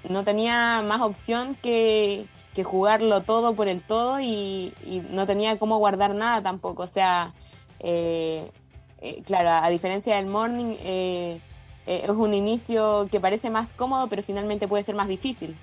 [0.10, 2.28] no tenía más opción que,
[2.64, 4.74] jugarlo todo por el todo y,
[5.10, 6.84] no tenía cómo guardar nada tampoco.
[6.84, 7.34] O sea,
[7.80, 8.52] eh,
[9.00, 11.40] eh, claro, a diferencia del morning, eh,
[11.86, 15.56] es un inicio que parece más cómodo, pero finalmente puede ser más difícil.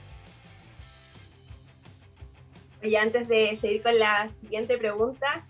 [2.82, 5.44] Y antes de seguir con la siguiente pregunta,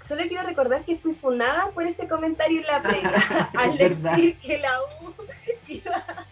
[0.00, 4.58] solo quiero recordar que fui fundada por ese comentario en la previa, al decir que
[4.58, 4.70] la
[5.02, 5.12] U
[5.68, 6.26] iba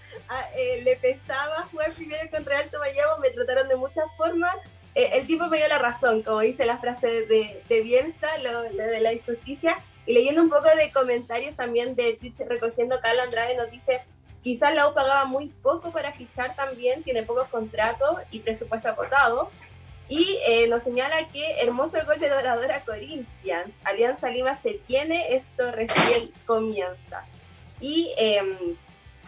[0.56, 4.56] eh, le pesaba jugar primero contra Alto Mayabo, me trataron de muchas formas.
[4.94, 8.62] Eh, el tipo me dio la razón, como dice la frase de, de Bielsa, lo,
[8.62, 9.76] de la injusticia.
[10.06, 14.02] Y leyendo un poco de comentarios también de Twitch, recogiendo Carlos Andrade, nos dice,
[14.42, 19.50] quizás la U pagaba muy poco para fichar también, tiene pocos contratos y presupuesto acotado.
[20.08, 23.74] Y eh, nos señala que hermoso el gol de Doradora Corinthians.
[23.84, 27.24] Alianza Lima se tiene, esto recién comienza.
[27.80, 28.76] Y em,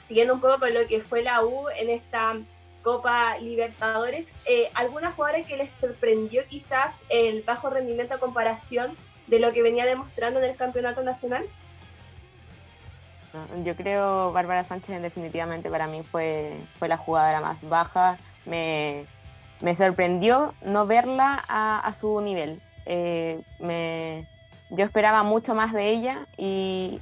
[0.07, 2.37] siguiendo un poco con lo que fue la U en esta
[2.83, 5.15] Copa Libertadores, eh, ¿algunas
[5.47, 8.97] que les sorprendió quizás el bajo rendimiento a comparación
[9.27, 11.45] de lo que venía demostrando en el campeonato nacional?
[13.65, 18.19] Yo creo Bárbara Sánchez definitivamente para mí fue, fue la jugadora más baja.
[18.45, 19.07] Me,
[19.61, 22.63] me sorprendió no verla a, a su nivel.
[22.87, 24.29] Eh, me,
[24.71, 26.99] yo esperaba mucho más de ella y,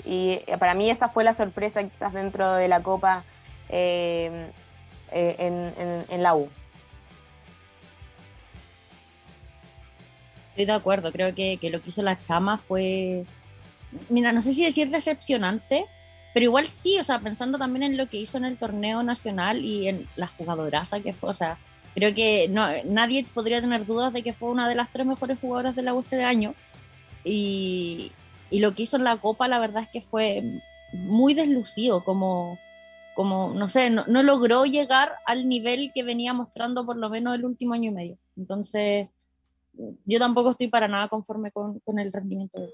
[0.59, 3.25] para mí esa fue la sorpresa quizás dentro de la Copa
[3.69, 4.51] eh,
[5.13, 6.49] eh, en, la U.
[10.51, 13.25] Estoy de acuerdo, creo que, lo que hizo la chama fue,
[14.09, 15.87] mira, no sé si decir decepcionante,
[16.35, 19.65] pero igual sí, o sea, pensando también en lo que hizo en el torneo nacional
[19.65, 21.59] y en la jugadoraza que fue, o sea,
[21.95, 25.39] creo que no, nadie podría tener dudas de que fue una de las tres mejores
[25.41, 26.55] jugadoras de la U este año
[27.25, 28.13] y,
[28.51, 30.61] lo que hizo en la Copa, la verdad es que fue
[30.93, 32.59] muy deslucido, como,
[33.17, 37.45] como no sé, no, logró llegar al nivel que venía mostrando por lo menos el
[37.45, 38.19] último año y medio.
[38.37, 39.09] Entonces,
[40.05, 42.73] yo tampoco estoy para nada conforme con, el rendimiento de él.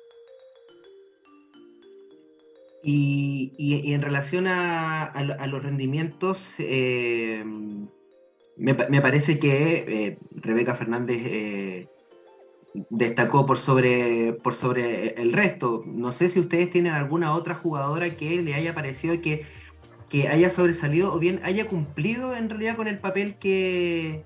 [2.83, 5.13] Y, en relación a,
[5.47, 7.43] los rendimientos, eh,
[8.57, 11.89] me, parece que Rebeca Fernández
[12.75, 15.83] destacó por sobre, por sobre el resto.
[15.87, 19.47] No sé si ustedes tienen alguna otra jugadora que le haya parecido que,
[20.09, 24.25] que haya sobresalido o bien haya cumplido en realidad con el papel que,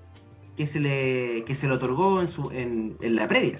[0.55, 3.57] que, se, le, que se le otorgó en, su, en, en la previa.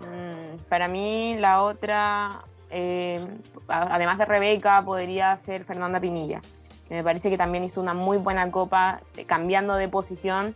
[0.00, 3.26] Mm, para mí la otra, eh,
[3.68, 6.42] además de Rebeca, podría ser Fernanda Pinilla.
[6.90, 10.54] me parece que también hizo una muy buena copa, cambiando de posición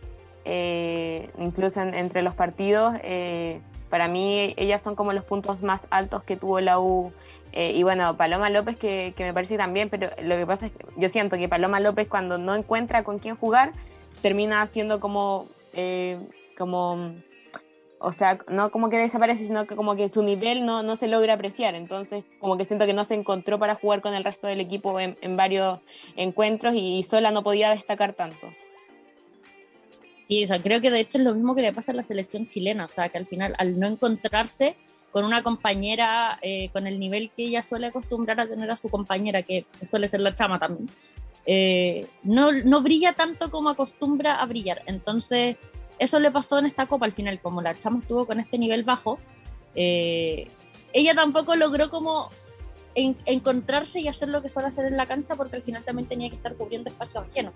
[0.51, 2.95] eh, incluso entre los partidos.
[3.03, 3.61] Eh,
[3.91, 7.13] para mí ellas son como los puntos más altos que tuvo la U.
[7.51, 10.85] Eh, y bueno, Paloma López que, me parece también, pero lo que pasa es que
[10.97, 13.73] yo siento que Paloma López cuando no encuentra con quién jugar,
[14.23, 15.47] termina siendo como,
[16.57, 17.13] como
[17.99, 21.07] o sea, no como que desaparece, sino que como que su nivel no, no se
[21.07, 21.75] logra apreciar.
[21.75, 24.99] Entonces, como que siento que no se encontró para jugar con el resto del equipo
[24.99, 25.79] en, varios
[26.15, 28.47] encuentros y sola no podía destacar tanto.
[30.29, 32.03] Sí, o sea, creo que de hecho es lo mismo que le pasa a la
[32.03, 34.75] selección chilena, o sea, que al final, al no encontrarse
[35.11, 38.89] con una compañera eh, con el nivel que ella suele acostumbrar a tener a su
[38.89, 40.87] compañera, que suele ser la chama también,
[41.47, 44.83] eh, no, no brilla tanto como acostumbra a brillar.
[44.85, 45.57] Entonces,
[45.97, 48.83] eso le pasó en esta copa al final, como la chama estuvo con este nivel
[48.83, 49.17] bajo,
[49.73, 50.47] eh,
[50.93, 52.29] ella tampoco logró como
[52.93, 56.29] encontrarse y hacer lo que suele hacer en la cancha porque al final también tenía
[56.29, 57.53] que estar cubriendo espacios ajenos.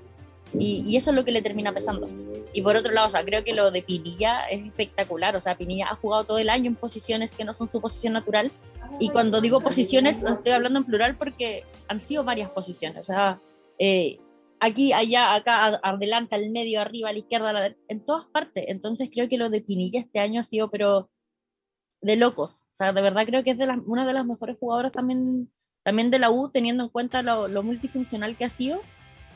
[0.58, 2.10] Y, eso es lo que le termina pesando.
[2.54, 5.36] Y por otro lado, o sea, creo que lo de Pinilla es espectacular.
[5.36, 8.14] O sea, Pinilla ha jugado todo el año en posiciones que no son su posición
[8.14, 8.52] natural.
[9.00, 13.00] Y cuando digo posiciones, estoy hablando en plural porque han sido varias posiciones.
[13.00, 13.42] O sea,
[13.80, 14.20] eh,
[14.60, 18.66] aquí, allá, acá, adelante, al medio, arriba, a la izquierda, a la en todas partes.
[18.68, 21.10] Entonces creo que lo de Pinilla este año ha sido, pero
[22.02, 22.68] de locos.
[22.72, 25.52] O sea, de verdad creo que es de una de las mejores jugadoras también,
[25.82, 28.82] también de la U, teniendo en cuenta lo, lo multifuncional que ha sido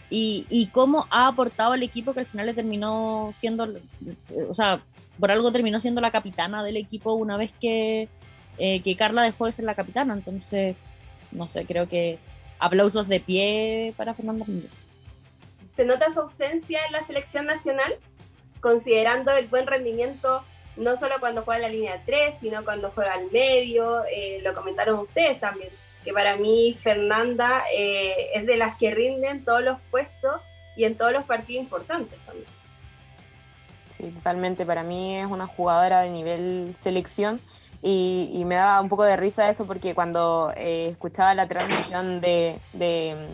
[0.10, 3.68] y, cómo ha aportado al equipo que al final le terminó siendo,
[4.50, 4.82] o sea,
[5.20, 8.08] por algo terminó siendo la capitana del equipo una vez que,
[8.58, 10.14] eh, que Carla dejó de ser la capitana.
[10.14, 10.76] Entonces,
[11.32, 12.20] no sé, creo que
[12.60, 14.46] aplausos de pie para Fernando
[15.72, 17.98] ¿Se nota su ausencia en la selección nacional?
[18.62, 20.44] Considerando el buen rendimiento
[20.76, 24.54] no solo cuando juega en la línea 3, sino cuando juega al medio, eh, lo
[24.54, 25.70] comentaron ustedes también
[26.08, 30.42] que para mí Fernanda eh, es de las que rinden todos los puestos
[30.78, 32.48] y en todos los partidos importantes también.
[33.88, 34.66] Sí, totalmente.
[34.66, 37.42] Para mí es una jugadora de nivel selección
[37.82, 42.62] y, me daba un poco de risa eso porque cuando eh, escuchaba la transmisión de,
[42.72, 43.28] de,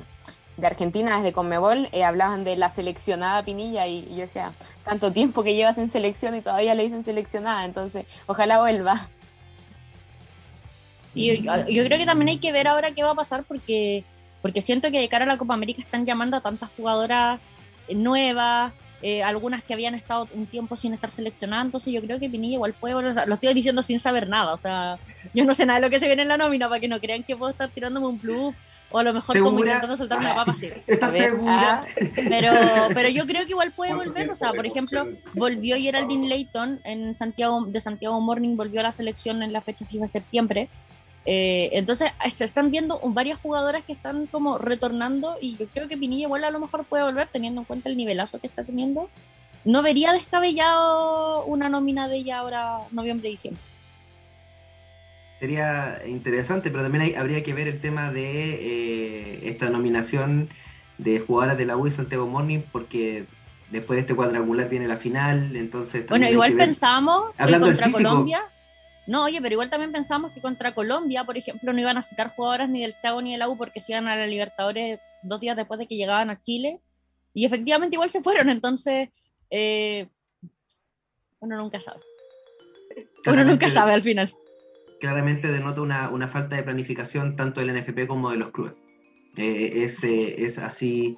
[0.63, 4.51] Argentina desde Conmebol, eh, hablaban de la seleccionada Pinilla y, y, yo decía,
[4.83, 9.09] tanto tiempo que llevas en selección y todavía le dicen seleccionada, entonces ojalá vuelva.
[11.13, 14.03] Sí, yo, creo que también hay que ver ahora qué va a pasar porque,
[14.41, 17.39] porque siento que de cara a la Copa América están llamando a tantas jugadoras
[17.93, 18.73] nuevas,
[19.03, 22.53] eh, algunas que habían estado un tiempo sin estar seleccionadas, entonces yo creo que Pinilla
[22.53, 22.95] igual puede,
[23.27, 24.97] lo estoy diciendo sin saber nada, o sea,
[25.33, 26.99] yo no sé nada de lo que se viene en la nómina para que no
[26.99, 28.55] crean que puedo estar tirándome un plus
[28.93, 30.67] o a lo mejor como intentando soltar una papa así.
[30.87, 31.81] ¿Estás segura?
[31.81, 31.85] Ah,
[32.15, 32.51] pero,
[32.93, 37.13] pero yo creo que igual puede volver, o sea, por ejemplo, volvió Geraldine Layton en
[37.13, 40.69] Santiago, de Santiago Morning, volvió a la selección en la fecha FIFA de septiembre,
[41.25, 45.97] eh, entonces, se están viendo varias jugadoras que están como retornando y yo creo que
[45.97, 49.09] Pinilla igual a lo mejor puede volver teniendo en cuenta el nivelazo que está teniendo.
[49.63, 53.61] No vería descabellado una nómina de ella ahora noviembre-diciembre.
[55.39, 60.49] Sería interesante, pero también habría que ver el tema de eh, esta nominación
[60.97, 63.25] de jugadoras de la U y Santiago Morning, porque
[63.71, 66.05] después de este cuadrangular viene la final, entonces...
[66.07, 68.41] Bueno, igual pensamos que contra Colombia
[69.05, 72.33] no, oye, pero igual también pensamos que contra Colombia, por ejemplo, no iban a citar
[72.35, 75.39] jugadoras ni del Chago ni de la U porque se iban a la Libertadores dos
[75.41, 76.79] días después de que llegaban a Chile.
[77.33, 79.09] Y efectivamente igual se fueron, entonces
[79.49, 80.07] eh,
[81.39, 81.99] uno nunca sabe.
[83.25, 84.31] uno nunca sabe al final.
[84.99, 88.73] Claramente denota una, falta de planificación tanto del NFP como de los clubes.
[89.35, 91.17] Eh, es, eh, es así,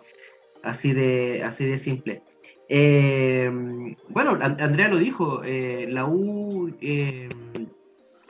[0.64, 2.24] así, de, así de simple.
[2.70, 6.72] Bueno, Andrea lo dijo, la U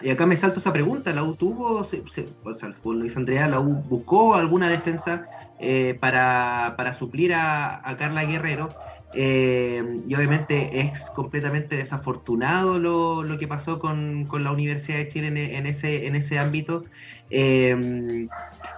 [0.01, 2.03] y acá me salto esa pregunta, ¿la U tuvo, se,
[2.43, 5.27] o sea, como dice Andrea, la U buscó alguna defensa
[5.59, 8.69] eh, para, suplir a, Carla Guerrero?
[9.13, 15.65] Eh, y obviamente es completamente desafortunado lo, que pasó con, la Universidad de Chile en,
[15.65, 16.83] ese, en ese ámbito.
[17.29, 18.27] Eh,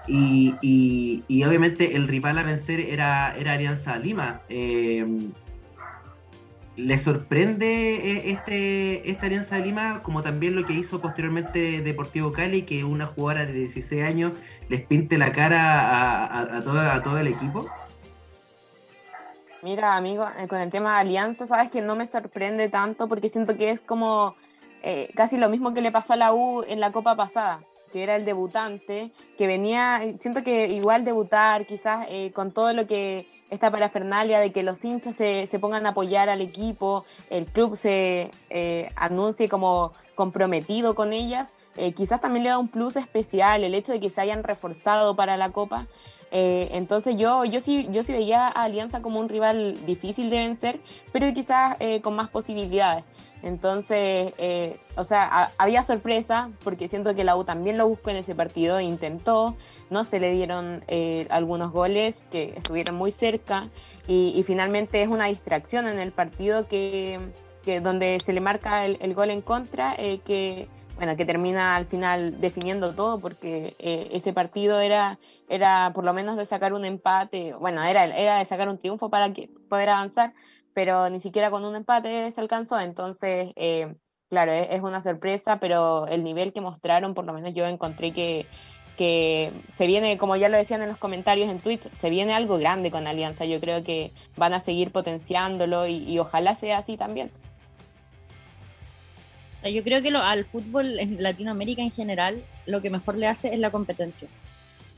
[0.07, 4.41] y, obviamente el rival a vencer era, era Alianza Lima.
[6.78, 12.32] ¿Le sorprende eh, este, esta Alianza de Lima, como también lo que hizo posteriormente Deportivo
[12.32, 14.34] Cali, que una jugadora de 16 años
[14.70, 17.68] les pinte la cara a, todo, el equipo?
[19.64, 23.28] Mira, amigo, eh, con el tema de Alianza, sabes que no me sorprende tanto porque
[23.28, 24.36] siento que es como
[24.84, 28.04] eh, casi lo mismo que le pasó a la U en la Copa pasada, que
[28.04, 33.26] era el debutante, que venía, siento que igual debutar, quizás eh, con todo lo que
[33.49, 37.78] esta parafernalia de que los hinchas se, se pongan a apoyar al equipo, el club
[37.78, 38.32] se
[38.95, 41.53] anuncie como comprometido con ellas,
[41.95, 45.38] quizás también le da un plus especial el hecho de que se hayan reforzado para
[45.38, 45.86] la Copa.
[46.32, 50.40] Eh, entonces yo, yo, sí, yo sí veía a Alianza como un rival difícil de
[50.40, 50.80] vencer,
[51.11, 53.03] pero quizás eh, con más posibilidades.
[53.43, 58.18] Entonces, eh, o sea, había sorpresa, porque siento que la U también lo buscó en
[58.18, 59.55] ese partido, intentó,
[59.89, 60.84] no se le dieron
[61.30, 63.69] algunos goles que estuvieron muy cerca,
[64.07, 67.19] y, finalmente es una distracción en el partido que,
[67.84, 72.93] donde se le marca el, gol en contra, que bueno, que termina al final definiendo
[72.93, 77.84] todo porque eh, ese partido era, era por lo menos de sacar un empate, bueno,
[77.84, 80.34] era, era de sacar un triunfo para que, poder avanzar,
[80.78, 83.95] pero ni siquiera con un empate se alcanzó, entonces, eh,
[84.30, 88.14] claro, es, es, una sorpresa, pero el nivel que mostraron, por lo menos yo encontré
[88.14, 88.45] que,
[88.95, 92.60] que se viene, como ya lo decían en los comentarios en Twitch, se viene algo
[92.60, 96.95] grande con Alianza, yo creo que van a seguir potenciándolo y, y ojalá sea así
[96.95, 97.32] también
[99.74, 103.54] yo creo que lo, al fútbol en Latinoamérica en general lo que mejor le hace
[103.54, 104.28] es la competencia.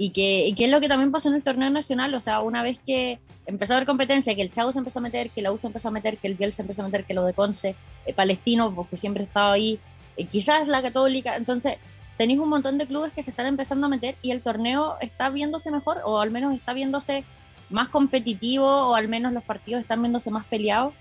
[0.01, 2.39] Y que, y que es lo que también pasó en el torneo nacional, o sea,
[2.39, 5.41] una vez que empezó a haber competencia, que el Chavo se empezó a meter, que
[5.41, 7.25] la U se empezó a meter, que el Biel se empezó a meter, que lo
[7.25, 9.77] de Conce, eh, Palestino, porque siempre estaba ahí,
[10.15, 11.77] eh, quizás la Católica, entonces
[12.17, 15.29] tenéis un montón de clubes que se están empezando a meter y el torneo está
[15.29, 17.25] viéndose mejor, o al menos está viéndose
[17.69, 20.93] más competitivo, o al menos los partidos están viéndose más peleados.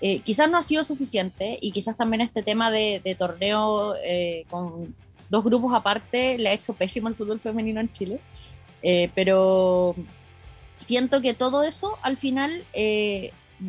[0.00, 4.94] Eh, quizás no ha sido suficiente y quizás también este tema de, torneo eh, con
[5.28, 8.20] dos grupos aparte le ha hecho pésimo el fútbol femenino en Chile.
[8.82, 9.94] Eh, pero
[10.78, 12.64] siento que todo eso al final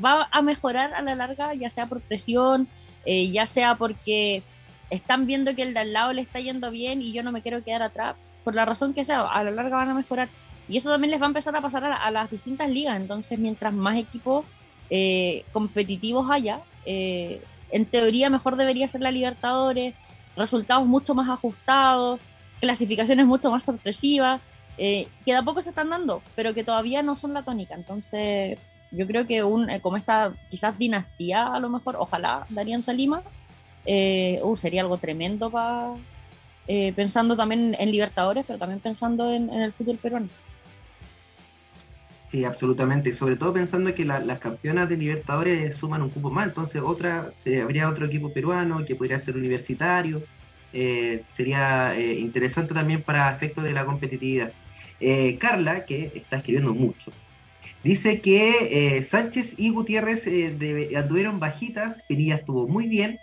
[0.03, 2.67] va a mejorar a la larga, ya sea por presión,
[3.05, 4.43] ya sea porque
[4.89, 7.41] están viendo que el de al lado le está yendo bien y yo no me
[7.41, 8.15] quiero quedar atrás.
[8.43, 10.29] Por la razón que sea, a la larga van a mejorar.
[10.67, 12.97] Y eso también les va a empezar a pasar a las distintas ligas.
[12.97, 14.45] Entonces, mientras más equipos
[14.89, 17.41] eh, competitivos haya, eh,
[17.71, 19.95] en teoría mejor debería ser la Libertadores,
[20.35, 22.19] resultados mucho más ajustados,
[22.59, 24.41] clasificaciones mucho más sorpresivas,
[24.77, 27.75] eh, que de a poco se están dando, pero que todavía no son la tónica.
[27.75, 28.59] Entonces,
[28.91, 33.21] yo creo que un, como esta quizás dinastía, a lo mejor, ojalá darían Salima,
[34.43, 35.93] uh, sería algo tremendo para
[36.95, 40.29] pensando también en Libertadores, pero también pensando en el fútbol peruano.
[42.35, 43.11] Sí, absolutamente.
[43.11, 47.31] Y sobre todo pensando que las campeonas de Libertadores suman un cupo más, entonces otra,
[47.63, 50.21] habría otro equipo peruano que podría ser universitario.
[50.73, 54.51] Eh, sería eh, interesante también para efectos de la competitividad.
[54.99, 57.13] Eh, Carla, que está escribiendo mucho,
[57.85, 60.27] dice que Sánchez y Gutiérrez
[60.93, 63.21] anduvieron bajitas, Pinilla estuvo muy bien,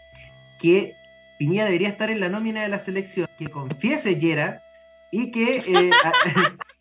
[0.59, 0.95] que
[1.39, 4.63] Pinilla debería estar en la nómina de la selección, que confiese Yera
[5.11, 5.63] y que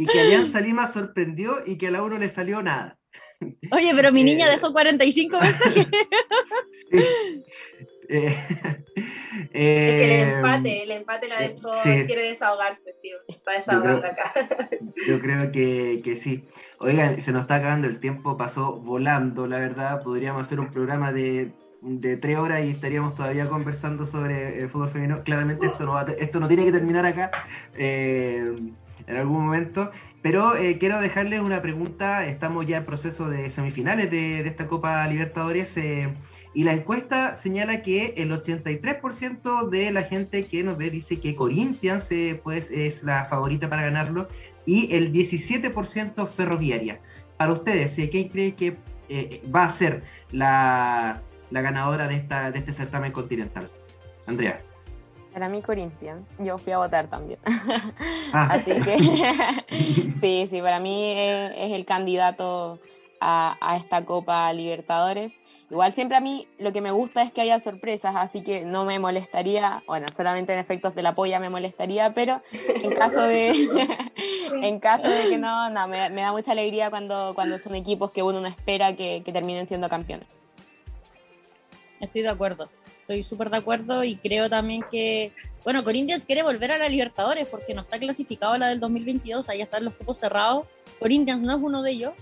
[0.00, 2.98] y que Alianza Lima sorprendió y que a la uno le salió nada.
[3.70, 5.86] Oye, pero mi niña eh, dejó 45 mensajes.
[6.90, 6.98] Sí.
[9.52, 13.16] Eh, es que el eh, empate, el empate la dejó, quiere desahogarse, tío.
[13.28, 14.32] Está desahogando acá.
[15.06, 16.44] Yo creo que, que, sí.
[16.78, 20.02] Oigan, se nos está acabando el tiempo, pasó volando, la verdad.
[20.02, 21.52] Podríamos hacer un programa de,
[21.82, 25.22] de tres horas y estaríamos todavía conversando sobre el fútbol femenino.
[25.22, 27.30] Claramente esto no, va esto no tiene que terminar acá.
[27.74, 28.54] Eh,
[29.10, 29.90] en algún momento.
[30.22, 32.26] Pero eh, quiero dejarles una pregunta.
[32.26, 35.76] Estamos ya en proceso de semifinales de, esta Copa Libertadores.
[35.76, 36.14] Eh,
[36.54, 41.34] y la encuesta señala que el 83% de la gente que nos ve dice que
[41.34, 44.28] Corinthians eh, pues, es la favorita para ganarlo.
[44.66, 47.00] Y el 17% Ferroviaria.
[47.36, 48.76] Para ustedes, ¿quién cree que
[49.52, 53.70] va a ser la, la ganadora de, esta, de este certamen continental?
[54.26, 54.60] Andrea.
[55.32, 57.38] Para mí Corinthians, yo fui a votar también.
[58.32, 58.50] Ah.
[58.52, 58.96] Así que
[60.20, 62.78] sí, sí, para mí es, el candidato
[63.20, 65.32] a, esta Copa Libertadores.
[65.68, 68.84] Igual siempre a mí lo que me gusta es que haya sorpresas, así que no
[68.84, 73.50] me molestaría, bueno, solamente en efectos de la polla me molestaría, pero en caso de,
[74.62, 78.22] en caso de que no, no, me, da mucha alegría cuando, cuando son equipos que
[78.22, 80.28] uno no espera que, que terminen siendo campeones.
[81.98, 82.68] Estoy de acuerdo
[83.10, 85.32] estoy súper de acuerdo y creo también que,
[85.64, 89.60] bueno, Corinthians quiere volver a la Libertadores porque no está clasificado la del 2022, ahí
[89.60, 90.66] están los cupos cerrados.
[91.00, 92.12] Corinthians no es uno de ellos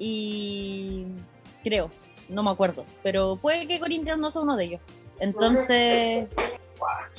[0.00, 1.06] y
[1.62, 1.92] creo,
[2.28, 4.82] no me acuerdo, pero puede que Corinthians no sea uno de ellos.
[5.20, 6.28] Entonces,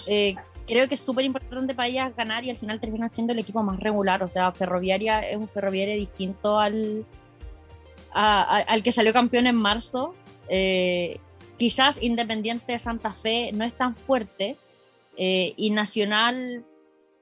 [0.05, 0.35] eh,
[0.67, 3.63] creo que es súper importante para ellas ganar y al final termina siendo el equipo
[3.63, 4.21] más regular.
[4.21, 7.05] O sea, Ferroviaria es un Ferroviaria distinto al,
[8.11, 10.13] al que salió campeón en marzo.
[10.49, 11.19] Eh,
[11.57, 14.57] quizás Independiente de Santa Fe no es tan fuerte
[15.17, 16.65] eh, y Nacional,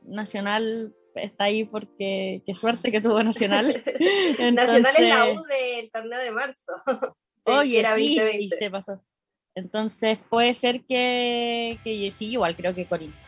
[0.03, 3.67] Nacional está ahí porque qué suerte que tuvo Nacional.
[4.53, 6.73] Nacional es la U del torneo de marzo.
[7.43, 9.03] Oye, sí, y se pasó.
[9.53, 13.25] Entonces puede ser que, que sí, igual creo que Corinthians.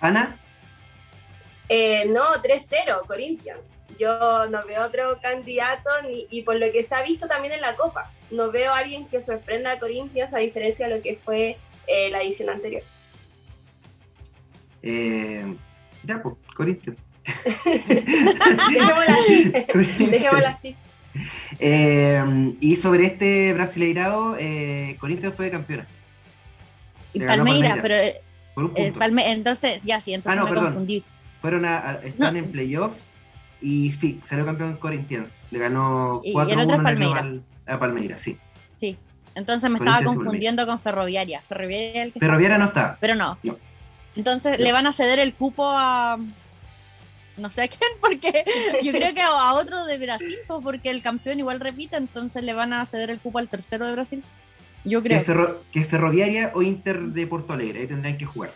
[0.00, 0.40] Ana.
[1.68, 3.71] Eh, no, 3-0, Corinthians.
[3.98, 5.90] Yo no veo otro candidato
[6.30, 9.06] y por lo que se ha visto también en la Copa, no veo a alguien
[9.06, 11.56] que sorprenda a Corinthians a diferencia de lo que fue
[11.86, 12.82] eh, la edición anterior.
[14.82, 15.54] Eh,
[16.02, 16.98] ya, pues, Corinthians.
[17.64, 19.52] Dejémosla así.
[20.06, 20.76] Dejémosla así.
[21.58, 25.86] Eh, y sobre este Brasileirado, eh, Corinthians fue campeona.
[27.12, 27.94] Y Palmeiras, pero.
[28.76, 28.92] Eh,
[29.26, 31.04] entonces, ya sí, entonces ah, no, me confundí.
[31.40, 32.92] Fueron a, están en playoff
[33.62, 35.48] y sí, salió campeón Corinthians.
[35.50, 37.26] Le ganó 4 1 Palmeiras.
[37.66, 38.38] a Palmeiras, sí.
[38.68, 38.98] Sí,
[39.34, 41.40] entonces me estaba confundiendo con Ferroviaria.
[41.42, 42.98] Ferroviaria, el que Ferroviaria no está.
[43.00, 43.38] Pero no.
[44.14, 46.18] Entonces le van a ceder el cupo a,
[47.36, 48.44] no sé a quién, porque
[48.82, 52.72] yo creo que a otro de Brasil, porque el campeón igual repite, entonces le van
[52.72, 54.22] a ceder el cupo al tercero de Brasil.
[54.84, 55.22] Yo creo.
[55.70, 58.50] Que, es Ferroviaria o Inter de Porto Alegre, ahí tendrán que jugar.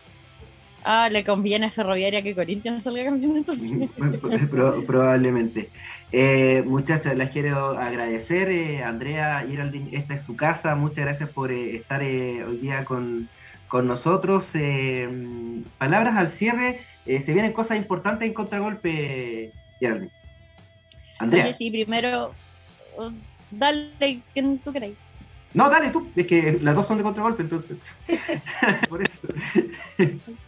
[0.88, 3.72] Ah, le conviene Ferroviaria que Corinthians salga campeón entonces.
[4.86, 5.68] probablemente.
[6.12, 8.48] Eh, muchachas, las quiero agradecer.
[8.50, 10.76] Eh, Andrea Geraldine, esta es su casa.
[10.76, 13.28] Muchas gracias por eh, estar hoy día con,
[13.66, 14.52] con nosotros.
[15.76, 19.50] palabras al cierre eh, se vienen cosas importantes en contragolpe,
[19.80, 20.12] Geraldine.
[21.18, 21.52] Andrea.
[21.52, 22.32] sí, primero,
[22.96, 23.10] uh,
[23.50, 24.96] dale, ¿quién tú crees?
[25.52, 27.76] No, dale tú, es que las dos son de contragolpe, entonces.
[28.88, 29.26] Por eso.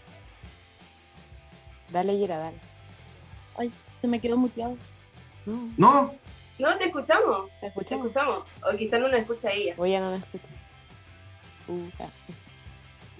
[1.90, 2.56] dale, Yera, dale.
[3.56, 4.76] Ay, se me quedó muteado.
[5.76, 6.14] No.
[6.58, 7.50] No, te escuchamos.
[7.60, 8.44] Te escuchamos.
[8.62, 9.74] O quizás no nos escucha ella.
[9.76, 10.46] O ella no nos escucha.
[11.68, 11.88] Uh,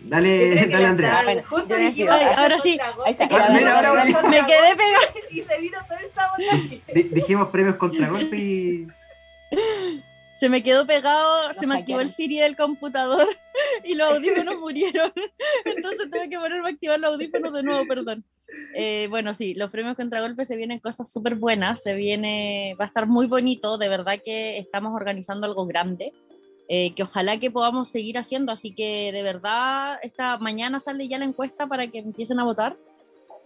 [0.01, 1.23] Dale, dale Andrea.
[1.25, 2.79] Bueno, justo ahora sí.
[3.05, 3.27] Ahí está.
[3.27, 5.07] me quedé pegada.
[5.31, 7.11] Y se vino todo el sabor.
[7.15, 8.89] Dijimos premios contra golpe y.
[10.39, 13.27] Se me quedó pegado, se me activó el Siri del computador
[13.85, 15.13] y los audífonos murieron.
[15.65, 18.25] Entonces tuve que ponerme a activar los audífonos de nuevo, perdón.
[18.75, 22.89] Eh, bueno, sí, los premios contragolpe se vienen cosas súper buenas, se viene, va a
[22.89, 26.13] estar muy bonito, de verdad que estamos organizando algo grande.
[26.71, 28.53] Eh, que ojalá que podamos seguir haciendo.
[28.53, 32.77] Así que de verdad, esta mañana sale ya la encuesta para que empiecen a votar.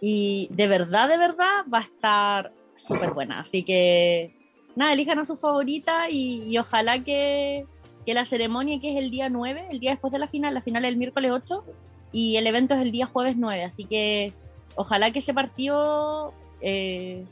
[0.01, 3.39] Y de verdad, de verdad, va a estar súper buena.
[3.39, 4.42] Así que
[4.75, 7.65] nada, elijan a su favorita y, ojalá que,
[8.05, 10.61] que, la ceremonia, que es el día 9, el día después de la final, la
[10.61, 11.63] final es el miércoles 8
[12.11, 13.63] y el evento es el día jueves 9.
[13.63, 14.33] Así que
[14.75, 17.25] ojalá que ese partido eh,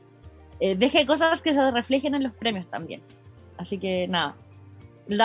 [0.60, 3.02] eh, deje cosas que se reflejen en los premios también.
[3.58, 4.36] Así que nada,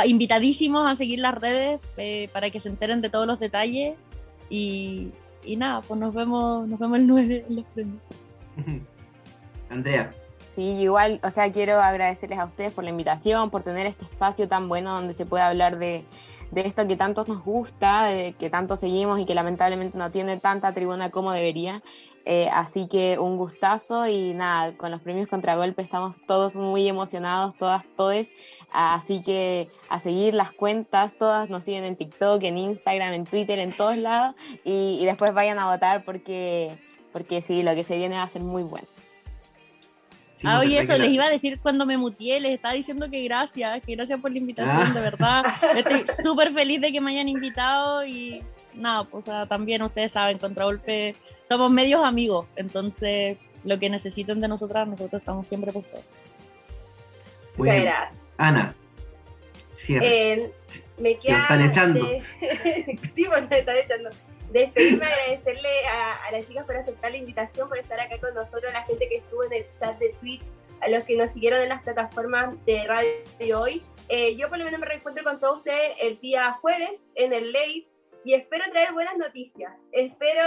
[0.05, 3.97] invitadísimos a seguir las redes eh, para que se enteren de todos los detalles
[4.49, 5.13] y,
[5.57, 8.05] nada, pues nos vemos, nos vemos el 9 en los premios.
[9.71, 10.15] Andrea.
[10.57, 14.49] Sí, igual, o sea, quiero agradecerles a ustedes por la invitación, por tener este espacio
[14.49, 16.07] tan bueno donde se puede hablar de,
[16.51, 18.09] de esto que tanto nos gusta,
[18.39, 21.83] que tanto seguimos y que lamentablemente no tiene tanta tribuna como debería.
[22.24, 27.55] Eh, así que un gustazo y nada, con los premios Contragolpe estamos todos muy emocionados,
[27.59, 28.31] todas, todes.
[28.73, 33.59] Así que a seguir las cuentas, todas nos siguen en TikTok, en Instagram, en Twitter,
[33.59, 34.35] en todos lados.
[34.65, 36.78] Y, después vayan a votar porque,
[37.12, 38.89] porque sí, lo que se viene va a ser muy bueno.
[40.45, 43.83] Ah, oye, eso les iba a decir cuando me mutié, les estaba diciendo que gracias,
[43.83, 45.45] que gracias por la invitación, de verdad.
[45.77, 48.45] Estoy súper feliz de que me hayan invitado y
[48.75, 54.87] nada, pues también ustedes saben, Contragolpe, somos medios amigos, entonces lo que necesiten de nosotras,
[54.87, 56.05] nosotros estamos siempre por favor.
[57.57, 58.23] Muchas gracias.
[58.37, 58.75] Ana,
[59.89, 60.53] eh,
[60.99, 61.43] me queda.
[61.43, 62.01] están echando.
[63.15, 64.11] sí, pues me están echando.
[64.51, 68.81] Despedirme, agradecerle a, las chicas por aceptar la invitación, por estar acá con nosotros, a
[68.81, 70.44] la gente que estuvo en el chat de Twitch,
[70.81, 73.82] a los que nos siguieron en las plataformas de radio de hoy.
[74.09, 77.52] Eh, yo por lo menos me reencuentro con todos ustedes el día jueves en el
[77.52, 77.89] late
[78.27, 79.73] y espero traer buenas noticias.
[79.93, 80.43] Espero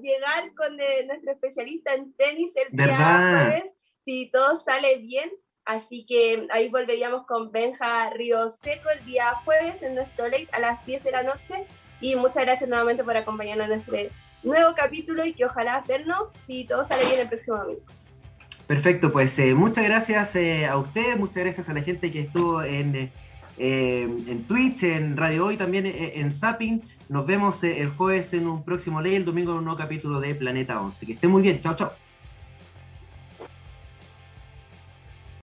[0.00, 3.72] llegar con nuestro especialista en tenis el día jueves,
[4.04, 5.30] si todo sale bien.
[5.64, 10.60] Así que ahí volveríamos con Benja Río Seco el día jueves en nuestro late a
[10.60, 11.66] las 10 de la noche.
[12.00, 14.10] Y muchas gracias nuevamente por acompañarnos en este
[14.42, 17.82] nuevo capítulo y que ojalá vernos si todo sale bien el próximo domingo.
[18.66, 22.62] Perfecto, pues eh, muchas gracias eh, a ustedes, muchas gracias a la gente que estuvo
[22.62, 23.10] en, eh,
[23.58, 26.82] en Twitch, en Radio Hoy, también en Zapping.
[27.08, 30.34] Nos vemos el jueves en un próximo ley, el domingo en un nuevo capítulo de
[30.34, 31.06] Planeta 11.
[31.06, 31.92] Que esté muy bien, chao, chao.